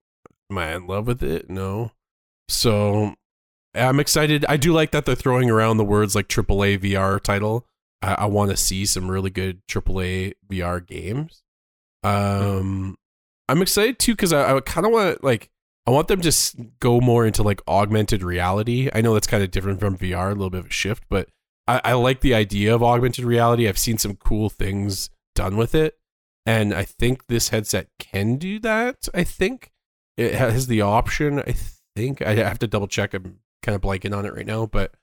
am 0.51 0.57
I 0.57 0.75
in 0.75 0.87
love 0.87 1.07
with 1.07 1.23
it? 1.23 1.49
No. 1.49 1.91
So 2.47 3.15
I'm 3.75 3.99
excited. 3.99 4.45
I 4.49 4.57
do 4.57 4.73
like 4.73 4.91
that 4.91 5.05
they're 5.05 5.15
throwing 5.15 5.49
around 5.49 5.77
the 5.77 5.85
words 5.85 6.15
like 6.15 6.27
AAA 6.27 6.79
VR 6.79 7.21
title. 7.21 7.67
I, 8.01 8.13
I 8.15 8.25
want 8.25 8.51
to 8.51 8.57
see 8.57 8.85
some 8.85 9.09
really 9.09 9.29
good 9.29 9.61
AAA 9.67 10.33
VR 10.49 10.85
games. 10.85 11.43
Um, 12.03 12.97
I'm 13.47 13.61
excited 13.61 13.99
too 13.99 14.13
because 14.13 14.33
I, 14.33 14.55
I 14.55 14.59
kind 14.61 14.87
of 14.87 14.93
want 14.93 15.23
like 15.23 15.49
I 15.85 15.91
want 15.91 16.07
them 16.07 16.21
to 16.21 16.31
go 16.79 17.01
more 17.01 17.25
into 17.25 17.43
like 17.43 17.61
augmented 17.67 18.23
reality. 18.23 18.89
I 18.93 19.01
know 19.01 19.13
that's 19.13 19.27
kind 19.27 19.43
of 19.43 19.51
different 19.51 19.79
from 19.79 19.97
VR, 19.97 20.27
a 20.27 20.35
little 20.35 20.49
bit 20.49 20.59
of 20.59 20.67
a 20.67 20.71
shift, 20.71 21.03
but 21.09 21.29
I, 21.69 21.81
I 21.83 21.93
like 21.93 22.21
the 22.21 22.33
idea 22.33 22.73
of 22.73 22.81
augmented 22.81 23.25
reality. 23.25 23.67
I've 23.67 23.77
seen 23.77 23.99
some 23.99 24.15
cool 24.15 24.49
things 24.49 25.11
done 25.35 25.55
with 25.55 25.75
it, 25.75 25.99
and 26.45 26.73
I 26.73 26.83
think 26.83 27.27
this 27.27 27.49
headset 27.49 27.89
can 27.99 28.37
do 28.37 28.59
that. 28.59 29.07
I 29.13 29.23
think 29.23 29.71
it 30.17 30.33
has 30.33 30.65
the 30.65 30.81
option. 30.81 31.39
I 31.47 31.55
think 31.95 32.23
I 32.23 32.33
have 32.35 32.59
to 32.59 32.67
double 32.67 32.87
check. 32.87 33.13
I'm 33.13 33.37
kind 33.61 33.75
of 33.75 33.81
blanking 33.81 34.17
on 34.17 34.25
it 34.25 34.33
right 34.33 34.47
now, 34.47 34.65
but 34.65 34.95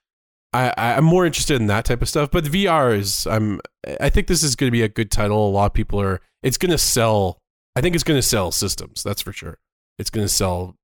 I, 0.51 0.73
I'm 0.77 1.05
more 1.05 1.25
interested 1.25 1.61
in 1.61 1.67
that 1.67 1.85
type 1.85 2.01
of 2.01 2.09
stuff. 2.09 2.31
But 2.31 2.43
VR 2.43 2.97
is, 2.97 3.25
I'm, 3.27 3.61
I 4.01 4.09
think 4.09 4.27
this 4.27 4.43
is 4.43 4.55
going 4.55 4.67
to 4.67 4.71
be 4.71 4.81
a 4.81 4.89
good 4.89 5.11
title. 5.11 5.47
A 5.47 5.51
lot 5.51 5.67
of 5.67 5.73
people 5.73 6.01
are, 6.01 6.19
it's 6.43 6.57
going 6.57 6.71
to 6.71 6.77
sell. 6.77 7.39
I 7.75 7.81
think 7.81 7.95
it's 7.95 8.03
going 8.03 8.17
to 8.17 8.27
sell 8.27 8.51
systems. 8.51 9.03
That's 9.03 9.21
for 9.21 9.31
sure. 9.31 9.59
It's 9.99 10.09
going 10.09 10.25
to 10.25 10.33
sell 10.33 10.75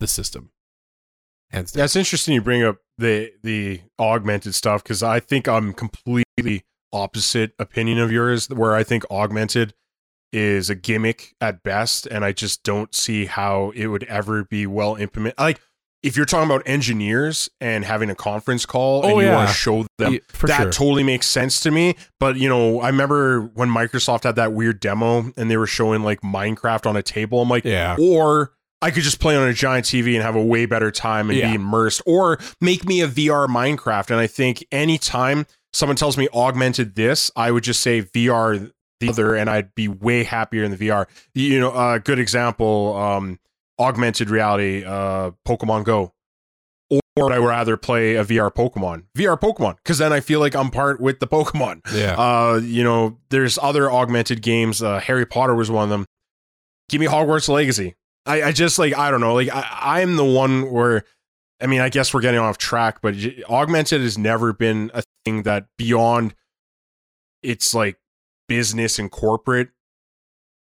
the 0.00 0.06
system. 0.06 0.50
Hands 1.50 1.70
down. 1.70 1.82
That's 1.82 1.96
interesting. 1.96 2.34
You 2.34 2.42
bring 2.42 2.62
up 2.62 2.78
the 2.98 3.32
the 3.42 3.82
augmented 3.98 4.54
stuff 4.54 4.82
because 4.82 5.02
I 5.02 5.20
think 5.20 5.48
I'm 5.48 5.72
completely 5.72 6.64
opposite 6.92 7.52
opinion 7.58 7.98
of 7.98 8.10
yours. 8.10 8.48
Where 8.48 8.74
I 8.74 8.82
think 8.82 9.04
augmented 9.10 9.74
is 10.32 10.68
a 10.68 10.74
gimmick 10.74 11.34
at 11.40 11.62
best, 11.62 12.06
and 12.06 12.24
I 12.24 12.32
just 12.32 12.62
don't 12.62 12.94
see 12.94 13.26
how 13.26 13.72
it 13.74 13.86
would 13.88 14.04
ever 14.04 14.44
be 14.44 14.66
well 14.66 14.96
implemented. 14.96 15.38
Like 15.38 15.60
if 16.06 16.16
you're 16.16 16.26
talking 16.26 16.48
about 16.48 16.62
engineers 16.66 17.50
and 17.60 17.84
having 17.84 18.10
a 18.10 18.14
conference 18.14 18.64
call 18.64 19.04
oh, 19.04 19.08
and 19.08 19.18
you 19.18 19.26
yeah. 19.26 19.34
want 19.34 19.48
to 19.48 19.54
show 19.54 19.84
them 19.98 20.12
yeah, 20.12 20.18
that 20.42 20.62
sure. 20.62 20.72
totally 20.72 21.02
makes 21.02 21.26
sense 21.26 21.58
to 21.60 21.70
me 21.70 21.96
but 22.20 22.36
you 22.36 22.48
know 22.48 22.80
i 22.80 22.86
remember 22.86 23.40
when 23.54 23.68
microsoft 23.68 24.22
had 24.22 24.36
that 24.36 24.52
weird 24.52 24.78
demo 24.78 25.32
and 25.36 25.50
they 25.50 25.56
were 25.56 25.66
showing 25.66 26.02
like 26.02 26.20
minecraft 26.20 26.86
on 26.86 26.96
a 26.96 27.02
table 27.02 27.42
i'm 27.42 27.48
like 27.48 27.64
yeah 27.64 27.96
or 27.98 28.52
i 28.82 28.90
could 28.90 29.02
just 29.02 29.20
play 29.20 29.36
on 29.36 29.48
a 29.48 29.52
giant 29.52 29.86
tv 29.86 30.14
and 30.14 30.22
have 30.22 30.36
a 30.36 30.42
way 30.42 30.66
better 30.66 30.90
time 30.90 31.30
and 31.30 31.38
yeah. 31.38 31.50
be 31.50 31.56
immersed 31.56 32.02
or 32.06 32.38
make 32.60 32.84
me 32.84 33.00
a 33.00 33.08
vr 33.08 33.46
minecraft 33.48 34.10
and 34.10 34.20
i 34.20 34.26
think 34.26 34.64
anytime 34.70 35.46
someone 35.72 35.96
tells 35.96 36.16
me 36.16 36.28
augmented 36.34 36.94
this 36.94 37.30
i 37.36 37.50
would 37.50 37.64
just 37.64 37.80
say 37.80 38.02
vr 38.02 38.70
the 39.00 39.08
other 39.08 39.34
and 39.34 39.50
i'd 39.50 39.74
be 39.74 39.88
way 39.88 40.24
happier 40.24 40.64
in 40.64 40.70
the 40.70 40.76
vr 40.76 41.06
you 41.34 41.60
know 41.60 41.70
a 41.70 41.94
uh, 41.94 41.98
good 41.98 42.18
example 42.18 42.96
um 42.96 43.38
augmented 43.78 44.30
reality, 44.30 44.84
uh, 44.84 45.32
Pokemon 45.46 45.84
Go, 45.84 46.12
or 46.90 47.32
I 47.32 47.38
would 47.38 47.48
rather 47.48 47.76
play 47.76 48.16
a 48.16 48.24
VR 48.24 48.52
Pokemon, 48.52 49.04
VR 49.16 49.38
Pokemon, 49.38 49.76
because 49.76 49.98
then 49.98 50.12
I 50.12 50.20
feel 50.20 50.40
like 50.40 50.54
I'm 50.54 50.70
part 50.70 51.00
with 51.00 51.20
the 51.20 51.26
Pokemon. 51.26 51.80
Yeah. 51.92 52.14
Uh, 52.14 52.60
you 52.62 52.84
know, 52.84 53.18
there's 53.30 53.58
other 53.58 53.90
augmented 53.90 54.42
games. 54.42 54.82
Uh, 54.82 55.00
Harry 55.00 55.26
Potter 55.26 55.54
was 55.54 55.70
one 55.70 55.84
of 55.84 55.90
them. 55.90 56.04
Give 56.88 57.00
me 57.00 57.06
Hogwarts 57.06 57.48
Legacy. 57.48 57.94
I, 58.26 58.44
I 58.44 58.52
just 58.52 58.78
like 58.78 58.96
I 58.96 59.10
don't 59.10 59.20
know. 59.20 59.34
Like 59.34 59.48
I, 59.52 60.00
I'm 60.00 60.16
the 60.16 60.24
one 60.24 60.70
where, 60.70 61.04
I 61.60 61.66
mean, 61.66 61.80
I 61.80 61.88
guess 61.88 62.12
we're 62.12 62.20
getting 62.20 62.40
off 62.40 62.58
track, 62.58 63.00
but 63.00 63.14
augmented 63.48 64.00
has 64.00 64.18
never 64.18 64.52
been 64.52 64.90
a 64.94 65.02
thing 65.24 65.42
that 65.44 65.66
beyond 65.78 66.34
it's 67.42 67.74
like 67.74 67.98
business 68.48 68.98
and 68.98 69.10
corporate 69.10 69.70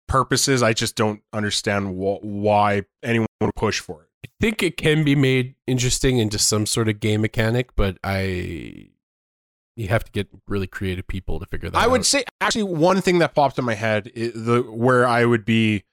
purposes, 0.07 0.61
I 0.61 0.73
just 0.73 0.95
don't 0.95 1.21
understand 1.31 1.95
wh- 1.95 2.23
why 2.23 2.83
anyone 3.01 3.27
would 3.39 3.55
push 3.55 3.79
for 3.79 4.03
it. 4.03 4.09
I 4.25 4.29
think 4.39 4.61
it 4.61 4.77
can 4.77 5.03
be 5.03 5.15
made 5.15 5.55
interesting 5.67 6.17
into 6.17 6.37
some 6.37 6.65
sort 6.65 6.87
of 6.89 6.99
game 6.99 7.21
mechanic, 7.21 7.75
but 7.75 7.97
I 8.03 8.89
you 9.77 9.87
have 9.87 10.03
to 10.03 10.11
get 10.11 10.27
really 10.47 10.67
creative 10.67 11.07
people 11.07 11.39
to 11.39 11.45
figure 11.45 11.69
that 11.69 11.77
I 11.77 11.81
out. 11.81 11.85
I 11.85 11.87
would 11.87 12.05
say 12.05 12.25
actually 12.41 12.63
one 12.63 13.01
thing 13.01 13.19
that 13.19 13.33
popped 13.33 13.57
in 13.57 13.65
my 13.65 13.73
head 13.73 14.11
the 14.13 14.61
where 14.69 15.07
I 15.07 15.25
would 15.25 15.45
be 15.45 15.83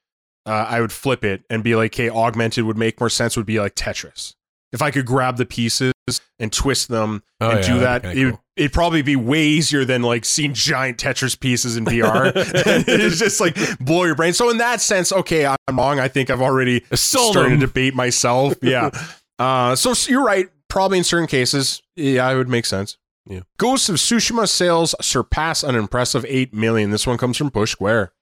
uh, 0.48 0.66
I 0.68 0.80
would 0.80 0.92
flip 0.92 1.24
it 1.24 1.44
and 1.50 1.62
be 1.62 1.76
like, 1.76 1.94
"Hey, 1.94 2.08
augmented 2.08 2.64
would 2.64 2.78
make 2.78 2.98
more 2.98 3.10
sense." 3.10 3.36
Would 3.36 3.46
be 3.46 3.60
like 3.60 3.74
Tetris. 3.74 4.34
If 4.72 4.82
I 4.82 4.90
could 4.90 5.06
grab 5.06 5.36
the 5.36 5.46
pieces 5.46 5.92
and 6.38 6.52
twist 6.52 6.88
them 6.88 7.22
oh, 7.40 7.50
and 7.50 7.60
yeah, 7.60 7.72
do 7.72 7.80
that, 7.80 8.04
it, 8.04 8.30
cool. 8.30 8.42
it'd 8.56 8.72
probably 8.72 9.00
be 9.02 9.16
way 9.16 9.44
easier 9.46 9.84
than 9.84 10.02
like 10.02 10.24
seeing 10.24 10.52
giant 10.54 10.98
Tetris 10.98 11.38
pieces 11.38 11.76
in 11.76 11.84
VR. 11.84 12.32
it's 12.34 13.18
just 13.18 13.40
like 13.40 13.56
blow 13.78 14.04
your 14.04 14.14
brain. 14.14 14.32
So 14.32 14.50
in 14.50 14.58
that 14.58 14.80
sense, 14.80 15.12
okay, 15.12 15.46
I'm 15.46 15.76
wrong. 15.76 15.98
I 16.00 16.08
think 16.08 16.28
I've 16.30 16.42
already 16.42 16.84
Sold 16.94 17.32
started 17.32 17.60
to 17.60 17.66
debate 17.66 17.94
myself. 17.94 18.54
Yeah. 18.62 18.90
uh, 19.38 19.74
so 19.74 19.94
you're 20.10 20.24
right. 20.24 20.48
Probably 20.68 20.98
in 20.98 21.04
certain 21.04 21.28
cases, 21.28 21.82
yeah, 21.96 22.30
it 22.30 22.36
would 22.36 22.48
make 22.48 22.66
sense. 22.66 22.98
Yeah. 23.26 23.40
Ghosts 23.56 23.88
of 23.88 23.96
Tsushima 23.96 24.46
sales 24.48 24.94
surpass 25.00 25.62
an 25.62 25.74
impressive 25.74 26.26
8 26.28 26.52
million. 26.52 26.90
This 26.90 27.06
one 27.06 27.16
comes 27.16 27.36
from 27.38 27.50
Push 27.50 27.72
Square. 27.72 28.12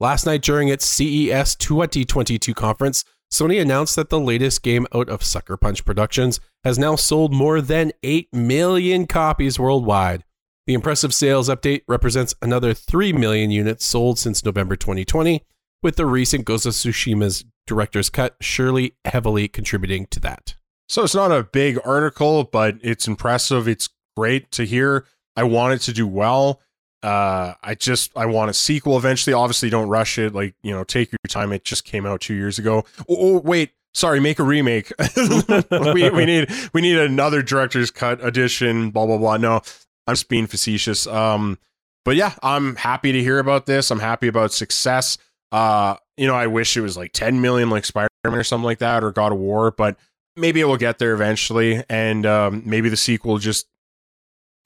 Last 0.00 0.26
night 0.26 0.42
during 0.42 0.68
its 0.68 0.84
CES 0.84 1.54
2022 1.54 2.52
conference, 2.52 3.04
Sony 3.32 3.60
announced 3.60 3.94
that 3.96 4.10
the 4.10 4.18
latest 4.18 4.62
game 4.62 4.86
out 4.94 5.08
of 5.08 5.22
Sucker 5.22 5.56
Punch 5.56 5.84
Productions 5.84 6.40
has 6.64 6.78
now 6.78 6.96
sold 6.96 7.32
more 7.32 7.60
than 7.60 7.92
8 8.02 8.28
million 8.32 9.06
copies 9.06 9.58
worldwide. 9.58 10.24
The 10.66 10.74
impressive 10.74 11.14
sales 11.14 11.48
update 11.48 11.82
represents 11.86 12.34
another 12.42 12.74
3 12.74 13.12
million 13.12 13.50
units 13.50 13.84
sold 13.84 14.18
since 14.18 14.44
November 14.44 14.76
2020, 14.76 15.42
with 15.82 15.96
the 15.96 16.06
recent 16.06 16.44
Ghost 16.44 16.66
of 16.66 16.72
Tsushima's 16.72 17.44
director's 17.66 18.10
cut 18.10 18.36
surely 18.40 18.96
heavily 19.04 19.46
contributing 19.46 20.06
to 20.10 20.20
that. 20.20 20.56
So 20.88 21.04
it's 21.04 21.14
not 21.14 21.32
a 21.32 21.44
big 21.44 21.78
article, 21.84 22.44
but 22.44 22.76
it's 22.82 23.06
impressive. 23.06 23.68
It's 23.68 23.90
great 24.16 24.50
to 24.52 24.64
hear. 24.64 25.06
I 25.36 25.44
want 25.44 25.74
it 25.74 25.80
to 25.82 25.92
do 25.92 26.06
well. 26.06 26.60
Uh, 27.04 27.54
I 27.62 27.74
just 27.74 28.16
I 28.16 28.26
want 28.26 28.50
a 28.50 28.54
sequel 28.54 28.96
eventually. 28.96 29.34
Obviously, 29.34 29.68
don't 29.68 29.88
rush 29.88 30.18
it. 30.18 30.34
Like 30.34 30.54
you 30.62 30.72
know, 30.72 30.84
take 30.84 31.12
your 31.12 31.18
time. 31.28 31.52
It 31.52 31.62
just 31.62 31.84
came 31.84 32.06
out 32.06 32.22
two 32.22 32.34
years 32.34 32.58
ago. 32.58 32.84
Oh, 33.08 33.16
oh 33.18 33.40
wait, 33.40 33.72
sorry, 33.92 34.20
make 34.20 34.38
a 34.38 34.42
remake. 34.42 34.90
we, 35.70 36.08
we 36.10 36.24
need 36.24 36.50
we 36.72 36.80
need 36.80 36.98
another 36.98 37.42
director's 37.42 37.90
cut 37.90 38.24
edition. 38.24 38.90
Blah 38.90 39.06
blah 39.06 39.18
blah. 39.18 39.36
No, 39.36 39.60
I'm 40.06 40.14
just 40.14 40.28
being 40.28 40.46
facetious. 40.46 41.06
Um, 41.06 41.58
but 42.06 42.16
yeah, 42.16 42.34
I'm 42.42 42.76
happy 42.76 43.12
to 43.12 43.20
hear 43.20 43.38
about 43.38 43.66
this. 43.66 43.90
I'm 43.90 44.00
happy 44.00 44.28
about 44.28 44.52
success. 44.52 45.18
Uh, 45.52 45.96
you 46.16 46.26
know, 46.26 46.34
I 46.34 46.46
wish 46.46 46.76
it 46.76 46.80
was 46.80 46.96
like 46.96 47.12
10 47.12 47.40
million, 47.40 47.70
like 47.70 47.84
Spider 47.84 48.08
Man 48.24 48.34
or 48.34 48.44
something 48.44 48.64
like 48.64 48.78
that, 48.78 49.04
or 49.04 49.10
God 49.10 49.32
of 49.32 49.38
War. 49.38 49.70
But 49.70 49.96
maybe 50.36 50.60
it 50.60 50.64
will 50.64 50.76
get 50.76 50.98
there 50.98 51.12
eventually, 51.12 51.82
and 51.88 52.26
um, 52.26 52.62
maybe 52.66 52.88
the 52.88 52.96
sequel 52.96 53.38
just 53.38 53.66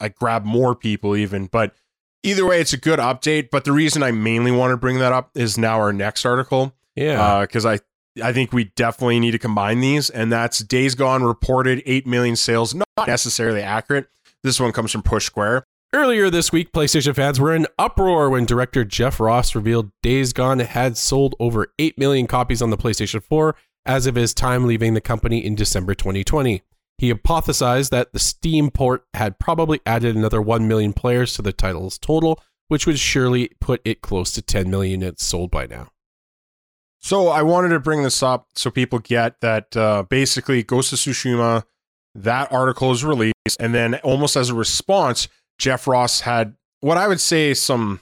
like 0.01 0.15
grab 0.17 0.45
more 0.45 0.75
people 0.75 1.17
even. 1.17 1.47
But 1.47 1.75
either 2.23 2.47
way, 2.47 2.61
it's 2.61 2.73
a 2.73 2.79
good 2.79 2.99
update. 2.99 3.51
But 3.51 3.65
the 3.65 3.73
reason 3.73 4.03
I 4.03 4.13
mainly 4.13 4.51
want 4.51 4.73
to 4.73 4.77
bring 4.77 4.99
that 4.99 5.13
up 5.13 5.31
is 5.35 5.59
now 5.59 5.79
our 5.79 5.93
next 5.93 6.25
article. 6.25 6.75
Yeah, 6.97 7.43
because 7.43 7.65
uh, 7.65 7.71
I 7.71 7.79
I 8.23 8.33
think 8.33 8.53
we 8.53 8.65
definitely 8.77 9.21
need 9.21 9.33
to 9.33 9.39
combine 9.39 9.81
these, 9.81 10.11
and 10.11 10.33
that's 10.33 10.59
Days 10.59 10.95
Gone 10.95 11.23
reported 11.23 11.83
eight 11.87 12.07
million 12.07 12.37
sales. 12.37 12.75
Not 12.75 13.07
necessarily 13.07 13.63
accurate. 13.63 14.09
This 14.43 14.61
one 14.61 14.73
comes 14.73 14.93
from 14.93 15.03
Push 15.03 15.27
Square. 15.27 15.65
Earlier 15.95 16.29
this 16.29 16.53
week, 16.53 16.73
PlayStation 16.73 17.15
fans 17.15 17.41
were 17.41 17.55
in 17.55 17.67
uproar 17.79 18.29
when 18.29 18.45
director 18.45 18.85
Jeff 18.85 19.19
Ross 19.19 19.55
revealed 19.55 19.91
Days 20.03 20.35
Gone 20.35 20.59
had 20.59 20.99
sold 20.99 21.35
over 21.41 21.73
8 21.79 21.97
million 21.97 22.27
copies 22.27 22.61
on 22.61 22.69
the 22.69 22.77
PlayStation 22.77 23.23
4 23.23 23.57
as 23.87 24.07
of 24.07 24.15
his 24.15 24.35
time 24.35 24.67
leaving 24.67 24.93
the 24.93 25.01
company 25.01 25.43
in 25.43 25.55
December 25.55 25.95
2020. 25.95 26.63
He 26.99 27.13
hypothesized 27.13 27.91
that 27.91 28.13
the 28.13 28.19
Steam 28.19 28.71
port 28.71 29.07
had 29.15 29.39
probably 29.39 29.81
added 29.87 30.17
another 30.17 30.43
1 30.43 30.67
million 30.67 30.93
players 30.93 31.35
to 31.35 31.43
the 31.43 31.53
title's 31.53 31.97
total, 31.97 32.43
which 32.67 32.87
would 32.87 32.99
surely 32.99 33.51
put 33.61 33.81
it 33.85 34.03
close 34.03 34.33
to 34.33 34.43
10 34.43 34.69
million 34.69 35.01
units 35.01 35.25
sold 35.25 35.51
by 35.51 35.67
now. 35.67 35.89
So 37.01 37.29
I 37.29 37.43
wanted 37.43 37.69
to 37.69 37.81
bring 37.81 38.03
this 38.03 38.23
up 38.23 38.49
so 38.57 38.71
people 38.71 38.99
get 38.99 39.41
that 39.41 39.77
uh, 39.77 40.03
basically 40.03 40.65
Ghost 40.65 40.93
of 40.93 40.99
Tsushima, 40.99 41.63
that 42.17 42.51
article 42.53 42.91
is 42.91 43.05
released, 43.05 43.35
and 43.61 43.73
then 43.73 43.95
almost 43.97 44.37
as 44.37 44.51
a 44.51 44.55
response, 44.55 45.29
Jeff 45.59 45.87
Ross 45.87 46.23
had 46.23 46.57
what 46.81 46.99
I 46.99 47.07
would 47.07 47.21
say 47.21 47.55
some 47.55 48.01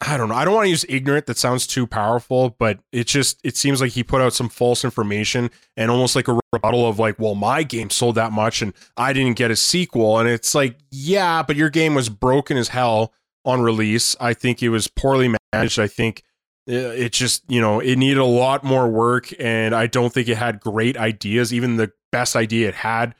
I 0.00 0.18
don't 0.18 0.28
know. 0.28 0.34
I 0.34 0.44
don't 0.44 0.54
want 0.54 0.66
to 0.66 0.70
use 0.70 0.84
ignorant. 0.88 1.26
That 1.26 1.38
sounds 1.38 1.66
too 1.66 1.86
powerful, 1.86 2.54
but 2.58 2.80
it 2.92 3.06
just 3.06 3.40
it 3.42 3.56
seems 3.56 3.80
like 3.80 3.92
he 3.92 4.02
put 4.02 4.20
out 4.20 4.34
some 4.34 4.50
false 4.50 4.84
information 4.84 5.50
and 5.76 5.90
almost 5.90 6.14
like 6.14 6.28
a 6.28 6.38
rebuttal 6.52 6.86
of 6.86 6.98
like, 6.98 7.18
well, 7.18 7.34
my 7.34 7.62
game 7.62 7.88
sold 7.88 8.16
that 8.16 8.30
much 8.30 8.60
and 8.60 8.74
I 8.96 9.14
didn't 9.14 9.36
get 9.36 9.50
a 9.50 9.56
sequel. 9.56 10.18
And 10.18 10.28
it's 10.28 10.54
like, 10.54 10.76
yeah, 10.90 11.42
but 11.42 11.56
your 11.56 11.70
game 11.70 11.94
was 11.94 12.10
broken 12.10 12.58
as 12.58 12.68
hell 12.68 13.14
on 13.46 13.62
release. 13.62 14.14
I 14.20 14.34
think 14.34 14.62
it 14.62 14.68
was 14.68 14.86
poorly 14.86 15.34
managed. 15.54 15.78
I 15.78 15.86
think 15.86 16.22
uh, 16.68 16.74
it 16.74 17.12
just 17.12 17.44
you 17.48 17.60
know 17.60 17.80
it 17.80 17.96
needed 17.96 18.18
a 18.18 18.24
lot 18.24 18.64
more 18.64 18.88
work, 18.88 19.32
and 19.38 19.74
I 19.74 19.86
don't 19.86 20.12
think 20.12 20.28
it 20.28 20.36
had 20.36 20.60
great 20.60 20.98
ideas. 20.98 21.54
Even 21.54 21.76
the 21.76 21.92
best 22.12 22.36
idea 22.36 22.68
it 22.68 22.74
had, 22.74 23.14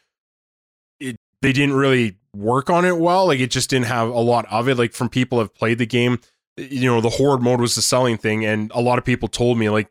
it 1.01 1.17
they 1.41 1.53
didn't 1.53 1.77
really 1.77 2.19
work 2.35 2.69
on 2.69 2.85
it 2.85 2.99
well. 2.99 3.27
Like 3.27 3.41
it 3.41 3.51
just 3.51 3.71
didn't 3.71 3.87
have 3.87 4.09
a 4.09 4.21
lot 4.21 4.47
of 4.51 4.69
it. 4.69 4.77
Like 4.77 4.93
from 4.93 5.09
people 5.09 5.39
have 5.39 5.55
played 5.55 5.79
the 5.79 5.87
game, 5.87 6.19
you 6.57 6.91
know, 6.91 7.01
the 7.01 7.11
horde 7.11 7.43
mode 7.43 7.61
was 7.61 7.75
the 7.75 7.83
selling 7.83 8.17
thing, 8.17 8.45
and 8.45 8.71
a 8.75 8.81
lot 8.81 8.99
of 8.99 9.05
people 9.05 9.29
told 9.29 9.59
me 9.59 9.69
like 9.69 9.89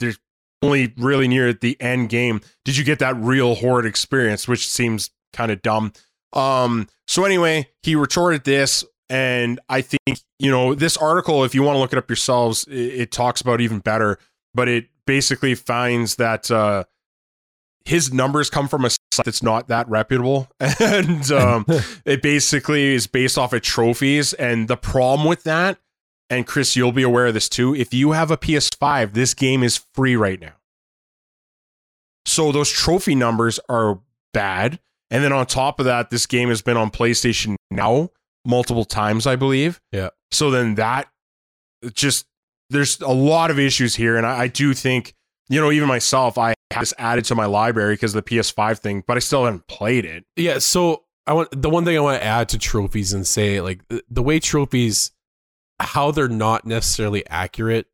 there's 0.00 0.18
only 0.62 0.92
really 0.96 1.28
near 1.28 1.52
the 1.52 1.80
end 1.80 2.08
game 2.08 2.40
did 2.64 2.76
you 2.76 2.84
get 2.84 2.98
that 2.98 3.16
real 3.16 3.54
horde 3.54 3.86
experience, 3.86 4.48
which 4.48 4.68
seems 4.68 5.10
kind 5.32 5.52
of 5.52 5.62
dumb. 5.62 5.92
Um, 6.32 6.88
so 7.06 7.24
anyway, 7.24 7.68
he 7.82 7.94
retorted 7.94 8.44
this, 8.44 8.84
and 9.08 9.60
I 9.68 9.80
think 9.80 10.20
you 10.38 10.50
know 10.50 10.74
this 10.74 10.96
article. 10.96 11.44
If 11.44 11.54
you 11.54 11.62
want 11.62 11.76
to 11.76 11.80
look 11.80 11.92
it 11.92 11.98
up 11.98 12.08
yourselves, 12.08 12.64
it, 12.64 12.74
it 12.74 13.12
talks 13.12 13.40
about 13.40 13.60
even 13.60 13.78
better. 13.78 14.18
But 14.54 14.68
it 14.68 14.88
basically 15.06 15.54
finds 15.54 16.16
that 16.16 16.50
uh, 16.50 16.84
his 17.84 18.12
numbers 18.12 18.50
come 18.50 18.68
from 18.68 18.84
a 18.84 18.90
site 18.90 19.24
that's 19.24 19.42
not 19.42 19.68
that 19.68 19.88
reputable, 19.88 20.48
and 20.60 21.30
um, 21.30 21.64
it 22.04 22.22
basically 22.22 22.94
is 22.94 23.06
based 23.06 23.38
off 23.38 23.52
of 23.52 23.62
trophies. 23.62 24.32
And 24.34 24.68
the 24.68 24.76
problem 24.76 25.28
with 25.28 25.44
that, 25.44 25.78
and 26.30 26.46
Chris, 26.46 26.76
you'll 26.76 26.92
be 26.92 27.02
aware 27.02 27.26
of 27.26 27.34
this 27.34 27.48
too. 27.48 27.74
If 27.74 27.94
you 27.94 28.12
have 28.12 28.30
a 28.30 28.36
PS5, 28.36 29.12
this 29.12 29.34
game 29.34 29.62
is 29.62 29.84
free 29.94 30.16
right 30.16 30.40
now. 30.40 30.54
So 32.24 32.50
those 32.52 32.70
trophy 32.70 33.14
numbers 33.14 33.60
are 33.68 34.00
bad. 34.34 34.80
And 35.10 35.22
then 35.22 35.32
on 35.32 35.46
top 35.46 35.78
of 35.78 35.86
that, 35.86 36.10
this 36.10 36.26
game 36.26 36.48
has 36.48 36.62
been 36.62 36.76
on 36.76 36.90
PlayStation 36.90 37.54
Now 37.70 38.10
multiple 38.44 38.84
times, 38.84 39.26
I 39.26 39.36
believe. 39.36 39.80
Yeah. 39.92 40.10
So 40.30 40.50
then 40.50 40.76
that 40.76 41.08
just 41.92 42.26
there's 42.70 43.00
a 43.00 43.08
lot 43.08 43.50
of 43.50 43.58
issues 43.58 43.94
here, 43.94 44.16
and 44.16 44.26
I, 44.26 44.40
I 44.42 44.48
do 44.48 44.74
think 44.74 45.14
you 45.48 45.60
know 45.60 45.70
even 45.70 45.88
myself, 45.88 46.38
I 46.38 46.54
have 46.72 46.82
this 46.82 46.94
added 46.98 47.24
to 47.26 47.34
my 47.34 47.46
library 47.46 47.94
because 47.94 48.14
of 48.14 48.24
the 48.24 48.36
PS5 48.36 48.78
thing, 48.78 49.04
but 49.06 49.16
I 49.16 49.20
still 49.20 49.44
haven't 49.44 49.66
played 49.68 50.04
it. 50.04 50.24
Yeah. 50.36 50.58
So 50.58 51.04
I 51.26 51.32
want 51.32 51.48
the 51.50 51.70
one 51.70 51.84
thing 51.84 51.96
I 51.96 52.00
want 52.00 52.20
to 52.20 52.26
add 52.26 52.48
to 52.50 52.58
trophies 52.58 53.12
and 53.12 53.26
say 53.26 53.60
like 53.60 53.82
the 54.08 54.22
way 54.22 54.40
trophies, 54.40 55.12
how 55.80 56.10
they're 56.10 56.28
not 56.28 56.66
necessarily 56.66 57.26
accurate. 57.28 57.86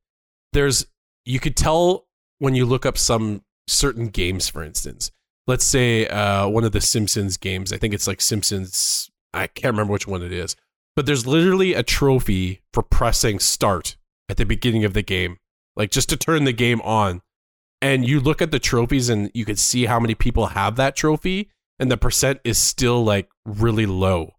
There's 0.52 0.86
you 1.24 1.40
could 1.40 1.56
tell 1.56 2.06
when 2.38 2.54
you 2.54 2.66
look 2.66 2.84
up 2.84 2.98
some 2.98 3.42
certain 3.66 4.08
games, 4.08 4.48
for 4.48 4.62
instance. 4.62 5.10
Let's 5.46 5.64
say 5.64 6.06
uh, 6.06 6.48
one 6.48 6.64
of 6.64 6.72
the 6.72 6.80
Simpsons 6.80 7.36
games. 7.36 7.72
I 7.72 7.78
think 7.78 7.94
it's 7.94 8.06
like 8.06 8.20
Simpsons 8.20 9.10
I 9.34 9.46
can't 9.46 9.72
remember 9.72 9.92
which 9.92 10.06
one 10.06 10.22
it 10.22 10.32
is, 10.32 10.56
but 10.94 11.06
there's 11.06 11.26
literally 11.26 11.74
a 11.74 11.82
trophy 11.82 12.62
for 12.72 12.82
pressing 12.82 13.38
start 13.38 13.96
at 14.28 14.36
the 14.36 14.44
beginning 14.44 14.84
of 14.84 14.94
the 14.94 15.02
game, 15.02 15.38
like 15.76 15.90
just 15.90 16.08
to 16.10 16.16
turn 16.16 16.44
the 16.44 16.52
game 16.52 16.80
on. 16.82 17.22
And 17.80 18.06
you 18.06 18.20
look 18.20 18.40
at 18.40 18.52
the 18.52 18.60
trophies 18.60 19.08
and 19.08 19.30
you 19.34 19.44
can 19.44 19.56
see 19.56 19.86
how 19.86 19.98
many 19.98 20.14
people 20.14 20.48
have 20.48 20.76
that 20.76 20.94
trophy, 20.94 21.50
and 21.78 21.90
the 21.90 21.96
percent 21.96 22.40
is 22.44 22.58
still 22.58 23.02
like 23.04 23.28
really 23.44 23.86
low. 23.86 24.34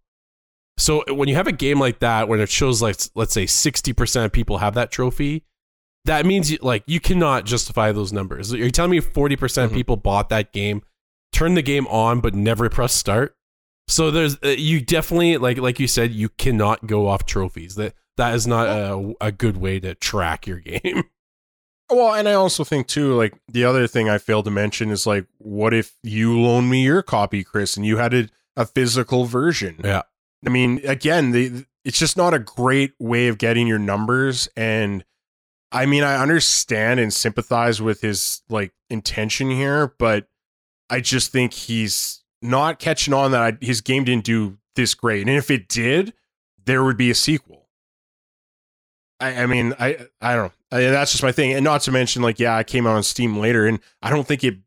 So 0.76 1.04
when 1.08 1.28
you 1.28 1.36
have 1.36 1.46
a 1.46 1.52
game 1.52 1.78
like 1.78 2.00
that, 2.00 2.28
when 2.28 2.40
it 2.40 2.50
shows 2.50 2.82
like 2.82 2.96
let's 3.14 3.32
say 3.32 3.46
sixty 3.46 3.92
percent 3.92 4.26
of 4.26 4.32
people 4.32 4.58
have 4.58 4.74
that 4.74 4.90
trophy, 4.90 5.44
that 6.04 6.26
means 6.26 6.50
you, 6.50 6.58
like 6.62 6.82
you 6.86 7.00
cannot 7.00 7.44
justify 7.44 7.92
those 7.92 8.12
numbers. 8.12 8.52
You're 8.52 8.70
telling 8.70 8.90
me 8.90 9.00
forty 9.00 9.36
percent 9.36 9.70
mm-hmm. 9.70 9.76
people 9.76 9.96
bought 9.96 10.28
that 10.30 10.52
game, 10.52 10.82
turned 11.32 11.56
the 11.56 11.62
game 11.62 11.86
on, 11.86 12.20
but 12.20 12.34
never 12.34 12.68
pressed 12.68 12.96
start. 12.96 13.36
So 13.86 14.10
there's 14.10 14.36
uh, 14.44 14.48
you 14.48 14.80
definitely 14.80 15.36
like 15.36 15.58
like 15.58 15.78
you 15.78 15.86
said 15.86 16.12
you 16.12 16.28
cannot 16.30 16.86
go 16.86 17.06
off 17.06 17.24
trophies. 17.24 17.76
That 17.76 17.94
that 18.16 18.34
is 18.34 18.46
not 18.46 18.66
a 18.66 19.14
a 19.20 19.30
good 19.30 19.56
way 19.58 19.78
to 19.80 19.94
track 19.94 20.46
your 20.46 20.58
game. 20.58 21.04
Well, 21.90 22.14
and 22.14 22.28
I 22.28 22.32
also 22.32 22.64
think 22.64 22.86
too, 22.86 23.14
like 23.14 23.34
the 23.46 23.64
other 23.64 23.86
thing 23.86 24.08
I 24.08 24.18
failed 24.18 24.46
to 24.46 24.50
mention 24.50 24.90
is 24.90 25.06
like, 25.06 25.26
what 25.38 25.74
if 25.74 25.92
you 26.02 26.40
loan 26.40 26.68
me 26.68 26.82
your 26.82 27.02
copy, 27.02 27.44
Chris, 27.44 27.76
and 27.76 27.84
you 27.84 27.98
had 27.98 28.14
a, 28.14 28.28
a 28.56 28.64
physical 28.64 29.26
version? 29.26 29.80
Yeah. 29.84 30.02
I 30.46 30.50
mean, 30.50 30.80
again, 30.84 31.30
the, 31.32 31.64
it's 31.84 31.98
just 31.98 32.16
not 32.16 32.34
a 32.34 32.38
great 32.38 32.92
way 32.98 33.28
of 33.28 33.38
getting 33.38 33.66
your 33.66 33.78
numbers. 33.78 34.48
And 34.56 35.04
I 35.72 35.86
mean, 35.86 36.02
I 36.02 36.20
understand 36.20 37.00
and 37.00 37.12
sympathize 37.12 37.80
with 37.80 38.00
his 38.00 38.42
like 38.48 38.72
intention 38.90 39.50
here, 39.50 39.94
but 39.98 40.26
I 40.90 41.00
just 41.00 41.32
think 41.32 41.52
he's 41.52 42.22
not 42.42 42.78
catching 42.78 43.14
on 43.14 43.32
that 43.32 43.42
I, 43.42 43.64
his 43.64 43.80
game 43.80 44.04
didn't 44.04 44.24
do 44.24 44.58
this 44.76 44.94
great. 44.94 45.26
And 45.26 45.36
if 45.36 45.50
it 45.50 45.68
did, 45.68 46.12
there 46.64 46.84
would 46.84 46.96
be 46.96 47.10
a 47.10 47.14
sequel. 47.14 47.68
I, 49.20 49.42
I 49.42 49.46
mean, 49.46 49.74
I 49.78 50.06
I 50.20 50.34
don't 50.34 50.46
know. 50.46 50.78
I, 50.78 50.80
that's 50.90 51.12
just 51.12 51.22
my 51.22 51.32
thing. 51.32 51.52
And 51.52 51.64
not 51.64 51.82
to 51.82 51.92
mention, 51.92 52.22
like, 52.22 52.38
yeah, 52.38 52.56
I 52.56 52.64
came 52.64 52.86
out 52.86 52.96
on 52.96 53.02
Steam 53.02 53.38
later, 53.38 53.66
and 53.66 53.78
I 54.02 54.10
don't 54.10 54.26
think 54.26 54.44
it 54.44 54.58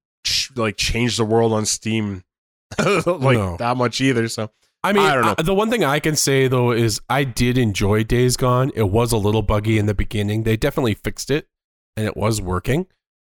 like 0.55 0.77
changed 0.77 1.19
the 1.19 1.25
world 1.25 1.53
on 1.53 1.65
Steam 1.65 2.23
like 2.79 3.37
no. 3.37 3.57
that 3.57 3.77
much 3.77 4.01
either. 4.01 4.27
So 4.27 4.49
I 4.87 4.93
mean, 4.93 5.03
I 5.03 5.15
don't 5.15 5.25
know. 5.25 5.35
the 5.43 5.53
one 5.53 5.69
thing 5.69 5.83
I 5.83 5.99
can 5.99 6.15
say 6.15 6.47
though 6.47 6.71
is 6.71 7.01
I 7.09 7.25
did 7.25 7.57
enjoy 7.57 8.05
Days 8.05 8.37
Gone. 8.37 8.71
It 8.73 8.89
was 8.89 9.11
a 9.11 9.17
little 9.17 9.41
buggy 9.41 9.77
in 9.77 9.85
the 9.85 9.93
beginning. 9.93 10.43
They 10.43 10.55
definitely 10.55 10.93
fixed 10.93 11.29
it, 11.29 11.49
and 11.97 12.05
it 12.05 12.15
was 12.15 12.41
working. 12.41 12.87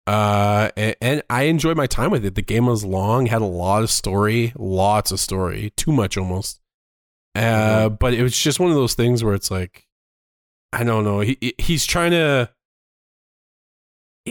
Uh, 0.06 0.70
and, 0.76 0.96
and, 1.00 1.22
I 1.30 1.44
enjoyed 1.44 1.76
my 1.76 1.86
time 1.86 2.10
with 2.10 2.26
it. 2.26 2.34
The 2.34 2.42
game 2.42 2.66
was 2.66 2.84
long, 2.84 3.26
had 3.26 3.40
a 3.40 3.46
lot 3.46 3.82
of 3.82 3.90
story, 3.90 4.52
lots 4.58 5.12
of 5.12 5.20
story, 5.20 5.72
too 5.76 5.92
much 5.92 6.18
almost. 6.18 6.60
Uh, 7.34 7.40
mm-hmm. 7.40 7.94
but 7.94 8.12
it 8.12 8.22
was 8.22 8.36
just 8.36 8.60
one 8.60 8.68
of 8.68 8.76
those 8.76 8.94
things 8.94 9.24
where 9.24 9.34
it's 9.34 9.50
like, 9.50 9.86
I 10.72 10.82
don't 10.82 11.04
know. 11.04 11.20
He 11.20 11.54
he's 11.58 11.86
trying 11.86 12.10
to. 12.10 12.50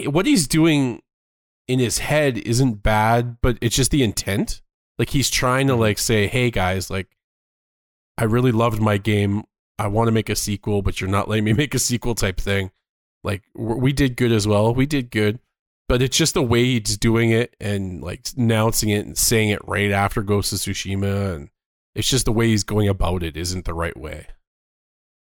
What 0.06 0.26
he's 0.26 0.48
doing 0.48 1.02
in 1.70 1.80
his 1.80 2.00
head 2.00 2.38
isn't 2.38 2.84
bad, 2.84 3.38
but 3.42 3.58
it's 3.62 3.76
just 3.76 3.92
the 3.92 4.04
intent. 4.04 4.62
Like 4.98 5.10
he's 5.10 5.30
trying 5.30 5.68
to 5.68 5.74
mm-hmm. 5.74 5.82
like 5.82 6.00
say, 6.00 6.28
"Hey 6.28 6.52
guys, 6.52 6.90
like, 6.90 7.08
I 8.18 8.26
really 8.26 8.52
loved 8.52 8.82
my 8.82 8.98
game. 8.98 9.44
I 9.80 9.88
want 9.88 10.08
to 10.08 10.12
make 10.12 10.30
a 10.30 10.36
sequel, 10.36 10.82
but 10.82 11.02
you're 11.02 11.10
not 11.10 11.28
letting 11.28 11.46
me 11.46 11.54
make 11.64 11.74
a 11.74 11.80
sequel." 11.80 12.16
Type 12.16 12.40
thing. 12.40 12.72
Like 13.24 13.44
we 13.56 13.94
did 13.94 14.18
good 14.18 14.32
as 14.32 14.48
well. 14.48 14.74
We 14.74 14.86
did 14.86 15.12
good 15.12 15.40
but 15.94 16.02
it's 16.02 16.18
just 16.18 16.34
the 16.34 16.44
way 16.44 16.64
he's 16.64 16.98
doing 16.98 17.32
it 17.32 17.56
and 17.60 18.02
like 18.02 18.28
announcing 18.38 18.90
it 18.90 19.06
and 19.06 19.18
saying 19.18 19.50
it 19.50 19.60
right 19.68 19.92
after 19.92 20.22
Ghost 20.22 20.54
of 20.54 20.60
Tsushima, 20.60 21.36
and 21.36 21.50
it's 21.94 22.10
just 22.10 22.26
the 22.26 22.32
way 22.32 22.48
he's 22.48 22.64
going 22.64 22.88
about 22.88 23.24
it 23.24 23.36
isn't 23.36 23.66
the 23.66 23.74
right 23.74 23.96
way. 23.96 24.28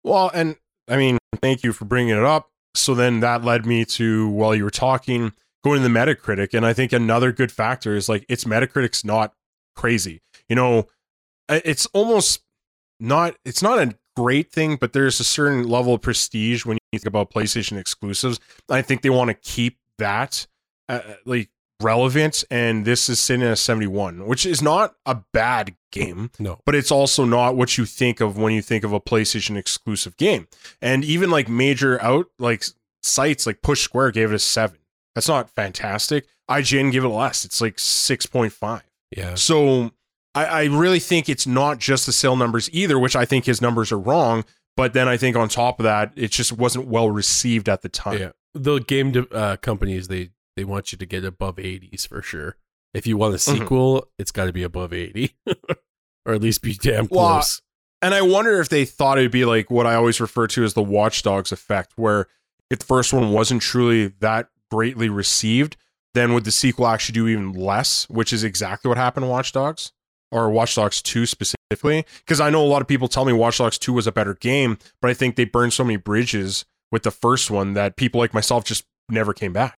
Well, 0.04 0.32
and 0.34 0.58
I 0.88 0.98
mean, 0.98 1.18
thank 1.42 1.64
you 1.64 1.74
for 1.74 1.86
bringing 1.86 2.16
it 2.16 2.24
up. 2.24 2.50
So 2.76 2.96
then 2.96 3.20
that 3.20 3.44
led 3.44 3.66
me 3.66 3.86
to 3.86 4.30
while 4.30 4.56
you 4.56 4.64
were 4.64 4.70
talking, 4.70 5.34
going 5.64 5.82
to 5.82 5.88
the 5.88 5.94
Metacritic, 5.94 6.54
and 6.54 6.66
I 6.66 6.74
think 6.74 6.94
another 6.94 7.32
good 7.32 7.52
factor 7.52 7.96
is 7.96 8.10
like 8.10 8.26
its 8.30 8.46
Metacritic's 8.46 9.04
not 9.04 9.34
crazy. 9.76 10.22
You 10.50 10.56
know, 10.56 10.88
it's 11.50 11.86
almost 11.88 12.42
not. 13.00 13.36
It's 13.46 13.62
not 13.62 13.80
a 13.80 13.96
great 14.16 14.52
thing, 14.52 14.76
but 14.76 14.94
there's 14.94 15.20
a 15.20 15.24
certain 15.24 15.68
level 15.68 15.94
of 15.96 16.02
prestige 16.02 16.66
when 16.66 16.78
you 16.92 17.00
think 17.00 17.08
about 17.08 17.32
PlayStation 17.32 17.78
exclusives. 17.78 18.40
I 18.70 18.82
think 18.82 19.02
they 19.02 19.10
want 19.10 19.30
to 19.30 19.34
keep 19.34 19.78
that 19.98 20.48
uh, 20.90 21.02
like 21.26 21.50
relevant 21.82 22.44
and 22.50 22.86
this 22.86 23.10
is 23.10 23.20
sitting 23.20 23.46
at 23.46 23.58
71 23.58 24.26
which 24.26 24.46
is 24.46 24.62
not 24.62 24.96
a 25.06 25.16
bad 25.34 25.76
game 25.92 26.32
no 26.40 26.60
but 26.66 26.76
it's 26.76 26.92
also 26.92 27.26
not 27.26 27.56
what 27.56 27.78
you 27.78 27.86
think 27.86 28.22
of 28.22 28.38
when 28.38 28.54
you 28.54 28.62
think 28.62 28.84
of 28.84 28.94
a 28.94 29.02
playstation 29.02 29.58
exclusive 29.58 30.16
game 30.16 30.48
and 30.82 31.04
even 31.04 31.30
like 31.30 31.50
major 31.50 32.02
out 32.02 32.28
like 32.40 32.64
sites 33.02 33.46
like 33.46 33.62
push 33.62 33.82
square 33.82 34.12
gave 34.12 34.32
it 34.32 34.36
a 34.36 34.40
7 34.40 34.78
that's 35.14 35.28
not 35.28 35.50
fantastic 35.50 36.26
ign 36.50 36.92
give 36.92 37.04
it 37.04 37.10
less 37.10 37.44
it's 37.44 37.60
like 37.60 37.76
6.5 37.76 38.82
yeah 39.16 39.36
so 39.36 39.92
I, 40.36 40.46
I 40.46 40.64
really 40.66 41.00
think 41.00 41.30
it's 41.30 41.46
not 41.46 41.78
just 41.78 42.06
the 42.08 42.12
sale 42.12 42.36
numbers 42.36 42.68
either, 42.74 42.98
which 42.98 43.16
I 43.16 43.24
think 43.26 43.46
his 43.46 43.62
numbers 43.62 43.92
are 43.92 44.00
wrong. 44.00 44.46
But 44.76 44.94
then 44.94 45.08
I 45.08 45.16
think 45.18 45.36
on 45.36 45.48
top 45.50 45.80
of 45.80 45.84
that, 45.84 46.12
it 46.16 46.32
just 46.32 46.52
wasn't 46.52 46.88
well 46.88 47.12
received 47.12 47.70
at 47.70 47.84
the 47.84 47.90
time. 47.90 48.18
Yeah, 48.20 48.32
the 48.56 48.80
game 48.80 49.12
de- 49.12 49.30
uh, 49.30 49.58
companies 49.58 50.08
they 50.08 50.32
they 50.58 50.64
want 50.64 50.92
you 50.92 50.98
to 50.98 51.06
get 51.06 51.24
above 51.24 51.58
80s 51.58 52.08
for 52.08 52.24
sure. 52.24 52.58
If 52.96 53.06
you 53.06 53.16
want 53.18 53.36
a 53.36 53.38
Mhm. 53.38 53.60
sequel, 53.60 54.08
it's 54.18 54.32
got 54.32 54.46
to 54.46 54.54
be 54.54 54.64
above 54.64 54.92
80, 54.94 55.36
or 56.26 56.34
at 56.34 56.42
least 56.42 56.64
be 56.64 56.74
damn 56.74 57.08
Well, 57.12 57.34
close. 57.34 57.62
And 58.02 58.14
I 58.16 58.22
wonder 58.24 58.60
if 58.60 58.70
they 58.70 58.86
thought 58.86 59.18
it'd 59.20 59.30
be 59.32 59.46
like 59.46 59.70
what 59.70 59.86
I 59.86 59.94
always 59.96 60.20
refer 60.20 60.48
to 60.48 60.64
as 60.64 60.74
the 60.74 60.82
Watch 60.84 61.22
Dogs 61.22 61.52
effect, 61.52 61.94
where 61.96 62.26
if 62.72 62.80
the 62.80 62.86
first 62.86 63.14
one 63.14 63.32
wasn't 63.32 63.62
truly 63.62 64.08
that 64.20 64.50
greatly 64.72 65.10
received, 65.10 65.78
then 66.14 66.34
would 66.34 66.44
the 66.44 66.52
sequel 66.52 66.88
actually 66.88 67.14
do 67.14 67.28
even 67.28 67.54
less, 67.54 68.08
which 68.10 68.34
is 68.34 68.44
exactly 68.44 68.90
what 68.90 68.98
happened 68.98 69.24
to 69.24 69.30
Watch 69.30 69.52
Dogs 69.52 69.92
or 70.32 70.50
Watch 70.50 70.76
Dogs 70.76 71.02
2 71.02 71.26
specifically. 71.26 72.06
Because 72.20 72.40
I 72.40 72.50
know 72.50 72.64
a 72.64 72.68
lot 72.68 72.82
of 72.82 72.88
people 72.88 73.08
tell 73.08 73.26
me 73.26 73.34
Watch 73.34 73.58
Dogs 73.58 73.78
2 73.78 73.94
was 73.94 74.08
a 74.08 74.12
better 74.12 74.34
game, 74.36 74.78
but 75.02 75.10
I 75.10 75.14
think 75.14 75.36
they 75.36 75.46
burned 75.46 75.74
so 75.74 75.84
many 75.84 75.98
bridges 75.98 76.66
with 76.92 77.04
the 77.04 77.12
first 77.12 77.50
one 77.50 77.74
that 77.74 77.98
people 77.98 78.20
like 78.20 78.34
myself 78.34 78.64
just 78.64 78.86
never 79.10 79.34
came 79.34 79.54
back. 79.54 79.78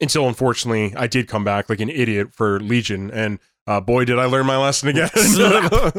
Until 0.00 0.26
unfortunately, 0.26 0.94
I 0.96 1.06
did 1.06 1.28
come 1.28 1.44
back 1.44 1.68
like 1.70 1.80
an 1.80 1.88
idiot 1.88 2.32
for 2.32 2.58
Legion, 2.58 3.10
and 3.10 3.38
uh, 3.66 3.80
boy, 3.80 4.04
did 4.04 4.18
I 4.18 4.24
learn 4.24 4.44
my 4.44 4.56
lesson 4.56 4.88
again. 4.88 5.10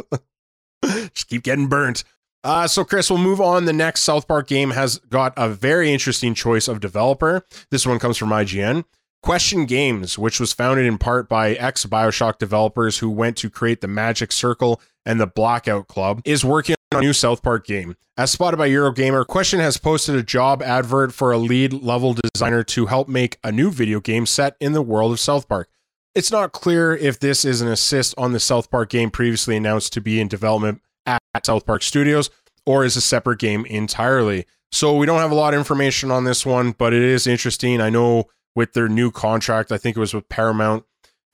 Just 1.13 1.27
keep 1.27 1.43
getting 1.43 1.67
burnt. 1.67 2.03
Uh, 2.43 2.67
so, 2.67 2.85
Chris, 2.85 3.09
we'll 3.09 3.17
move 3.17 3.41
on. 3.41 3.65
The 3.65 3.73
next 3.73 4.01
South 4.01 4.27
Park 4.27 4.47
game 4.47 4.71
has 4.71 4.99
got 4.99 5.33
a 5.35 5.49
very 5.49 5.91
interesting 5.91 6.35
choice 6.35 6.67
of 6.67 6.79
developer. 6.79 7.43
This 7.71 7.87
one 7.87 7.97
comes 7.97 8.17
from 8.17 8.29
IGN. 8.29 8.83
Question 9.25 9.65
Games, 9.65 10.19
which 10.19 10.39
was 10.39 10.53
founded 10.53 10.85
in 10.85 10.99
part 10.99 11.27
by 11.27 11.53
ex 11.53 11.83
Bioshock 11.83 12.37
developers 12.37 12.99
who 12.99 13.09
went 13.09 13.37
to 13.37 13.49
create 13.49 13.81
the 13.81 13.87
Magic 13.87 14.31
Circle 14.31 14.79
and 15.03 15.19
the 15.19 15.25
Blackout 15.25 15.87
Club, 15.87 16.21
is 16.25 16.45
working 16.45 16.75
on 16.91 16.99
a 16.99 17.01
new 17.01 17.11
South 17.11 17.41
Park 17.41 17.65
game. 17.65 17.95
As 18.17 18.29
spotted 18.29 18.57
by 18.57 18.69
Eurogamer, 18.69 19.25
Question 19.25 19.59
has 19.61 19.77
posted 19.77 20.13
a 20.13 20.21
job 20.21 20.61
advert 20.61 21.11
for 21.11 21.31
a 21.31 21.39
lead 21.39 21.73
level 21.73 22.13
designer 22.13 22.61
to 22.65 22.85
help 22.85 23.07
make 23.07 23.39
a 23.43 23.51
new 23.51 23.71
video 23.71 23.99
game 23.99 24.27
set 24.27 24.55
in 24.59 24.73
the 24.73 24.83
world 24.83 25.11
of 25.11 25.19
South 25.19 25.49
Park. 25.49 25.69
It's 26.13 26.29
not 26.29 26.51
clear 26.51 26.95
if 26.95 27.19
this 27.19 27.43
is 27.43 27.61
an 27.61 27.67
assist 27.67 28.13
on 28.19 28.31
the 28.31 28.39
South 28.39 28.69
Park 28.69 28.91
game 28.91 29.09
previously 29.09 29.57
announced 29.57 29.91
to 29.93 30.01
be 30.01 30.21
in 30.21 30.27
development 30.27 30.83
at 31.07 31.19
South 31.43 31.65
Park 31.65 31.81
Studios 31.81 32.29
or 32.63 32.85
is 32.85 32.95
a 32.95 33.01
separate 33.01 33.39
game 33.39 33.65
entirely. 33.65 34.45
So 34.71 34.95
we 34.95 35.07
don't 35.07 35.19
have 35.19 35.31
a 35.31 35.35
lot 35.35 35.55
of 35.55 35.57
information 35.57 36.11
on 36.11 36.25
this 36.25 36.45
one, 36.45 36.73
but 36.73 36.93
it 36.93 37.01
is 37.01 37.25
interesting. 37.25 37.81
I 37.81 37.89
know 37.89 38.29
with 38.55 38.73
their 38.73 38.87
new 38.87 39.11
contract, 39.11 39.71
I 39.71 39.77
think 39.77 39.97
it 39.97 39.99
was 39.99 40.13
with 40.13 40.29
Paramount, 40.29 40.85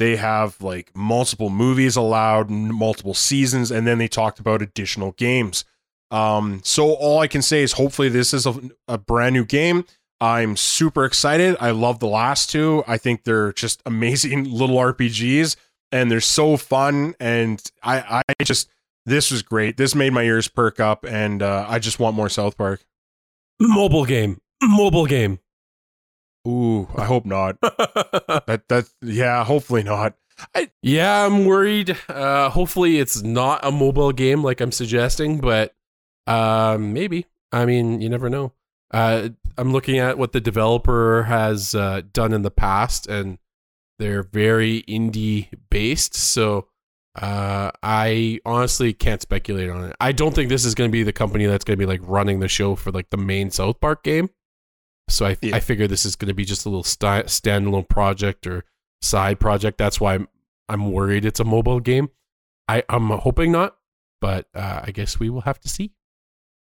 they 0.01 0.15
have 0.15 0.59
like 0.61 0.89
multiple 0.95 1.51
movies 1.51 1.95
allowed, 1.95 2.49
multiple 2.49 3.13
seasons, 3.13 3.69
and 3.69 3.85
then 3.85 3.99
they 3.99 4.07
talked 4.07 4.39
about 4.39 4.61
additional 4.61 5.11
games. 5.11 5.63
Um, 6.09 6.61
so 6.63 6.93
all 6.93 7.19
I 7.19 7.27
can 7.27 7.43
say 7.43 7.61
is 7.61 7.73
hopefully 7.73 8.09
this 8.09 8.33
is 8.33 8.47
a, 8.47 8.59
a 8.87 8.97
brand 8.97 9.33
new 9.33 9.45
game. 9.45 9.85
I'm 10.19 10.57
super 10.57 11.05
excited. 11.05 11.55
I 11.59 11.69
love 11.71 11.99
the 11.99 12.07
last 12.07 12.49
two. 12.49 12.83
I 12.87 12.97
think 12.97 13.23
they're 13.23 13.53
just 13.53 13.81
amazing 13.85 14.45
little 14.45 14.77
RPGs 14.77 15.55
and 15.91 16.09
they're 16.09 16.19
so 16.19 16.57
fun. 16.57 17.13
And 17.19 17.61
I, 17.83 18.23
I 18.27 18.43
just, 18.43 18.69
this 19.05 19.29
was 19.29 19.43
great. 19.43 19.77
This 19.77 19.93
made 19.93 20.13
my 20.13 20.23
ears 20.23 20.47
perk 20.47 20.79
up 20.79 21.05
and 21.05 21.43
uh, 21.43 21.67
I 21.69 21.77
just 21.77 21.99
want 21.99 22.15
more 22.15 22.29
South 22.29 22.57
Park. 22.57 22.83
Mobile 23.59 24.05
game, 24.05 24.41
mobile 24.63 25.05
game. 25.05 25.37
Ooh, 26.47 26.87
I 26.95 27.05
hope 27.05 27.25
not. 27.25 27.59
that, 27.61 28.63
that, 28.67 28.89
yeah, 29.01 29.43
hopefully 29.43 29.83
not. 29.83 30.15
I, 30.55 30.69
yeah, 30.81 31.25
I'm 31.25 31.45
worried. 31.45 31.95
Uh, 32.09 32.49
hopefully, 32.49 32.97
it's 32.97 33.21
not 33.21 33.63
a 33.63 33.71
mobile 33.71 34.11
game 34.11 34.43
like 34.43 34.59
I'm 34.59 34.71
suggesting, 34.71 35.39
but 35.39 35.75
uh, 36.27 36.77
maybe. 36.79 37.27
I 37.51 37.65
mean, 37.65 38.01
you 38.01 38.09
never 38.09 38.29
know. 38.29 38.53
Uh, 38.91 39.29
I'm 39.57 39.71
looking 39.71 39.99
at 39.99 40.17
what 40.17 40.31
the 40.31 40.41
developer 40.41 41.23
has 41.23 41.75
uh, 41.75 42.01
done 42.11 42.33
in 42.33 42.41
the 42.41 42.51
past, 42.51 43.07
and 43.07 43.37
they're 43.99 44.23
very 44.23 44.83
indie 44.83 45.49
based. 45.69 46.15
So 46.15 46.67
uh, 47.15 47.71
I 47.83 48.39
honestly 48.45 48.93
can't 48.93 49.21
speculate 49.21 49.69
on 49.69 49.85
it. 49.85 49.95
I 49.99 50.11
don't 50.11 50.33
think 50.33 50.49
this 50.49 50.65
is 50.65 50.75
going 50.75 50.89
to 50.89 50.91
be 50.91 51.03
the 51.03 51.13
company 51.13 51.45
that's 51.45 51.65
going 51.65 51.77
to 51.77 51.81
be 51.81 51.89
like 51.89 52.01
running 52.03 52.39
the 52.39 52.47
show 52.47 52.75
for 52.75 52.91
like 52.91 53.09
the 53.09 53.17
main 53.17 53.51
South 53.51 53.79
Park 53.79 54.03
game. 54.03 54.29
So 55.07 55.25
I, 55.25 55.37
Yeah. 55.41 55.55
I 55.55 55.59
figure 55.59 55.87
this 55.87 56.05
is 56.05 56.15
going 56.15 56.29
to 56.29 56.33
be 56.33 56.45
just 56.45 56.65
a 56.65 56.69
little 56.69 56.83
sti- 56.83 57.23
standalone 57.23 57.87
project 57.87 58.47
or 58.47 58.63
side 59.01 59.39
project. 59.39 59.77
That's 59.77 59.99
why 59.99 60.15
I'm, 60.15 60.27
I'm 60.69 60.91
worried 60.91 61.25
it's 61.25 61.39
a 61.39 61.43
mobile 61.43 61.79
game. 61.79 62.09
I, 62.67 62.83
I'm 62.87 63.09
hoping 63.09 63.51
not, 63.51 63.75
but 64.21 64.47
uh, 64.55 64.81
I 64.83 64.91
guess 64.91 65.19
we 65.19 65.29
will 65.29 65.41
have 65.41 65.59
to 65.61 65.69
see. 65.69 65.91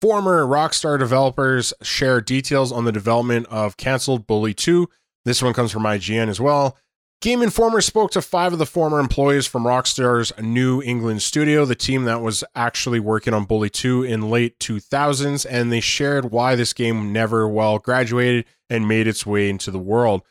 Former 0.01 0.45
Rockstar 0.45 0.99
developers 0.99 1.73
share 1.81 2.21
details 2.21 2.71
on 2.71 2.85
the 2.85 2.91
development 2.91 3.47
of 3.47 3.77
canceled 3.77 4.27
Bully 4.27 4.53
2. 4.53 4.87
This 5.25 5.41
one 5.41 5.53
comes 5.53 5.71
from 5.71 5.83
IGN 5.83 6.27
as 6.27 6.39
well. 6.39 6.77
Game 7.19 7.41
Informer 7.41 7.81
spoke 7.81 8.11
to 8.11 8.21
five 8.21 8.53
of 8.53 8.59
the 8.59 8.65
former 8.67 8.99
employees 8.99 9.47
from 9.47 9.63
Rockstar's 9.63 10.31
New 10.39 10.83
England 10.83 11.23
studio, 11.23 11.65
the 11.65 11.73
team 11.73 12.03
that 12.03 12.21
was 12.21 12.43
actually 12.53 12.99
working 12.99 13.33
on 13.33 13.45
Bully 13.45 13.71
2 13.71 14.03
in 14.03 14.29
late 14.29 14.59
2000s, 14.59 15.43
and 15.49 15.71
they 15.71 15.79
shared 15.79 16.25
why 16.29 16.55
this 16.55 16.73
game 16.73 17.11
never 17.11 17.47
well 17.47 17.79
graduated 17.79 18.45
and 18.69 18.87
made 18.87 19.07
its 19.07 19.25
way 19.25 19.49
into 19.49 19.71
the 19.71 19.79
world. 19.79 20.21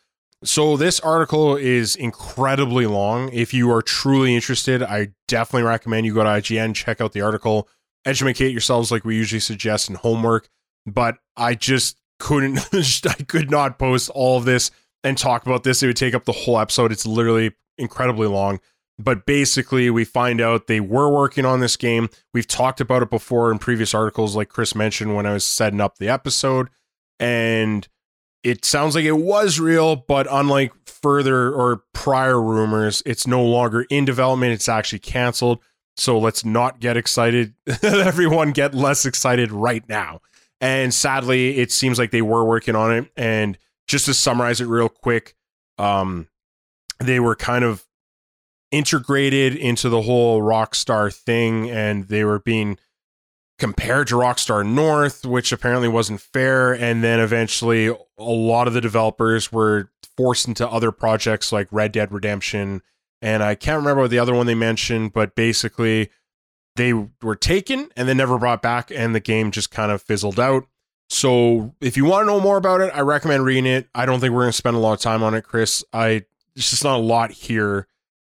So 0.44 0.76
this 0.76 1.00
article 1.00 1.56
is 1.56 1.96
incredibly 1.96 2.86
long. 2.86 3.30
If 3.32 3.52
you 3.52 3.68
are 3.72 3.82
truly 3.82 4.36
interested, 4.36 4.80
I 4.80 5.08
definitely 5.26 5.66
recommend 5.66 6.06
you 6.06 6.14
go 6.14 6.22
to 6.22 6.30
IGN, 6.30 6.76
check 6.76 7.00
out 7.00 7.12
the 7.12 7.22
article, 7.22 7.68
educate 8.04 8.52
yourselves 8.52 8.92
like 8.92 9.04
we 9.04 9.16
usually 9.16 9.40
suggest 9.40 9.88
in 9.88 9.96
homework. 9.96 10.48
But 10.86 11.16
I 11.36 11.56
just 11.56 11.98
couldn't, 12.20 12.60
I 13.06 13.24
could 13.24 13.50
not 13.50 13.76
post 13.76 14.08
all 14.10 14.38
of 14.38 14.44
this 14.44 14.70
and 15.06 15.16
talk 15.16 15.46
about 15.46 15.62
this. 15.62 15.82
It 15.82 15.86
would 15.86 15.96
take 15.96 16.14
up 16.14 16.24
the 16.24 16.32
whole 16.32 16.58
episode. 16.58 16.90
It's 16.90 17.06
literally 17.06 17.52
incredibly 17.78 18.26
long. 18.26 18.60
But 18.98 19.24
basically, 19.24 19.88
we 19.88 20.04
find 20.04 20.40
out 20.40 20.66
they 20.66 20.80
were 20.80 21.08
working 21.10 21.44
on 21.44 21.60
this 21.60 21.76
game. 21.76 22.08
We've 22.34 22.46
talked 22.46 22.80
about 22.80 23.02
it 23.02 23.10
before 23.10 23.52
in 23.52 23.58
previous 23.58 23.94
articles, 23.94 24.34
like 24.34 24.48
Chris 24.48 24.74
mentioned 24.74 25.14
when 25.14 25.26
I 25.26 25.34
was 25.34 25.44
setting 25.44 25.80
up 25.80 25.98
the 25.98 26.08
episode. 26.08 26.70
And 27.20 27.86
it 28.42 28.64
sounds 28.64 28.94
like 28.94 29.04
it 29.04 29.12
was 29.12 29.60
real, 29.60 29.96
but 29.96 30.26
unlike 30.30 30.72
further 30.86 31.52
or 31.52 31.84
prior 31.92 32.40
rumors, 32.40 33.02
it's 33.06 33.26
no 33.26 33.44
longer 33.44 33.86
in 33.90 34.04
development. 34.06 34.54
It's 34.54 34.68
actually 34.68 35.00
canceled. 35.00 35.62
So 35.96 36.18
let's 36.18 36.44
not 36.44 36.80
get 36.80 36.96
excited. 36.96 37.54
Everyone 37.82 38.52
get 38.52 38.74
less 38.74 39.04
excited 39.04 39.52
right 39.52 39.86
now. 39.88 40.20
And 40.60 40.92
sadly, 40.92 41.58
it 41.58 41.70
seems 41.70 41.98
like 41.98 42.10
they 42.10 42.22
were 42.22 42.44
working 42.44 42.74
on 42.74 42.92
it. 42.92 43.10
And 43.16 43.58
just 43.86 44.06
to 44.06 44.14
summarize 44.14 44.60
it 44.60 44.66
real 44.66 44.88
quick, 44.88 45.34
um, 45.78 46.28
they 46.98 47.20
were 47.20 47.36
kind 47.36 47.64
of 47.64 47.84
integrated 48.70 49.54
into 49.54 49.88
the 49.88 50.02
whole 50.02 50.40
Rockstar 50.40 51.14
thing, 51.14 51.70
and 51.70 52.08
they 52.08 52.24
were 52.24 52.40
being 52.40 52.78
compared 53.58 54.08
to 54.08 54.16
Rockstar 54.16 54.66
North, 54.66 55.24
which 55.24 55.52
apparently 55.52 55.88
wasn't 55.88 56.20
fair. 56.20 56.72
And 56.72 57.02
then 57.02 57.20
eventually, 57.20 57.86
a 57.86 57.96
lot 58.18 58.66
of 58.66 58.74
the 58.74 58.80
developers 58.80 59.50
were 59.50 59.90
forced 60.16 60.48
into 60.48 60.68
other 60.68 60.92
projects 60.92 61.52
like 61.52 61.68
Red 61.70 61.92
Dead 61.92 62.12
Redemption. 62.12 62.82
And 63.22 63.42
I 63.42 63.54
can't 63.54 63.78
remember 63.78 64.02
what 64.02 64.10
the 64.10 64.18
other 64.18 64.34
one 64.34 64.46
they 64.46 64.54
mentioned, 64.54 65.12
but 65.12 65.34
basically, 65.34 66.10
they 66.76 66.92
were 66.92 67.36
taken 67.36 67.88
and 67.96 68.06
then 68.06 68.18
never 68.18 68.38
brought 68.38 68.62
back, 68.62 68.90
and 68.90 69.14
the 69.14 69.20
game 69.20 69.50
just 69.50 69.70
kind 69.70 69.90
of 69.90 70.02
fizzled 70.02 70.38
out. 70.38 70.64
So, 71.08 71.74
if 71.80 71.96
you 71.96 72.04
want 72.04 72.22
to 72.22 72.26
know 72.26 72.40
more 72.40 72.56
about 72.56 72.80
it, 72.80 72.90
I 72.94 73.00
recommend 73.00 73.44
reading 73.44 73.66
it. 73.66 73.88
I 73.94 74.06
don't 74.06 74.20
think 74.20 74.32
we're 74.32 74.42
going 74.42 74.52
to 74.52 74.56
spend 74.56 74.76
a 74.76 74.80
lot 74.80 74.94
of 74.94 75.00
time 75.00 75.22
on 75.22 75.34
it, 75.34 75.42
Chris. 75.42 75.84
I 75.92 76.24
it's 76.56 76.70
just 76.70 76.84
not 76.84 76.96
a 76.96 77.02
lot 77.02 77.30
here. 77.30 77.86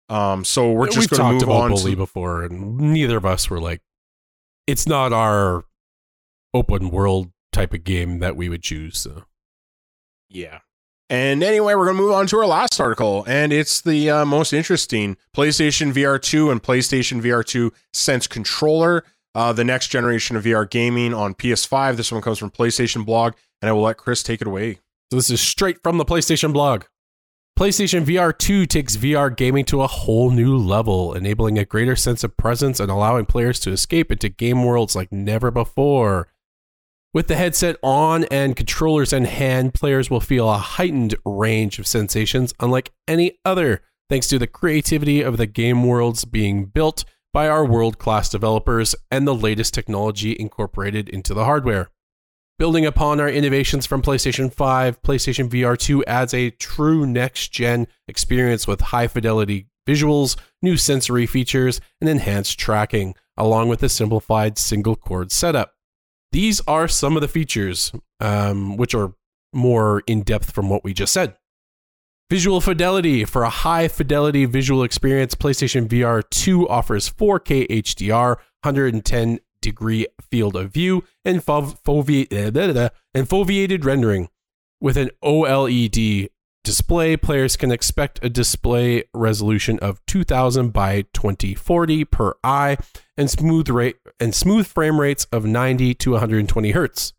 Um, 0.09 0.43
so 0.43 0.72
we're 0.72 0.89
just 0.89 1.09
going 1.09 1.22
to 1.22 1.34
move 1.34 1.43
about 1.43 1.61
on. 1.61 1.69
Bully 1.72 1.91
2, 1.91 1.97
before, 1.97 2.43
and 2.43 2.78
neither 2.78 3.17
of 3.17 3.26
us 3.26 3.49
were 3.49 3.59
like, 3.61 3.82
it's 4.67 4.86
not 4.86 5.13
our 5.13 5.63
open 6.53 6.91
world 6.91 7.32
type 7.51 7.74
of 7.74 7.84
game 7.84 8.19
that 8.19 8.36
we 8.36 8.49
would 8.49 8.61
choose. 8.61 8.99
So. 8.99 9.24
Yeah. 10.30 10.59
And 11.09 11.43
anyway, 11.43 11.76
we're 11.76 11.86
going 11.86 11.97
to 11.97 12.03
move 12.03 12.13
on 12.13 12.28
to 12.28 12.38
our 12.38 12.45
last 12.45 12.80
article, 12.80 13.26
and 13.28 13.51
it's 13.51 13.82
the 13.82 14.09
uh, 14.09 14.26
most 14.26 14.53
interesting 14.53 15.17
PlayStation 15.36 15.91
VR 15.93 16.22
2 16.22 16.49
and 16.51 16.63
PlayStation 16.63 17.22
VR 17.22 17.45
2 17.45 17.74
Sense 17.91 18.28
Controller, 18.28 19.03
uh, 19.36 19.53
the 19.53 19.63
next 19.63 19.88
generation 19.88 20.36
of 20.36 20.43
VR 20.43 20.69
gaming 20.69 21.13
on 21.13 21.36
PS5. 21.36 21.95
This 21.95 22.11
one 22.11 22.21
comes 22.21 22.38
from 22.38 22.51
PlayStation 22.51 23.05
Blog, 23.05 23.34
and 23.61 23.69
I 23.69 23.71
will 23.73 23.84
let 23.84 23.97
Chris 23.97 24.23
take 24.23 24.41
it 24.41 24.47
away. 24.47 24.79
So 25.11 25.17
this 25.17 25.29
is 25.29 25.41
straight 25.41 25.82
from 25.84 25.97
the 25.97 26.05
PlayStation 26.05 26.53
blog. 26.53 26.86
PlayStation 27.59 28.05
VR 28.05 28.36
2 28.36 28.65
takes 28.65 28.95
VR 28.95 29.36
gaming 29.36 29.65
to 29.65 29.82
a 29.82 29.88
whole 29.88 30.32
new 30.32 30.57
level, 30.57 31.13
enabling 31.13 31.59
a 31.59 31.65
greater 31.65 31.95
sense 31.95 32.23
of 32.23 32.38
presence 32.38 32.79
and 32.79 32.89
allowing 32.89 33.25
players 33.25 33.59
to 33.59 33.71
escape 33.71 34.11
into 34.11 34.29
game 34.29 34.63
worlds 34.63 34.95
like 34.95 35.11
never 35.11 35.51
before. 35.51 36.29
With 37.13 37.27
the 37.27 37.36
headset 37.36 37.75
on 37.84 38.23
and 38.32 38.55
controllers 38.55 39.11
in 39.11 39.25
hand, 39.25 39.73
players 39.73 40.09
will 40.09 40.21
feel 40.21 40.49
a 40.49 40.57
heightened 40.57 41.15
range 41.25 41.77
of 41.77 41.86
sensations 41.86 42.53
unlike 42.61 42.93
any 43.05 43.38
other 43.43 43.82
thanks 44.09 44.29
to 44.29 44.39
the 44.39 44.47
creativity 44.47 45.21
of 45.21 45.36
the 45.36 45.45
game 45.45 45.84
worlds 45.84 46.23
being 46.23 46.65
built 46.65 47.03
by 47.34 47.47
our 47.47 47.65
world 47.65 47.97
class 47.97 48.29
developers 48.29 48.95
and 49.09 49.27
the 49.27 49.36
latest 49.36 49.73
technology 49.73 50.36
incorporated 50.39 51.09
into 51.09 51.34
the 51.34 51.45
hardware. 51.45 51.89
Building 52.59 52.86
upon 52.86 53.19
our 53.19 53.29
innovations 53.29 53.86
from 53.86 54.01
PlayStation 54.01 54.53
5, 54.53 55.01
PlayStation 55.01 55.49
VR 55.49 55.77
2 55.77 56.05
adds 56.05 56.34
a 56.34 56.51
true 56.51 57.07
next 57.07 57.51
gen 57.51 57.88
experience 58.07 58.67
with 58.67 58.82
high 58.82 59.07
fidelity 59.07 59.67
visuals, 59.88 60.38
new 60.61 60.77
sensory 60.77 61.25
features, 61.25 61.82
and 61.99 62.09
enhanced 62.09 62.59
tracking, 62.59 63.15
along 63.36 63.69
with 63.69 63.82
a 63.82 63.89
simplified 63.89 64.57
single 64.57 64.95
cord 64.95 65.32
setup. 65.32 65.73
These 66.32 66.61
are 66.67 66.88
some 66.88 67.17
of 67.17 67.21
the 67.21 67.27
features, 67.27 67.91
um, 68.19 68.77
which 68.77 68.93
are 68.93 69.13
more 69.53 70.03
in 70.07 70.21
depth 70.21 70.51
from 70.51 70.69
what 70.69 70.84
we 70.84 70.93
just 70.93 71.13
said. 71.13 71.36
Visual 72.32 72.61
fidelity. 72.61 73.25
For 73.25 73.43
a 73.43 73.49
high 73.49 73.89
fidelity 73.89 74.45
visual 74.45 74.84
experience, 74.84 75.36
PlayStation 75.36 75.86
VR 75.86 76.23
2 76.29 76.69
offers 76.69 77.09
4K 77.09 77.67
HDR, 77.67 78.38
110 78.63 79.39
degree 79.61 80.07
field 80.29 80.55
of 80.55 80.71
view, 80.71 81.03
and, 81.25 81.43
foveated, 81.43 82.77
eh, 82.77 82.89
and 83.13 83.27
foveated 83.27 83.84
rendering. 83.84 84.29
With 84.79 84.95
an 84.95 85.09
OLED 85.21 86.29
display, 86.63 87.17
players 87.17 87.57
can 87.57 87.69
expect 87.69 88.23
a 88.23 88.29
display 88.29 89.03
resolution 89.13 89.77
of 89.79 89.99
2000 90.05 90.71
by 90.71 91.01
2040 91.13 92.05
per 92.05 92.36
eye 92.45 92.77
and 93.17 93.29
smooth 93.29 93.67
rate 93.67 93.97
and 94.21 94.34
smooth 94.34 94.67
frame 94.67 95.01
rates 95.01 95.27
of 95.34 95.43
90 95.43 95.95
to 95.95 96.11
120 96.11 96.71
hertz. 96.71 97.11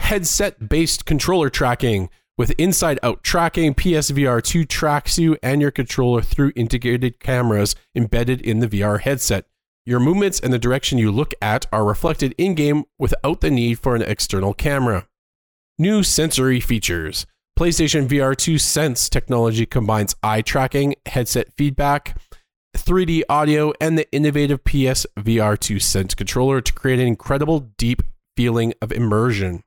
Headset 0.00 0.68
based 0.68 1.06
controller 1.06 1.48
tracking 1.48 2.10
with 2.36 2.50
inside 2.58 2.98
out 3.02 3.22
tracking, 3.22 3.74
PSVR 3.74 4.42
2 4.42 4.64
tracks 4.64 5.18
you 5.18 5.36
and 5.42 5.60
your 5.60 5.70
controller 5.70 6.22
through 6.22 6.52
integrated 6.56 7.20
cameras 7.20 7.76
embedded 7.94 8.40
in 8.40 8.60
the 8.60 8.68
VR 8.68 9.00
headset. 9.00 9.46
Your 9.86 10.00
movements 10.00 10.40
and 10.40 10.52
the 10.52 10.58
direction 10.58 10.98
you 10.98 11.12
look 11.12 11.34
at 11.42 11.66
are 11.70 11.84
reflected 11.84 12.34
in 12.38 12.54
game 12.54 12.84
without 12.98 13.40
the 13.40 13.50
need 13.50 13.78
for 13.78 13.94
an 13.94 14.02
external 14.02 14.54
camera. 14.54 15.06
New 15.78 16.02
sensory 16.02 16.60
features. 16.60 17.26
PlayStation 17.58 18.08
VR 18.08 18.36
2 18.36 18.58
Sense 18.58 19.08
technology 19.08 19.66
combines 19.66 20.16
eye 20.22 20.42
tracking, 20.42 20.94
headset 21.06 21.52
feedback, 21.52 22.16
3D 22.76 23.22
audio, 23.28 23.72
and 23.80 23.96
the 23.96 24.10
innovative 24.10 24.64
PS 24.64 25.06
VR 25.16 25.58
2 25.58 25.78
Sense 25.78 26.14
controller 26.14 26.60
to 26.60 26.72
create 26.72 26.98
an 26.98 27.06
incredible 27.06 27.60
deep 27.78 28.02
feeling 28.36 28.74
of 28.82 28.90
immersion. 28.90 29.62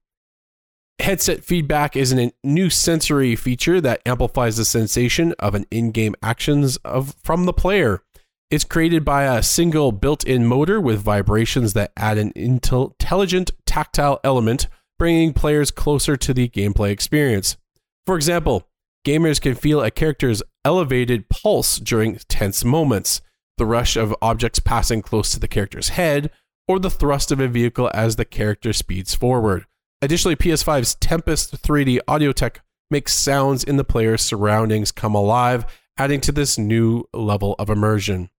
Headset 0.99 1.43
feedback 1.43 1.95
is 1.95 2.11
a 2.11 2.31
new 2.43 2.69
sensory 2.69 3.35
feature 3.35 3.79
that 3.79 4.01
amplifies 4.05 4.57
the 4.57 4.65
sensation 4.65 5.33
of 5.39 5.55
an 5.55 5.65
in-game 5.71 6.15
actions 6.21 6.77
of 6.77 7.15
from 7.23 7.45
the 7.45 7.53
player. 7.53 8.01
It's 8.49 8.63
created 8.63 9.05
by 9.05 9.23
a 9.23 9.43
single 9.43 9.91
built-in 9.91 10.45
motor 10.45 10.81
with 10.81 11.01
vibrations 11.01 11.73
that 11.73 11.91
add 11.95 12.17
an 12.17 12.33
intelligent 12.35 13.51
tactile 13.65 14.19
element, 14.23 14.67
bringing 14.97 15.33
players 15.33 15.69
closer 15.69 16.17
to 16.17 16.33
the 16.33 16.49
gameplay 16.49 16.89
experience. 16.89 17.57
For 18.05 18.15
example, 18.15 18.67
gamers 19.05 19.39
can 19.39 19.55
feel 19.55 19.81
a 19.81 19.91
character's 19.91 20.41
elevated 20.65 21.29
pulse 21.29 21.77
during 21.77 22.17
tense 22.27 22.65
moments, 22.65 23.21
the 23.57 23.65
rush 23.65 23.95
of 23.95 24.15
objects 24.21 24.59
passing 24.59 25.01
close 25.01 25.31
to 25.31 25.39
the 25.39 25.47
character's 25.47 25.89
head, 25.89 26.31
or 26.67 26.79
the 26.79 26.89
thrust 26.89 27.31
of 27.31 27.39
a 27.39 27.47
vehicle 27.47 27.91
as 27.93 28.15
the 28.15 28.25
character 28.25 28.73
speeds 28.73 29.13
forward. 29.13 29.65
Additionally, 30.01 30.35
PS5's 30.35 30.95
Tempest 30.95 31.59
3D 31.63 31.99
audio 32.07 32.31
tech 32.31 32.61
makes 32.91 33.15
sounds 33.15 33.63
in 33.63 33.77
the 33.77 33.83
player's 33.83 34.21
surroundings 34.21 34.91
come 34.91 35.15
alive, 35.15 35.65
adding 35.97 36.21
to 36.21 36.31
this 36.31 36.57
new 36.57 37.03
level 37.13 37.55
of 37.57 37.71
immersion. 37.71 38.29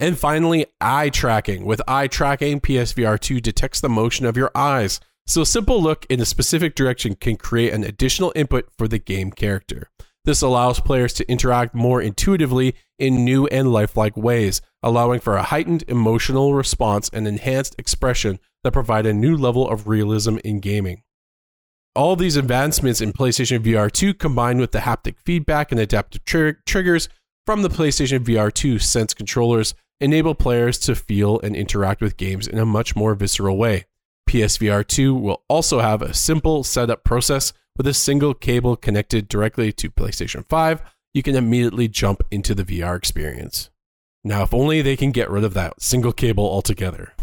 And 0.00 0.18
finally, 0.18 0.66
eye 0.80 1.10
tracking. 1.10 1.66
With 1.66 1.82
eye 1.86 2.06
tracking, 2.06 2.60
PSVR 2.60 3.20
2 3.20 3.40
detects 3.40 3.82
the 3.82 3.90
motion 3.90 4.24
of 4.24 4.38
your 4.38 4.50
eyes, 4.54 5.00
so 5.26 5.42
a 5.42 5.46
simple 5.46 5.82
look 5.82 6.06
in 6.08 6.20
a 6.20 6.24
specific 6.24 6.74
direction 6.74 7.14
can 7.14 7.36
create 7.36 7.74
an 7.74 7.84
additional 7.84 8.32
input 8.34 8.70
for 8.78 8.88
the 8.88 8.98
game 8.98 9.30
character. 9.30 9.90
This 10.24 10.40
allows 10.40 10.80
players 10.80 11.12
to 11.14 11.30
interact 11.30 11.74
more 11.74 12.00
intuitively 12.00 12.74
in 12.98 13.24
new 13.24 13.46
and 13.48 13.70
lifelike 13.70 14.16
ways, 14.16 14.62
allowing 14.82 15.20
for 15.20 15.36
a 15.36 15.42
heightened 15.42 15.84
emotional 15.88 16.54
response 16.54 17.10
and 17.12 17.28
enhanced 17.28 17.74
expression 17.78 18.38
that 18.68 18.72
provide 18.72 19.06
a 19.06 19.14
new 19.14 19.34
level 19.36 19.68
of 19.68 19.88
realism 19.88 20.36
in 20.44 20.60
gaming. 20.60 21.02
All 21.94 22.16
these 22.16 22.36
advancements 22.36 23.00
in 23.00 23.12
PlayStation 23.12 23.60
VR 23.60 23.90
2 23.90 24.14
combined 24.14 24.60
with 24.60 24.72
the 24.72 24.80
haptic 24.80 25.16
feedback 25.24 25.72
and 25.72 25.80
adaptive 25.80 26.24
tr- 26.24 26.60
triggers 26.66 27.08
from 27.46 27.62
the 27.62 27.70
PlayStation 27.70 28.20
VR 28.20 28.52
2 28.52 28.78
Sense 28.78 29.14
controllers 29.14 29.74
enable 30.00 30.34
players 30.34 30.78
to 30.80 30.94
feel 30.94 31.40
and 31.40 31.56
interact 31.56 32.00
with 32.02 32.18
games 32.18 32.46
in 32.46 32.58
a 32.58 32.66
much 32.66 32.94
more 32.94 33.14
visceral 33.14 33.56
way. 33.56 33.86
PSVR 34.28 34.86
2 34.86 35.14
will 35.14 35.42
also 35.48 35.80
have 35.80 36.02
a 36.02 36.14
simple 36.14 36.62
setup 36.62 37.02
process 37.02 37.54
with 37.76 37.86
a 37.86 37.94
single 37.94 38.34
cable 38.34 38.76
connected 38.76 39.28
directly 39.28 39.72
to 39.72 39.90
PlayStation 39.90 40.46
5. 40.46 40.82
You 41.14 41.22
can 41.22 41.34
immediately 41.34 41.88
jump 41.88 42.22
into 42.30 42.54
the 42.54 42.64
VR 42.64 42.96
experience. 42.96 43.70
Now, 44.22 44.42
if 44.42 44.52
only 44.52 44.82
they 44.82 44.96
can 44.96 45.10
get 45.10 45.30
rid 45.30 45.42
of 45.42 45.54
that 45.54 45.80
single 45.80 46.12
cable 46.12 46.44
altogether, 46.44 47.14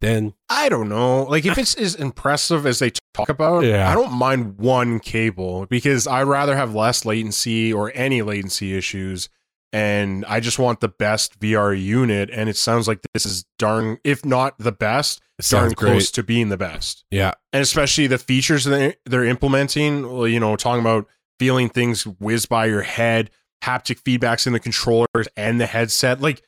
then 0.00 0.34
I 0.48 0.68
don't 0.68 0.88
know. 0.88 1.24
Like 1.24 1.44
if 1.46 1.58
it's 1.58 1.74
as 1.74 1.94
impressive 1.94 2.66
as 2.66 2.78
they 2.78 2.92
talk 3.14 3.28
about, 3.28 3.64
Yeah. 3.64 3.90
I 3.90 3.94
don't 3.94 4.12
mind 4.12 4.58
one 4.58 5.00
cable 5.00 5.66
because 5.66 6.06
I'd 6.06 6.22
rather 6.22 6.56
have 6.56 6.74
less 6.74 7.04
latency 7.04 7.72
or 7.72 7.92
any 7.94 8.22
latency 8.22 8.76
issues. 8.76 9.28
And 9.72 10.24
I 10.24 10.40
just 10.40 10.58
want 10.58 10.80
the 10.80 10.88
best 10.88 11.38
VR 11.38 11.80
unit. 11.80 12.28
And 12.32 12.48
it 12.48 12.56
sounds 12.56 12.88
like 12.88 13.00
this 13.14 13.24
is 13.24 13.44
darn, 13.58 13.98
if 14.02 14.24
not 14.24 14.58
the 14.58 14.72
best, 14.72 15.20
darn 15.48 15.68
sounds 15.68 15.74
close 15.74 16.10
to 16.12 16.22
being 16.24 16.48
the 16.48 16.56
best. 16.56 17.04
Yeah, 17.10 17.34
And 17.52 17.62
especially 17.62 18.08
the 18.08 18.18
features 18.18 18.64
that 18.64 18.96
they're 19.06 19.24
implementing, 19.24 20.10
well, 20.10 20.26
you 20.26 20.40
know, 20.40 20.56
talking 20.56 20.80
about 20.80 21.06
feeling 21.38 21.68
things 21.68 22.04
whiz 22.04 22.46
by 22.46 22.66
your 22.66 22.82
head, 22.82 23.30
haptic 23.62 24.02
feedbacks 24.02 24.46
in 24.46 24.52
the 24.54 24.60
controllers 24.60 25.28
and 25.36 25.60
the 25.60 25.66
headset. 25.66 26.20
Like, 26.20 26.42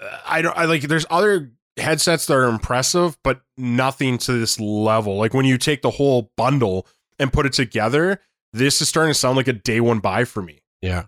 uh, 0.00 0.18
I 0.26 0.42
don't, 0.42 0.56
I 0.58 0.64
like, 0.64 0.82
there's 0.82 1.06
other 1.08 1.52
headsets 1.80 2.26
that 2.26 2.34
are 2.34 2.48
impressive, 2.48 3.18
but 3.24 3.40
nothing 3.56 4.18
to 4.18 4.32
this 4.32 4.60
level. 4.60 5.16
Like 5.16 5.34
when 5.34 5.44
you 5.44 5.58
take 5.58 5.82
the 5.82 5.90
whole 5.90 6.30
bundle 6.36 6.86
and 7.18 7.32
put 7.32 7.46
it 7.46 7.52
together, 7.52 8.20
this 8.52 8.80
is 8.80 8.88
starting 8.88 9.10
to 9.10 9.18
sound 9.18 9.36
like 9.36 9.48
a 9.48 9.52
day 9.52 9.80
one 9.80 9.98
buy 9.98 10.24
for 10.24 10.42
me. 10.42 10.62
yeah. 10.80 11.04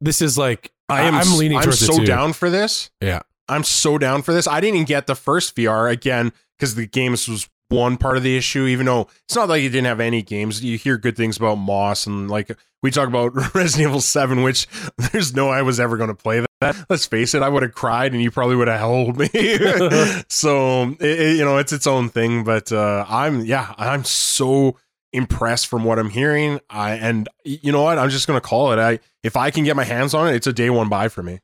This 0.00 0.22
is 0.22 0.38
like 0.38 0.70
I 0.88 1.02
am. 1.02 1.14
I'm 1.14 1.36
leaning 1.38 1.58
I'm 1.58 1.72
so 1.72 2.04
down 2.04 2.32
for 2.32 2.50
this. 2.50 2.90
Yeah. 3.00 3.22
I'm 3.48 3.64
so 3.64 3.98
down 3.98 4.22
for 4.22 4.32
this. 4.32 4.46
I 4.46 4.60
didn't 4.60 4.76
even 4.76 4.86
get 4.86 5.06
the 5.08 5.16
first 5.16 5.56
VR 5.56 5.90
again 5.90 6.32
because 6.56 6.76
the 6.76 6.86
games 6.86 7.26
was 7.28 7.48
one 7.68 7.96
part 7.96 8.16
of 8.16 8.22
the 8.22 8.36
issue. 8.36 8.66
Even 8.66 8.86
though 8.86 9.08
it's 9.26 9.36
not 9.36 9.48
like 9.48 9.62
you 9.62 9.68
didn't 9.70 9.86
have 9.86 10.00
any 10.00 10.22
games, 10.22 10.62
you 10.64 10.78
hear 10.78 10.96
good 10.98 11.16
things 11.16 11.36
about 11.36 11.56
Moss 11.56 12.06
and 12.06 12.30
like 12.30 12.50
we 12.82 12.90
talk 12.90 13.08
about 13.08 13.34
Resident 13.54 13.88
Evil 13.88 14.00
Seven, 14.00 14.42
which 14.42 14.66
there's 15.12 15.34
no 15.34 15.48
I 15.50 15.62
was 15.62 15.78
ever 15.80 15.96
going 15.96 16.08
to 16.08 16.14
play 16.14 16.44
that. 16.60 16.76
Let's 16.88 17.06
face 17.06 17.34
it, 17.34 17.42
I 17.42 17.48
would 17.48 17.62
have 17.62 17.72
cried 17.74 18.12
and 18.12 18.22
you 18.22 18.30
probably 18.30 18.56
would 18.56 18.68
have 18.68 18.80
held 18.80 19.18
me. 19.18 19.28
so 20.28 20.82
it, 21.00 21.02
it- 21.20 21.36
you 21.38 21.44
know 21.44 21.58
it's 21.58 21.72
its 21.72 21.86
own 21.86 22.08
thing, 22.08 22.44
but 22.44 22.72
uh, 22.72 23.04
I'm 23.08 23.44
yeah 23.44 23.74
I'm 23.78 24.04
so 24.04 24.76
impressed 25.12 25.68
from 25.68 25.84
what 25.84 25.98
I'm 25.98 26.10
hearing. 26.10 26.60
I 26.68 26.92
and 26.96 27.28
you 27.44 27.72
know 27.72 27.82
what 27.82 27.98
I'm 27.98 28.10
just 28.10 28.26
going 28.26 28.40
to 28.40 28.46
call 28.46 28.72
it. 28.72 28.78
I 28.78 28.98
if 29.22 29.36
I 29.36 29.50
can 29.50 29.64
get 29.64 29.76
my 29.76 29.84
hands 29.84 30.14
on 30.14 30.28
it, 30.28 30.34
it's 30.36 30.46
a 30.46 30.52
day 30.52 30.70
one 30.70 30.88
buy 30.88 31.08
for 31.08 31.22
me. 31.22 31.40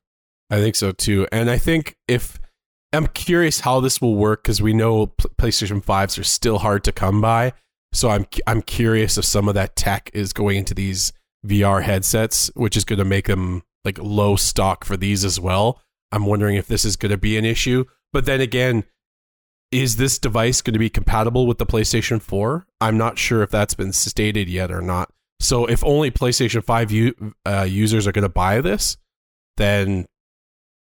I 0.51 0.57
think 0.61 0.77
so 0.77 0.93
too. 0.93 1.27
And 1.33 1.51
I 1.51 1.59
think 1.59 1.97
if 2.07 2.39
I'm 2.95 3.09
curious 3.09 3.61
how 3.61 3.81
this 3.81 4.01
will 4.01 4.17
work 4.17 4.43
because 4.43 4.63
we 4.63 4.73
know 4.73 5.09
PlayStation 5.39 5.85
5s 5.85 6.19
are 6.19 6.25
still 6.25 6.59
hard 6.59 6.85
to 6.85 6.93
come 6.93 7.21
by. 7.21 7.53
So 7.93 8.11
I'm 8.11 8.27
I'm 8.47 8.63
curious 8.63 9.19
if 9.19 9.25
some 9.25 9.49
of 9.49 9.55
that 9.55 9.77
tech 9.77 10.11
is 10.13 10.33
going 10.33 10.59
into 10.59 10.75
these 10.75 11.13
VR 11.47 11.83
headsets, 11.83 12.51
which 12.55 12.77
is 12.77 12.85
going 12.85 12.99
to 12.99 13.05
make 13.05 13.27
them 13.27 13.63
like 13.85 13.99
low 13.99 14.37
stock 14.37 14.85
for 14.85 14.97
these 14.97 15.25
as 15.25 15.39
well. 15.39 15.81
I'm 16.11 16.27
wondering 16.27 16.57
if 16.57 16.67
this 16.67 16.85
is 16.85 16.97
going 16.97 17.11
to 17.11 17.19
be 17.19 17.37
an 17.37 17.45
issue. 17.45 17.85
But 18.13 18.25
then 18.25 18.41
again, 18.41 18.85
is 19.71 19.97
this 19.97 20.19
device 20.19 20.63
going 20.63 20.75
to 20.75 20.79
be 20.79 20.91
compatible 20.91 21.47
with 21.47 21.59
the 21.59 21.67
PlayStation 21.67 22.23
4? 22.23 22.67
I'm 22.81 22.97
not 22.97 23.19
sure 23.19 23.43
if 23.43 23.51
that's 23.51 23.75
been 23.75 23.93
stated 23.93 24.49
yet 24.49 24.71
or 24.71 24.81
not. 24.81 25.11
So 25.41 25.67
if 25.67 25.85
only 25.85 26.11
PlayStation 26.11 26.65
5 26.65 26.91
u- 26.93 27.35
uh, 27.45 27.67
users 27.69 28.07
are 28.07 28.13
going 28.13 28.23
to 28.23 28.29
buy 28.29 28.61
this, 28.61 28.97
then 29.57 30.07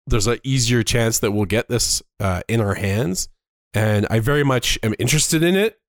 there's 0.08 0.28
an 0.28 0.40
easier 0.44 0.84
chance 0.84 1.20
that 1.20 1.32
we'll 1.32 1.46
get 1.46 1.70
this 1.70 2.02
uh, 2.20 2.42
in 2.48 2.60
our 2.62 2.76
hands. 2.76 3.30
And 3.74 4.06
I 4.10 4.20
very 4.20 4.44
much 4.44 4.78
am 4.84 4.94
interested 5.00 5.42
in 5.44 5.56
it. 5.56 5.80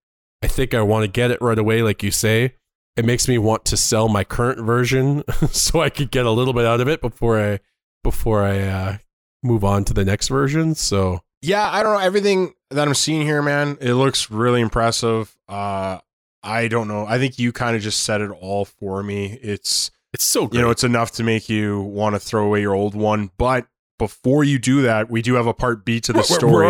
I 0.43 0.47
think 0.47 0.75
I 0.75 0.83
want 0.83 1.05
to 1.05 1.09
get 1.09 1.31
it 1.31 1.41
right 1.41 1.59
away, 1.59 1.83
like 1.83 2.03
you 2.03 2.11
say. 2.11 2.55
It 2.97 3.05
makes 3.05 3.27
me 3.29 3.39
want 3.39 3.65
to 3.67 3.77
sell 3.77 4.09
my 4.09 4.25
current 4.25 4.61
version 4.65 5.25
so 5.51 5.81
I 5.81 5.91
could 5.91 6.11
get 6.11 6.27
a 6.27 6.31
little 6.31 6.55
bit 6.55 6.65
out 6.65 6.81
of 6.81 6.89
it 6.89 7.01
before 7.01 7.41
I 7.41 7.61
before 8.03 8.43
I 8.45 8.61
uh, 8.61 8.97
move 9.43 9.65
on 9.65 9.85
to 9.85 9.95
the 9.95 10.05
next 10.05 10.29
version. 10.29 10.75
So 10.75 11.21
yeah, 11.43 11.69
I 11.71 11.83
don't 11.83 11.95
know 11.95 12.01
everything 12.01 12.55
that 12.71 12.87
I'm 12.87 12.95
seeing 12.95 13.23
here, 13.23 13.43
man. 13.43 13.79
It 13.81 13.95
looks 13.95 14.31
really 14.31 14.61
impressive. 14.61 15.37
Uh, 15.49 15.99
I 16.43 16.69
don't 16.69 16.89
know. 16.89 17.05
I 17.07 17.19
think 17.19 17.39
you 17.39 17.53
kind 17.53 17.75
of 17.75 17.83
just 17.83 18.03
said 18.03 18.21
it 18.21 18.31
all 18.31 18.65
for 18.65 19.03
me. 19.03 19.39
It's 19.43 19.91
It's 20.13 20.25
so 20.25 20.47
great. 20.47 20.59
you 20.59 20.65
know, 20.65 20.71
it's 20.71 20.85
enough 20.85 21.11
to 21.13 21.23
make 21.25 21.49
you 21.49 21.81
want 21.81 22.15
to 22.15 22.21
throw 22.21 22.47
away 22.47 22.61
your 22.61 22.75
old 22.75 22.95
one. 22.95 23.31
But 23.39 23.67
before 24.05 24.45
you 24.45 24.59
do 24.59 24.83
that, 24.83 25.11
we 25.11 25.23
do 25.23 25.33
have 25.35 25.47
a 25.47 25.55
part 25.55 25.83
B 25.83 25.99
to 26.01 26.13
the 26.13 26.23
story. 26.23 26.67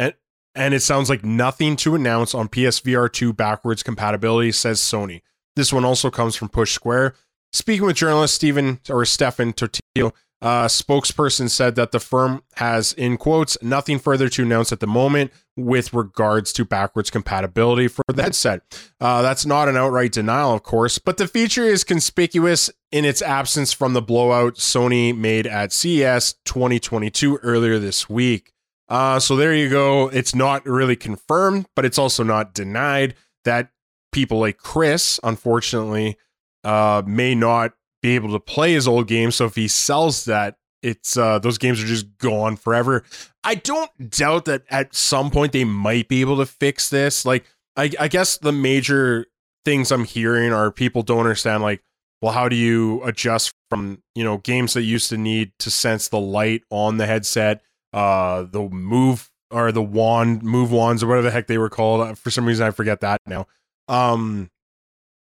And 0.00 0.14
and 0.56 0.74
it 0.74 0.80
sounds 0.80 1.08
like 1.08 1.24
nothing 1.24 1.76
to 1.76 1.94
announce 1.94 2.34
on 2.34 2.48
PSVR 2.48 3.10
2 3.10 3.32
backwards 3.32 3.84
compatibility, 3.84 4.50
says 4.50 4.80
Sony. 4.80 5.22
This 5.54 5.72
one 5.72 5.84
also 5.84 6.10
comes 6.10 6.34
from 6.34 6.48
Push 6.48 6.72
Square. 6.72 7.14
Speaking 7.52 7.86
with 7.86 7.96
journalist 7.96 8.34
Stephen 8.34 8.80
or 8.90 9.04
Stefan 9.04 9.52
Totilo, 9.52 10.12
uh, 10.42 10.66
spokesperson 10.66 11.48
said 11.48 11.76
that 11.76 11.92
the 11.92 12.00
firm 12.00 12.42
has, 12.56 12.92
in 12.94 13.16
quotes, 13.16 13.56
nothing 13.62 14.00
further 14.00 14.28
to 14.28 14.42
announce 14.42 14.72
at 14.72 14.80
the 14.80 14.88
moment 14.88 15.32
with 15.56 15.94
regards 15.94 16.52
to 16.52 16.64
backwards 16.64 17.10
compatibility 17.10 17.86
for 17.86 18.02
the 18.08 18.24
headset. 18.24 18.62
Uh, 19.00 19.22
that's 19.22 19.46
not 19.46 19.68
an 19.68 19.76
outright 19.76 20.10
denial, 20.10 20.52
of 20.52 20.64
course, 20.64 20.98
but 20.98 21.16
the 21.16 21.28
feature 21.28 21.62
is 21.62 21.84
conspicuous 21.84 22.70
in 22.90 23.04
its 23.04 23.22
absence 23.22 23.72
from 23.72 23.92
the 23.92 24.02
blowout 24.02 24.56
Sony 24.56 25.16
made 25.16 25.46
at 25.46 25.72
CES 25.72 26.34
2022 26.44 27.36
earlier 27.44 27.78
this 27.78 28.10
week. 28.10 28.52
Uh, 28.88 29.20
so 29.20 29.36
there 29.36 29.54
you 29.54 29.70
go. 29.70 30.08
It's 30.08 30.34
not 30.34 30.66
really 30.66 30.96
confirmed, 30.96 31.66
but 31.76 31.84
it's 31.84 31.98
also 31.98 32.24
not 32.24 32.52
denied 32.52 33.14
that 33.44 33.70
people 34.10 34.40
like 34.40 34.58
Chris, 34.58 35.20
unfortunately, 35.22 36.18
uh, 36.64 37.02
may 37.06 37.36
not 37.36 37.74
be 38.02 38.14
able 38.14 38.32
to 38.32 38.40
play 38.40 38.72
his 38.72 38.88
old 38.88 39.06
games. 39.06 39.36
So 39.36 39.46
if 39.46 39.54
he 39.54 39.68
sells 39.68 40.24
that, 40.26 40.56
it's 40.82 41.16
uh, 41.16 41.38
those 41.38 41.58
games 41.58 41.82
are 41.82 41.86
just 41.86 42.18
gone 42.18 42.56
forever. 42.56 43.04
I 43.44 43.54
don't 43.54 44.10
doubt 44.10 44.46
that 44.46 44.64
at 44.68 44.94
some 44.94 45.30
point 45.30 45.52
they 45.52 45.64
might 45.64 46.08
be 46.08 46.20
able 46.20 46.36
to 46.38 46.46
fix 46.46 46.90
this. 46.90 47.24
Like, 47.24 47.44
I, 47.76 47.90
I 47.98 48.08
guess 48.08 48.38
the 48.38 48.52
major 48.52 49.26
things 49.64 49.92
I'm 49.92 50.04
hearing 50.04 50.52
are 50.52 50.72
people 50.72 51.02
don't 51.02 51.20
understand, 51.20 51.62
like, 51.62 51.82
well, 52.20 52.32
how 52.32 52.48
do 52.48 52.56
you 52.56 53.02
adjust 53.04 53.52
from 53.70 54.02
you 54.14 54.24
know 54.24 54.38
games 54.38 54.74
that 54.74 54.82
used 54.82 55.08
to 55.10 55.16
need 55.16 55.52
to 55.60 55.70
sense 55.70 56.08
the 56.08 56.20
light 56.20 56.62
on 56.70 56.96
the 56.96 57.06
headset? 57.06 57.62
uh 57.92 58.44
the 58.44 58.68
move 58.70 59.30
or 59.50 59.70
the 59.70 59.82
wand 59.82 60.42
move 60.42 60.72
wands 60.72 61.02
or 61.02 61.06
whatever 61.06 61.22
the 61.22 61.30
heck 61.30 61.46
they 61.46 61.58
were 61.58 61.68
called 61.68 62.00
uh, 62.00 62.14
for 62.14 62.30
some 62.30 62.46
reason 62.46 62.66
i 62.66 62.70
forget 62.70 63.00
that 63.00 63.20
now 63.26 63.46
um 63.88 64.50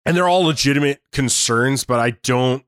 and 0.07 0.17
they're 0.17 0.29
all 0.29 0.43
legitimate 0.43 1.01
concerns 1.13 1.85
but 1.85 1.99
i 2.01 2.11
don't 2.23 2.65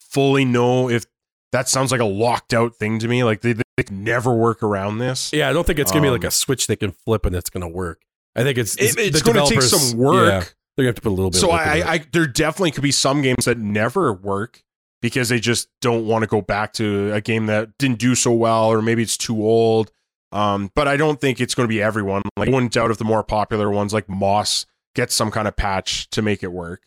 fully 0.00 0.44
know 0.44 0.88
if 0.90 1.06
that 1.52 1.68
sounds 1.68 1.92
like 1.92 2.00
a 2.00 2.04
locked 2.04 2.52
out 2.52 2.74
thing 2.76 2.98
to 2.98 3.08
me 3.08 3.22
like 3.24 3.40
they, 3.40 3.52
they 3.52 3.62
never 3.90 4.32
work 4.34 4.62
around 4.62 4.98
this 4.98 5.32
yeah, 5.32 5.48
I 5.48 5.52
don't 5.52 5.64
think 5.66 5.78
it's 5.78 5.90
gonna 5.92 6.02
be 6.02 6.10
like 6.10 6.24
Um, 6.24 6.28
a 6.28 6.30
switch 6.32 6.66
they 6.66 6.76
can 6.76 6.90
flip 6.92 7.24
and 7.26 7.34
it's 7.36 7.48
gonna 7.50 7.68
work. 7.68 8.02
I 8.36 8.42
think 8.42 8.58
it's 8.58 8.74
It- 8.76 8.98
it's 8.98 9.22
going 9.22 9.36
to 9.36 9.46
take 9.52 9.62
some 9.62 9.96
work 9.98 10.26
Yeah, 10.26 10.40
they're 10.40 10.48
gonna 10.78 10.88
have 10.88 10.94
to 10.96 11.00
put 11.02 11.10
a 11.10 11.14
little 11.14 11.30
bit. 11.30 11.38
so 11.40 11.48
of 11.50 11.54
I, 11.54 11.80
I. 11.80 11.92
I 11.94 11.98
there 12.12 12.26
definitely 12.26 12.72
could 12.72 12.82
be 12.82 12.90
some 12.92 13.22
games 13.22 13.44
that 13.44 13.58
never 13.58 14.12
work 14.12 14.62
because 15.00 15.28
they 15.28 15.38
just 15.38 15.68
don't 15.80 16.06
want 16.06 16.22
to 16.22 16.26
go 16.26 16.40
back 16.40 16.72
to 16.74 17.12
a 17.12 17.20
game 17.20 17.46
that 17.46 17.76
didn't 17.78 17.98
do 18.00 18.14
so 18.16 18.32
well 18.32 18.66
or 18.66 18.82
maybe 18.82 19.02
it's 19.02 19.16
too 19.16 19.40
old 19.44 19.92
um 20.32 20.72
but 20.74 20.88
i 20.88 20.96
don't 20.96 21.20
think 21.20 21.40
it's 21.40 21.54
going 21.54 21.64
to 21.68 21.72
be 21.72 21.80
everyone 21.80 22.22
like 22.36 22.48
i 22.48 22.52
wouldn't 22.52 22.72
doubt 22.72 22.90
if 22.90 22.98
the 22.98 23.04
more 23.04 23.22
popular 23.22 23.70
ones 23.70 23.92
like 23.94 24.08
moss 24.08 24.66
get 24.94 25.10
some 25.12 25.30
kind 25.30 25.46
of 25.48 25.56
patch 25.56 26.08
to 26.10 26.22
make 26.22 26.42
it 26.42 26.52
work 26.52 26.82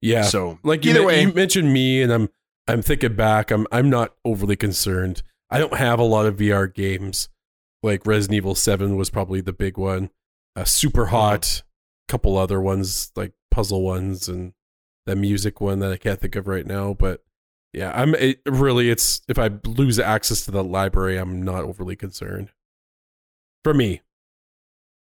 yeah, 0.00 0.22
so 0.22 0.58
like 0.62 0.84
either 0.84 0.98
men- 1.00 1.06
way 1.06 1.22
you 1.22 1.32
mentioned 1.32 1.72
me, 1.72 2.02
and 2.02 2.12
I'm 2.12 2.28
I'm 2.68 2.82
thinking 2.82 3.16
back. 3.16 3.50
I'm 3.50 3.66
I'm 3.72 3.88
not 3.88 4.14
overly 4.22 4.54
concerned. 4.54 5.22
I 5.50 5.58
don't 5.58 5.76
have 5.78 5.98
a 5.98 6.02
lot 6.04 6.26
of 6.26 6.36
VR 6.36 6.72
games. 6.72 7.30
Like 7.82 8.04
Resident 8.06 8.36
Evil 8.36 8.54
Seven 8.54 8.96
was 8.96 9.08
probably 9.08 9.40
the 9.40 9.54
big 9.54 9.78
one. 9.78 10.10
Uh, 10.56 10.64
Super 10.64 11.04
Mm-hmm. 11.06 11.10
Hot, 11.14 11.62
couple 12.06 12.36
other 12.36 12.60
ones 12.60 13.12
like 13.16 13.32
puzzle 13.50 13.80
ones, 13.82 14.28
and 14.28 14.52
the 15.06 15.16
music 15.16 15.58
one 15.62 15.78
that 15.78 15.90
I 15.92 15.96
can't 15.96 16.20
think 16.20 16.36
of 16.36 16.48
right 16.48 16.66
now. 16.66 16.92
But 16.92 17.24
yeah, 17.72 17.90
I'm 17.98 18.14
it, 18.14 18.40
really. 18.44 18.90
It's 18.90 19.22
if 19.26 19.38
I 19.38 19.52
lose 19.64 19.98
access 19.98 20.44
to 20.44 20.50
the 20.50 20.62
library, 20.62 21.16
I'm 21.16 21.42
not 21.42 21.64
overly 21.64 21.96
concerned. 21.96 22.50
For 23.62 23.72
me, 23.72 24.02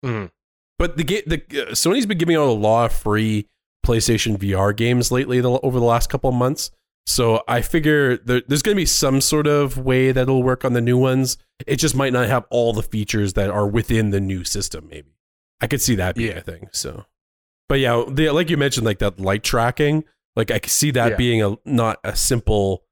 Mhm. 0.03 0.32
But 0.80 0.97
the 0.97 1.03
game, 1.03 1.21
the 1.27 1.36
uh, 1.36 1.71
Sony's 1.73 2.07
been 2.07 2.17
giving 2.17 2.36
out 2.36 2.47
a 2.47 2.51
lot 2.51 2.86
of 2.89 2.93
free 2.97 3.47
PlayStation 3.86 4.38
VR 4.38 4.75
games 4.75 5.11
lately 5.11 5.39
the, 5.41 5.51
over 5.51 5.80
the 5.80 5.86
last 5.86 6.09
couple 6.09 6.30
of 6.30 6.36
months. 6.36 6.71
So 7.05 7.43
I 7.47 7.61
figure 7.61 8.17
there, 8.17 8.41
there's 8.47 8.61
going 8.61 8.75
to 8.75 8.80
be 8.82 8.86
some 8.86 9.19
sort 9.21 9.47
of 9.47 9.77
way 9.77 10.11
that'll 10.11 10.43
work 10.43 10.63
on 10.65 10.73
the 10.73 10.82
new 10.82 10.97
ones. 10.97 11.38
It 11.65 11.75
just 11.77 11.95
might 11.95 12.13
not 12.13 12.27
have 12.27 12.45
all 12.49 12.73
the 12.73 12.84
features 12.84 13.34
that 13.34 13.49
are 13.49 13.67
within 13.67 14.09
the 14.11 14.19
new 14.19 14.43
system. 14.43 14.88
Maybe 14.89 15.15
I 15.61 15.67
could 15.67 15.82
see 15.82 15.95
that 15.95 16.15
being 16.15 16.32
Yeah. 16.32 16.38
a 16.38 16.41
thing. 16.41 16.67
So, 16.71 17.05
but 17.67 17.80
yeah, 17.80 18.03
the, 18.07 18.30
like 18.32 18.49
you 18.49 18.57
mentioned, 18.57 18.86
like 18.86 18.99
that 18.99 19.19
light 19.19 19.43
tracking, 19.43 20.03
like 20.36 20.51
I 20.51 20.59
could 20.59 20.71
see 20.71 20.91
that 20.91 21.11
Yeah. 21.11 21.17
being 21.17 21.41
a 21.43 21.57
not 21.65 21.99
a 22.03 22.15
simple 22.15 22.84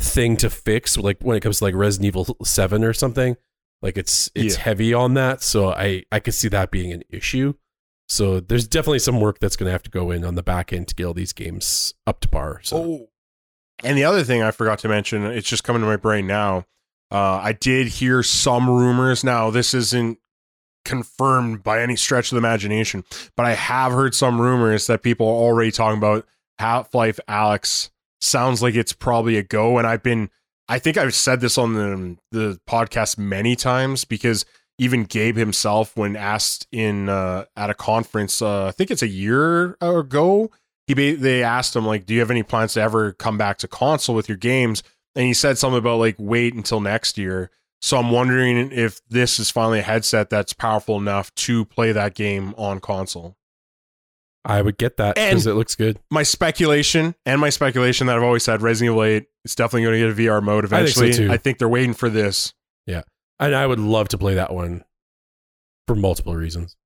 thing 0.00 0.36
to 0.38 0.50
fix. 0.50 0.96
Like 0.98 1.18
when 1.20 1.36
it 1.36 1.40
comes 1.40 1.58
to 1.58 1.64
like 1.64 1.74
Resident 1.74 2.06
Evil 2.08 2.36
Seven 2.42 2.82
or 2.82 2.92
something, 2.92 3.36
like 3.84 3.96
it's 3.96 4.30
it's 4.34 4.56
Yeah. 4.56 4.62
heavy 4.62 4.92
on 4.94 5.14
that. 5.14 5.42
So 5.42 5.68
I 5.72 6.02
I 6.10 6.18
could 6.18 6.34
see 6.34 6.48
that 6.48 6.72
being 6.72 6.90
an 6.92 7.04
issue. 7.08 7.54
So 8.08 8.40
there's 8.40 8.66
definitely 8.66 8.98
some 8.98 9.20
work 9.20 9.38
that's 9.38 9.54
going 9.56 9.66
to 9.68 9.72
have 9.72 9.82
to 9.84 9.90
go 9.90 10.10
in 10.10 10.24
on 10.24 10.34
the 10.34 10.42
back 10.42 10.72
end 10.72 10.88
to 10.88 10.94
get 10.94 11.04
all 11.06 11.14
these 11.14 11.32
games 11.32 11.94
up 12.06 12.20
to 12.20 12.28
par. 12.28 12.60
So 12.62 12.76
Oh, 12.76 13.08
and 13.82 13.96
the 13.96 14.04
other 14.04 14.24
thing 14.24 14.42
I 14.42 14.50
forgot 14.50 14.78
to 14.80 14.88
mention, 14.88 15.24
it's 15.24 15.48
just 15.48 15.64
coming 15.64 15.80
to 15.82 15.86
my 15.86 15.96
brain 15.96 16.26
now. 16.26 16.66
Uh, 17.10 17.40
I 17.42 17.52
did 17.52 17.86
hear 17.88 18.22
some 18.22 18.68
rumors. 18.68 19.22
Now, 19.24 19.50
this 19.50 19.72
isn't 19.74 20.18
confirmed 20.84 21.62
by 21.62 21.80
any 21.80 21.96
stretch 21.96 22.30
of 22.30 22.36
the 22.36 22.38
imagination, 22.46 23.04
but 23.36 23.46
I 23.46 23.54
have 23.54 23.92
heard 23.92 24.14
some 24.14 24.40
rumors 24.40 24.86
that 24.86 25.02
people 25.02 25.26
are 25.26 25.30
already 25.30 25.70
talking 25.70 25.98
about 25.98 26.26
Half-Life 26.58 27.18
Alyx. 27.28 27.90
Sounds 28.20 28.62
like 28.62 28.74
it's 28.74 28.92
probably 28.92 29.36
a 29.36 29.42
go. 29.42 29.78
And 29.78 29.86
I've 29.86 30.02
been, 30.02 30.30
I 30.68 30.78
think 30.78 30.96
I've 30.96 31.14
said 31.14 31.40
this 31.40 31.58
on 31.58 31.74
the, 31.74 32.16
the 32.30 32.60
podcast 32.66 33.18
many 33.18 33.54
times 33.54 34.04
because 34.04 34.44
even 34.78 35.04
Gabe 35.04 35.36
himself, 35.36 35.96
when 35.96 36.16
asked 36.16 36.66
in 36.72 37.08
uh, 37.08 37.44
at 37.56 37.70
a 37.70 37.74
conference, 37.74 38.42
uh, 38.42 38.66
I 38.66 38.70
think 38.72 38.90
it's 38.90 39.02
a 39.02 39.08
year 39.08 39.76
ago, 39.80 40.50
he 40.86 41.14
they 41.14 41.42
asked 41.42 41.76
him 41.76 41.86
like, 41.86 42.06
"Do 42.06 42.14
you 42.14 42.20
have 42.20 42.30
any 42.30 42.42
plans 42.42 42.74
to 42.74 42.80
ever 42.80 43.12
come 43.12 43.38
back 43.38 43.58
to 43.58 43.68
console 43.68 44.14
with 44.14 44.28
your 44.28 44.36
games?" 44.36 44.82
And 45.14 45.26
he 45.26 45.34
said 45.34 45.58
something 45.58 45.78
about 45.78 45.98
like, 45.98 46.16
"Wait 46.18 46.54
until 46.54 46.80
next 46.80 47.16
year." 47.16 47.50
So 47.80 47.98
I'm 47.98 48.10
wondering 48.10 48.72
if 48.72 49.00
this 49.08 49.38
is 49.38 49.50
finally 49.50 49.80
a 49.80 49.82
headset 49.82 50.30
that's 50.30 50.52
powerful 50.54 50.96
enough 50.96 51.34
to 51.34 51.64
play 51.66 51.92
that 51.92 52.14
game 52.14 52.54
on 52.56 52.80
console. 52.80 53.36
I 54.44 54.60
would 54.60 54.76
get 54.76 54.98
that 54.98 55.14
because 55.14 55.46
it 55.46 55.54
looks 55.54 55.74
good. 55.74 55.98
My 56.10 56.22
speculation 56.22 57.14
and 57.24 57.40
my 57.40 57.50
speculation 57.50 58.06
that 58.08 58.16
I've 58.16 58.22
always 58.22 58.44
said, 58.44 58.60
Resident 58.60 58.92
Evil 58.94 59.04
8 59.04 59.26
is 59.44 59.54
definitely 59.54 59.82
going 59.82 60.00
to 60.00 60.14
get 60.14 60.26
a 60.26 60.30
VR 60.30 60.42
mode 60.42 60.64
eventually. 60.64 61.08
I 61.08 61.12
think 61.12 61.28
so. 61.28 61.32
I 61.32 61.36
think 61.38 61.58
they're 61.58 61.68
waiting 61.68 61.94
for 61.94 62.10
this. 62.10 62.52
Yeah. 62.86 63.02
And 63.40 63.54
I 63.54 63.66
would 63.66 63.80
love 63.80 64.08
to 64.08 64.18
play 64.18 64.34
that 64.34 64.52
one 64.52 64.84
for 65.86 65.94
multiple 65.94 66.34
reasons. 66.34 66.76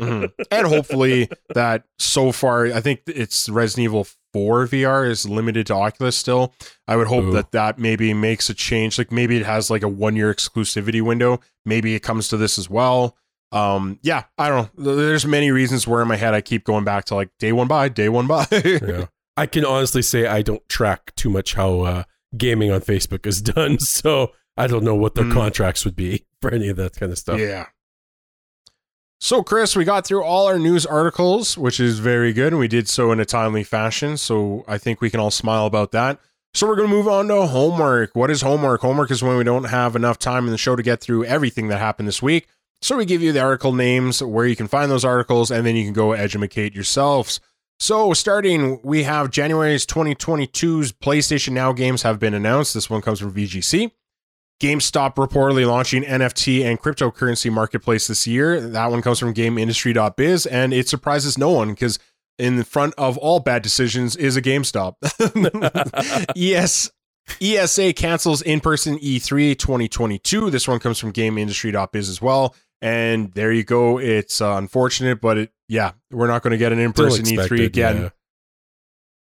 Mhm. 0.00 0.32
and 0.50 0.66
hopefully 0.66 1.28
that 1.54 1.84
so 1.98 2.32
far 2.32 2.66
i 2.66 2.80
think 2.80 3.02
it's 3.06 3.46
resident 3.48 3.84
evil 3.84 4.06
4 4.32 4.66
vr 4.68 5.10
is 5.10 5.28
limited 5.28 5.66
to 5.66 5.74
oculus 5.74 6.16
still 6.16 6.54
i 6.88 6.96
would 6.96 7.08
hope 7.08 7.24
Ooh. 7.24 7.32
that 7.32 7.52
that 7.52 7.78
maybe 7.78 8.14
makes 8.14 8.48
a 8.48 8.54
change 8.54 8.96
like 8.96 9.12
maybe 9.12 9.36
it 9.36 9.44
has 9.44 9.70
like 9.70 9.82
a 9.82 9.88
one 9.88 10.16
year 10.16 10.32
exclusivity 10.32 11.02
window 11.02 11.40
maybe 11.66 11.94
it 11.94 12.00
comes 12.00 12.28
to 12.28 12.38
this 12.38 12.58
as 12.58 12.70
well 12.70 13.16
um 13.52 13.98
yeah 14.02 14.24
i 14.38 14.48
don't 14.48 14.76
know 14.78 14.96
there's 14.96 15.24
many 15.24 15.50
reasons 15.52 15.86
where 15.86 16.02
in 16.02 16.08
my 16.08 16.16
head 16.16 16.34
i 16.34 16.40
keep 16.40 16.64
going 16.64 16.84
back 16.84 17.04
to 17.04 17.14
like 17.14 17.30
day 17.38 17.52
one 17.52 17.68
by 17.68 17.88
day 17.88 18.08
one 18.08 18.26
by 18.26 18.46
Yeah. 18.52 19.06
I 19.38 19.44
can 19.46 19.64
honestly 19.66 20.00
say 20.00 20.26
I 20.26 20.40
don't 20.40 20.66
track 20.66 21.14
too 21.14 21.28
much 21.28 21.52
how 21.54 21.80
uh, 21.80 22.02
gaming 22.38 22.70
on 22.72 22.80
Facebook 22.80 23.26
is 23.26 23.42
done, 23.54 23.78
so 23.78 24.32
I 24.56 24.66
don't 24.66 24.82
know 24.82 24.94
what 24.94 25.14
their 25.14 25.26
Mm. 25.26 25.34
contracts 25.34 25.84
would 25.84 25.94
be 25.94 26.24
for 26.40 26.50
any 26.50 26.68
of 26.70 26.78
that 26.78 26.96
kind 26.96 27.12
of 27.12 27.18
stuff. 27.18 27.38
Yeah. 27.38 27.66
So, 29.20 29.42
Chris, 29.42 29.74
we 29.74 29.84
got 29.84 30.06
through 30.06 30.22
all 30.22 30.46
our 30.46 30.58
news 30.58 30.84
articles, 30.84 31.56
which 31.56 31.80
is 31.80 31.98
very 31.98 32.32
good, 32.32 32.52
and 32.52 32.58
we 32.60 32.68
did 32.68 32.88
so 32.88 33.12
in 33.12 33.20
a 33.20 33.24
timely 33.24 33.62
fashion. 33.64 34.16
So, 34.16 34.64
I 34.68 34.78
think 34.78 35.00
we 35.00 35.10
can 35.10 35.20
all 35.20 35.30
smile 35.30 35.66
about 35.66 35.92
that. 35.92 36.18
So, 36.54 36.66
we're 36.66 36.76
going 36.76 36.88
to 36.88 36.94
move 36.94 37.08
on 37.08 37.28
to 37.28 37.46
homework. 37.46 38.14
What 38.14 38.30
is 38.30 38.42
homework? 38.42 38.82
Homework 38.82 39.10
is 39.10 39.22
when 39.22 39.36
we 39.36 39.44
don't 39.44 39.64
have 39.64 39.96
enough 39.96 40.18
time 40.18 40.44
in 40.46 40.50
the 40.50 40.58
show 40.58 40.76
to 40.76 40.82
get 40.82 41.00
through 41.00 41.24
everything 41.24 41.68
that 41.68 41.78
happened 41.78 42.08
this 42.08 42.22
week. 42.22 42.46
So, 42.86 42.96
we 42.96 43.04
give 43.04 43.20
you 43.20 43.32
the 43.32 43.40
article 43.40 43.72
names, 43.72 44.22
where 44.22 44.46
you 44.46 44.54
can 44.54 44.68
find 44.68 44.88
those 44.88 45.04
articles, 45.04 45.50
and 45.50 45.66
then 45.66 45.74
you 45.74 45.82
can 45.82 45.92
go 45.92 46.12
educate 46.12 46.72
yourselves. 46.72 47.40
So, 47.80 48.12
starting, 48.12 48.78
we 48.84 49.02
have 49.02 49.32
January's 49.32 49.84
2022's 49.84 50.92
PlayStation 50.92 51.50
Now 51.50 51.72
games 51.72 52.02
have 52.02 52.20
been 52.20 52.32
announced. 52.32 52.74
This 52.74 52.88
one 52.88 53.02
comes 53.02 53.18
from 53.18 53.34
VGC. 53.34 53.90
GameStop 54.62 55.16
reportedly 55.16 55.66
launching 55.66 56.04
NFT 56.04 56.64
and 56.64 56.80
cryptocurrency 56.80 57.52
marketplace 57.52 58.06
this 58.06 58.24
year. 58.24 58.60
That 58.60 58.92
one 58.92 59.02
comes 59.02 59.18
from 59.18 59.34
GameIndustry.biz, 59.34 60.46
and 60.46 60.72
it 60.72 60.88
surprises 60.88 61.36
no 61.36 61.50
one 61.50 61.70
because 61.70 61.98
in 62.38 62.62
front 62.62 62.94
of 62.96 63.18
all 63.18 63.40
bad 63.40 63.62
decisions 63.62 64.14
is 64.14 64.36
a 64.36 64.42
GameStop. 64.42 64.94
yes. 66.36 66.92
ESA 67.42 67.92
cancels 67.94 68.42
in-person 68.42 69.00
E 69.02 69.18
E3 69.18 69.58
2022. 69.58 70.50
This 70.50 70.68
one 70.68 70.78
comes 70.78 71.00
from 71.00 71.12
GameIndustry.biz 71.12 72.08
as 72.08 72.22
well. 72.22 72.54
And 72.82 73.32
there 73.32 73.52
you 73.52 73.64
go. 73.64 73.98
It's 73.98 74.40
uh, 74.40 74.54
unfortunate, 74.56 75.20
but 75.20 75.38
it, 75.38 75.52
yeah, 75.68 75.92
we're 76.10 76.26
not 76.26 76.42
going 76.42 76.52
to 76.52 76.58
get 76.58 76.72
an 76.72 76.78
in-person 76.78 77.24
E3 77.24 77.64
again. 77.64 78.02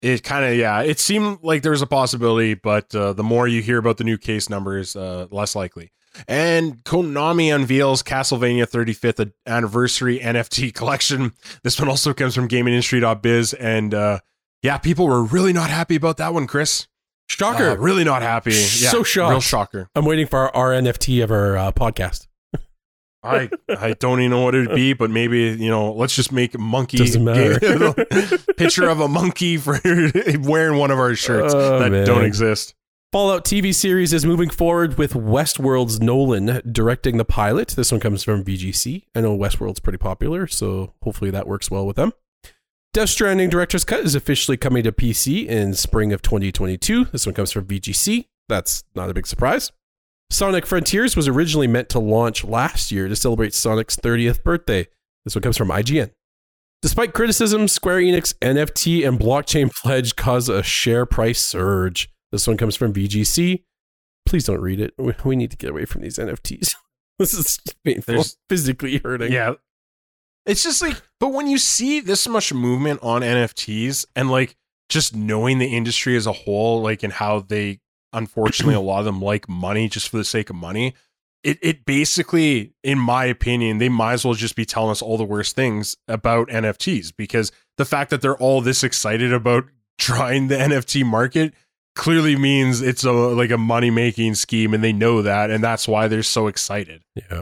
yeah. 0.04 0.12
it 0.12 0.24
kind 0.24 0.46
of 0.46 0.56
yeah, 0.56 0.82
it 0.82 1.00
seemed 1.00 1.40
like 1.44 1.64
there 1.64 1.72
was 1.72 1.82
a 1.82 1.88
possibility, 1.88 2.54
but 2.54 2.94
uh, 2.94 3.14
the 3.14 3.24
more 3.24 3.48
you 3.48 3.62
hear 3.62 3.78
about 3.78 3.98
the 3.98 4.04
new 4.04 4.18
case 4.18 4.50
numbers, 4.50 4.96
uh, 4.96 5.28
less 5.32 5.56
likely. 5.56 5.92
And 6.28 6.84
Konami 6.84 7.54
unveils 7.54 8.02
Castlevania 8.04 8.68
35th 8.70 9.32
anniversary 9.46 10.20
NFT 10.24 10.74
collection. 10.74 11.34
This 11.64 11.80
one 11.80 11.90
also 11.90 12.14
comes 12.14 12.36
from 12.36 12.48
GamingIndustry.biz, 12.48 13.54
and 13.54 13.94
uh, 13.94 14.20
yeah, 14.64 14.78
people 14.78 15.08
were 15.08 15.24
really 15.24 15.54
not 15.54 15.70
happy 15.70 15.96
about 15.96 16.18
that 16.18 16.34
one, 16.34 16.48
Chris. 16.48 16.88
Shocker. 17.30 17.72
Uh, 17.72 17.76
really 17.76 18.04
not 18.04 18.22
happy. 18.22 18.52
Yeah, 18.52 18.90
So 18.90 19.04
shocked. 19.04 19.32
Real 19.32 19.42
shocker. 19.42 19.90
I'm 19.96 20.06
waiting 20.06 20.28
for 20.28 20.40
our, 20.40 20.56
our 20.56 20.82
NFT 20.82 21.24
of 21.24 21.32
our 21.32 21.58
uh, 21.58 21.72
podcast. 21.72 22.27
I 23.28 23.50
I 23.70 23.94
don't 23.94 24.20
even 24.20 24.32
know 24.32 24.42
what 24.42 24.56
it'd 24.56 24.74
be, 24.76 24.94
but 24.94 25.10
maybe 25.10 25.40
you 25.60 25.70
know, 25.70 25.92
let's 25.94 26.16
just 26.16 26.32
make 26.32 26.54
a 26.56 26.58
monkey 26.58 26.98
Doesn't 26.98 27.24
matter. 27.24 27.94
picture 28.58 28.88
of 28.90 29.00
a 29.00 29.08
monkey 29.08 29.58
for 29.58 29.80
wearing 30.42 30.78
one 30.80 30.92
of 30.92 31.00
our 31.00 31.16
shirts 31.16 31.54
Oh, 31.54 31.80
that 31.80 31.92
man. 31.92 32.06
don't 32.06 32.24
exist. 32.26 32.74
Fallout 33.14 33.46
TV 33.46 33.74
series 33.74 34.12
is 34.12 34.26
moving 34.26 34.50
forward 34.50 34.98
with 34.98 35.14
Westworld's 35.14 36.02
Nolan 36.02 36.62
directing 36.70 37.16
the 37.18 37.24
pilot. 37.26 37.70
This 37.70 37.90
one 37.92 38.02
comes 38.02 38.22
from 38.24 38.44
VGC. 38.44 39.06
I 39.16 39.22
know 39.22 39.36
Westworld's 39.38 39.80
pretty 39.80 39.98
popular, 39.98 40.46
so 40.46 40.94
hopefully 41.02 41.32
that 41.32 41.48
works 41.48 41.72
well 41.72 41.86
with 41.88 41.96
them. 41.96 42.12
Death 42.94 43.10
Stranding 43.10 43.50
Director's 43.50 43.86
Cut 43.86 44.02
is 44.02 44.14
officially 44.16 44.58
coming 44.58 44.84
to 44.84 44.92
PC 44.92 45.46
in 45.46 45.74
spring 45.74 46.12
of 46.12 46.22
2022. 46.22 47.06
This 47.06 47.26
one 47.26 47.34
comes 47.34 47.52
from 47.54 47.66
VGC. 47.66 48.26
That's 48.50 48.84
not 48.96 49.10
a 49.10 49.14
big 49.14 49.26
surprise. 49.28 49.72
Sonic 50.30 50.66
Frontiers 50.66 51.16
was 51.16 51.28
originally 51.28 51.68
meant 51.68 51.90
to 51.90 52.00
launch 52.00 52.44
last 52.44 52.92
year 52.92 53.08
to 53.08 53.16
celebrate 53.16 53.54
Sonic's 53.54 53.96
30th 53.96 54.44
birthday. 54.44 54.88
This 55.24 55.36
one 55.36 55.42
comes 55.42 55.58
from 55.58 55.70
IGN. 55.70 56.12
Despite 56.82 57.14
criticism, 57.14 57.68
Square 57.68 58.02
Enix 58.02 58.34
NFT 58.40 59.08
and 59.08 59.20
blockchain 59.20 59.74
pledge 59.74 60.16
cause 60.16 60.48
a 60.48 60.62
share 60.62 61.06
price 61.06 61.44
surge. 61.44 62.10
This 62.32 62.46
one 62.46 62.58
comes 62.58 62.76
from 62.76 62.94
VGC. 62.94 63.64
Please 64.26 64.44
don't 64.44 64.62
read 64.62 64.80
it. 64.80 64.94
We, 65.26 65.36
need 65.36 65.52
to 65.52 65.58
get 65.58 65.70
away 65.72 65.86
from 65.86 66.02
these 66.02 66.18
NFTs. 66.18 66.70
this 67.20 67.34
is 67.34 67.60
painful, 67.84 68.14
There's- 68.14 68.38
physically 68.50 69.02
hurting. 69.04 69.32
Yeah. 69.32 69.54
It's 70.46 70.64
just 70.64 70.82
like, 70.82 71.02
but 71.20 71.34
when 71.34 71.48
you 71.48 71.58
see 71.58 72.00
this 72.00 72.28
much 72.28 72.54
movement 72.54 73.00
on 73.02 73.22
NFTs 73.22 74.06
and 74.16 74.30
like 74.30 74.56
just 74.88 75.16
knowing 75.16 75.58
the 75.58 75.76
industry 75.76 76.16
as 76.16 76.26
a 76.28 76.32
whole, 76.32 76.82
like 76.82 77.04
and 77.04 77.12
how 77.12 77.40
they 77.42 77.80
unfortunately 78.14 78.76
a 78.76 78.80
lot 78.82 79.00
of 79.00 79.06
them 79.06 79.22
like 79.22 79.48
money 79.48 79.88
just 79.90 80.10
for 80.10 80.18
the 80.18 80.24
sake 80.24 80.50
of 80.50 80.56
money, 80.56 80.94
it 81.44 81.58
it 81.62 81.86
basically, 81.86 82.74
in 82.84 83.00
my 83.00 83.26
opinion, 83.26 83.78
they 83.78 83.90
might 83.90 84.14
as 84.14 84.26
well 84.26 84.34
just 84.34 84.56
be 84.56 84.66
telling 84.66 84.92
us 84.92 85.02
all 85.02 85.18
the 85.18 85.24
worst 85.24 85.56
things 85.56 85.96
about 86.08 86.50
NFTs 86.50 87.14
because 87.16 87.52
the 87.78 87.86
fact 87.86 88.10
that 88.10 88.22
they're 88.22 88.38
all 88.38 88.62
this 88.62 88.84
excited 88.84 89.32
about 89.32 89.66
trying 89.98 90.48
the 90.48 90.56
NFT 90.56 91.06
market 91.06 91.54
clearly 91.96 92.36
means 92.36 92.82
it's 92.82 93.04
a 93.04 93.12
like 93.12 93.50
a 93.50 93.58
money 93.58 93.90
making 93.90 94.36
scheme 94.36 94.74
and 94.74 94.84
they 94.84 94.94
know 94.94 95.22
that 95.24 95.50
and 95.50 95.64
that's 95.64 95.88
why 95.88 96.08
they're 96.08 96.24
so 96.24 96.48
excited. 96.48 97.02
Yeah. 97.16 97.42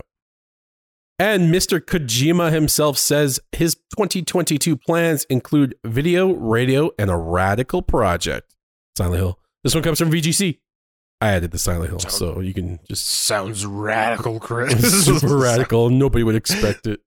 And 1.18 1.54
Mr. 1.54 1.80
Kojima 1.80 2.52
himself 2.52 2.98
says 2.98 3.40
his 3.54 3.76
2022 3.98 4.76
plans 4.76 5.24
include 5.30 5.76
video, 5.86 6.34
radio, 6.34 6.92
and 7.00 7.10
a 7.10 7.16
radical 7.16 7.82
project. 7.82 8.54
Silent 8.98 9.16
Hill. 9.16 9.40
This 9.66 9.74
one 9.74 9.84
comes 9.84 9.98
from 9.98 10.12
VGC. 10.12 10.60
I 11.22 11.32
added 11.32 11.50
the 11.50 11.58
Silent 11.58 11.90
Hill, 11.90 11.98
so 11.98 12.40
you 12.40 12.54
can 12.54 12.80
just 12.88 13.08
Sounds 13.08 13.66
radical, 13.66 14.40
Chris. 14.40 15.06
super 15.06 15.38
radical. 15.40 15.90
Nobody 15.90 16.24
would 16.24 16.36
expect 16.36 16.86
it. 16.86 17.00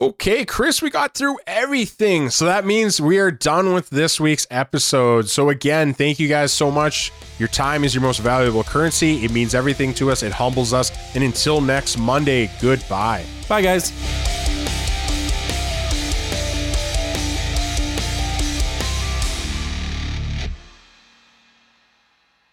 Okay, 0.00 0.44
Chris, 0.44 0.80
we 0.80 0.90
got 0.90 1.14
through 1.14 1.38
everything. 1.44 2.30
So 2.30 2.44
that 2.44 2.64
means 2.64 3.00
we 3.00 3.18
are 3.18 3.32
done 3.32 3.74
with 3.74 3.90
this 3.90 4.20
week's 4.20 4.46
episode. 4.48 5.28
So, 5.28 5.48
again, 5.48 5.92
thank 5.92 6.20
you 6.20 6.28
guys 6.28 6.52
so 6.52 6.70
much. 6.70 7.10
Your 7.40 7.48
time 7.48 7.82
is 7.82 7.96
your 7.96 8.02
most 8.02 8.20
valuable 8.20 8.62
currency. 8.62 9.24
It 9.24 9.32
means 9.32 9.52
everything 9.52 9.92
to 9.94 10.12
us, 10.12 10.22
it 10.22 10.30
humbles 10.30 10.72
us. 10.72 10.92
And 11.16 11.24
until 11.24 11.60
next 11.60 11.98
Monday, 11.98 12.48
goodbye. 12.60 13.24
Bye, 13.48 13.62
guys. 13.62 13.90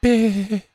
happy. 0.04 0.71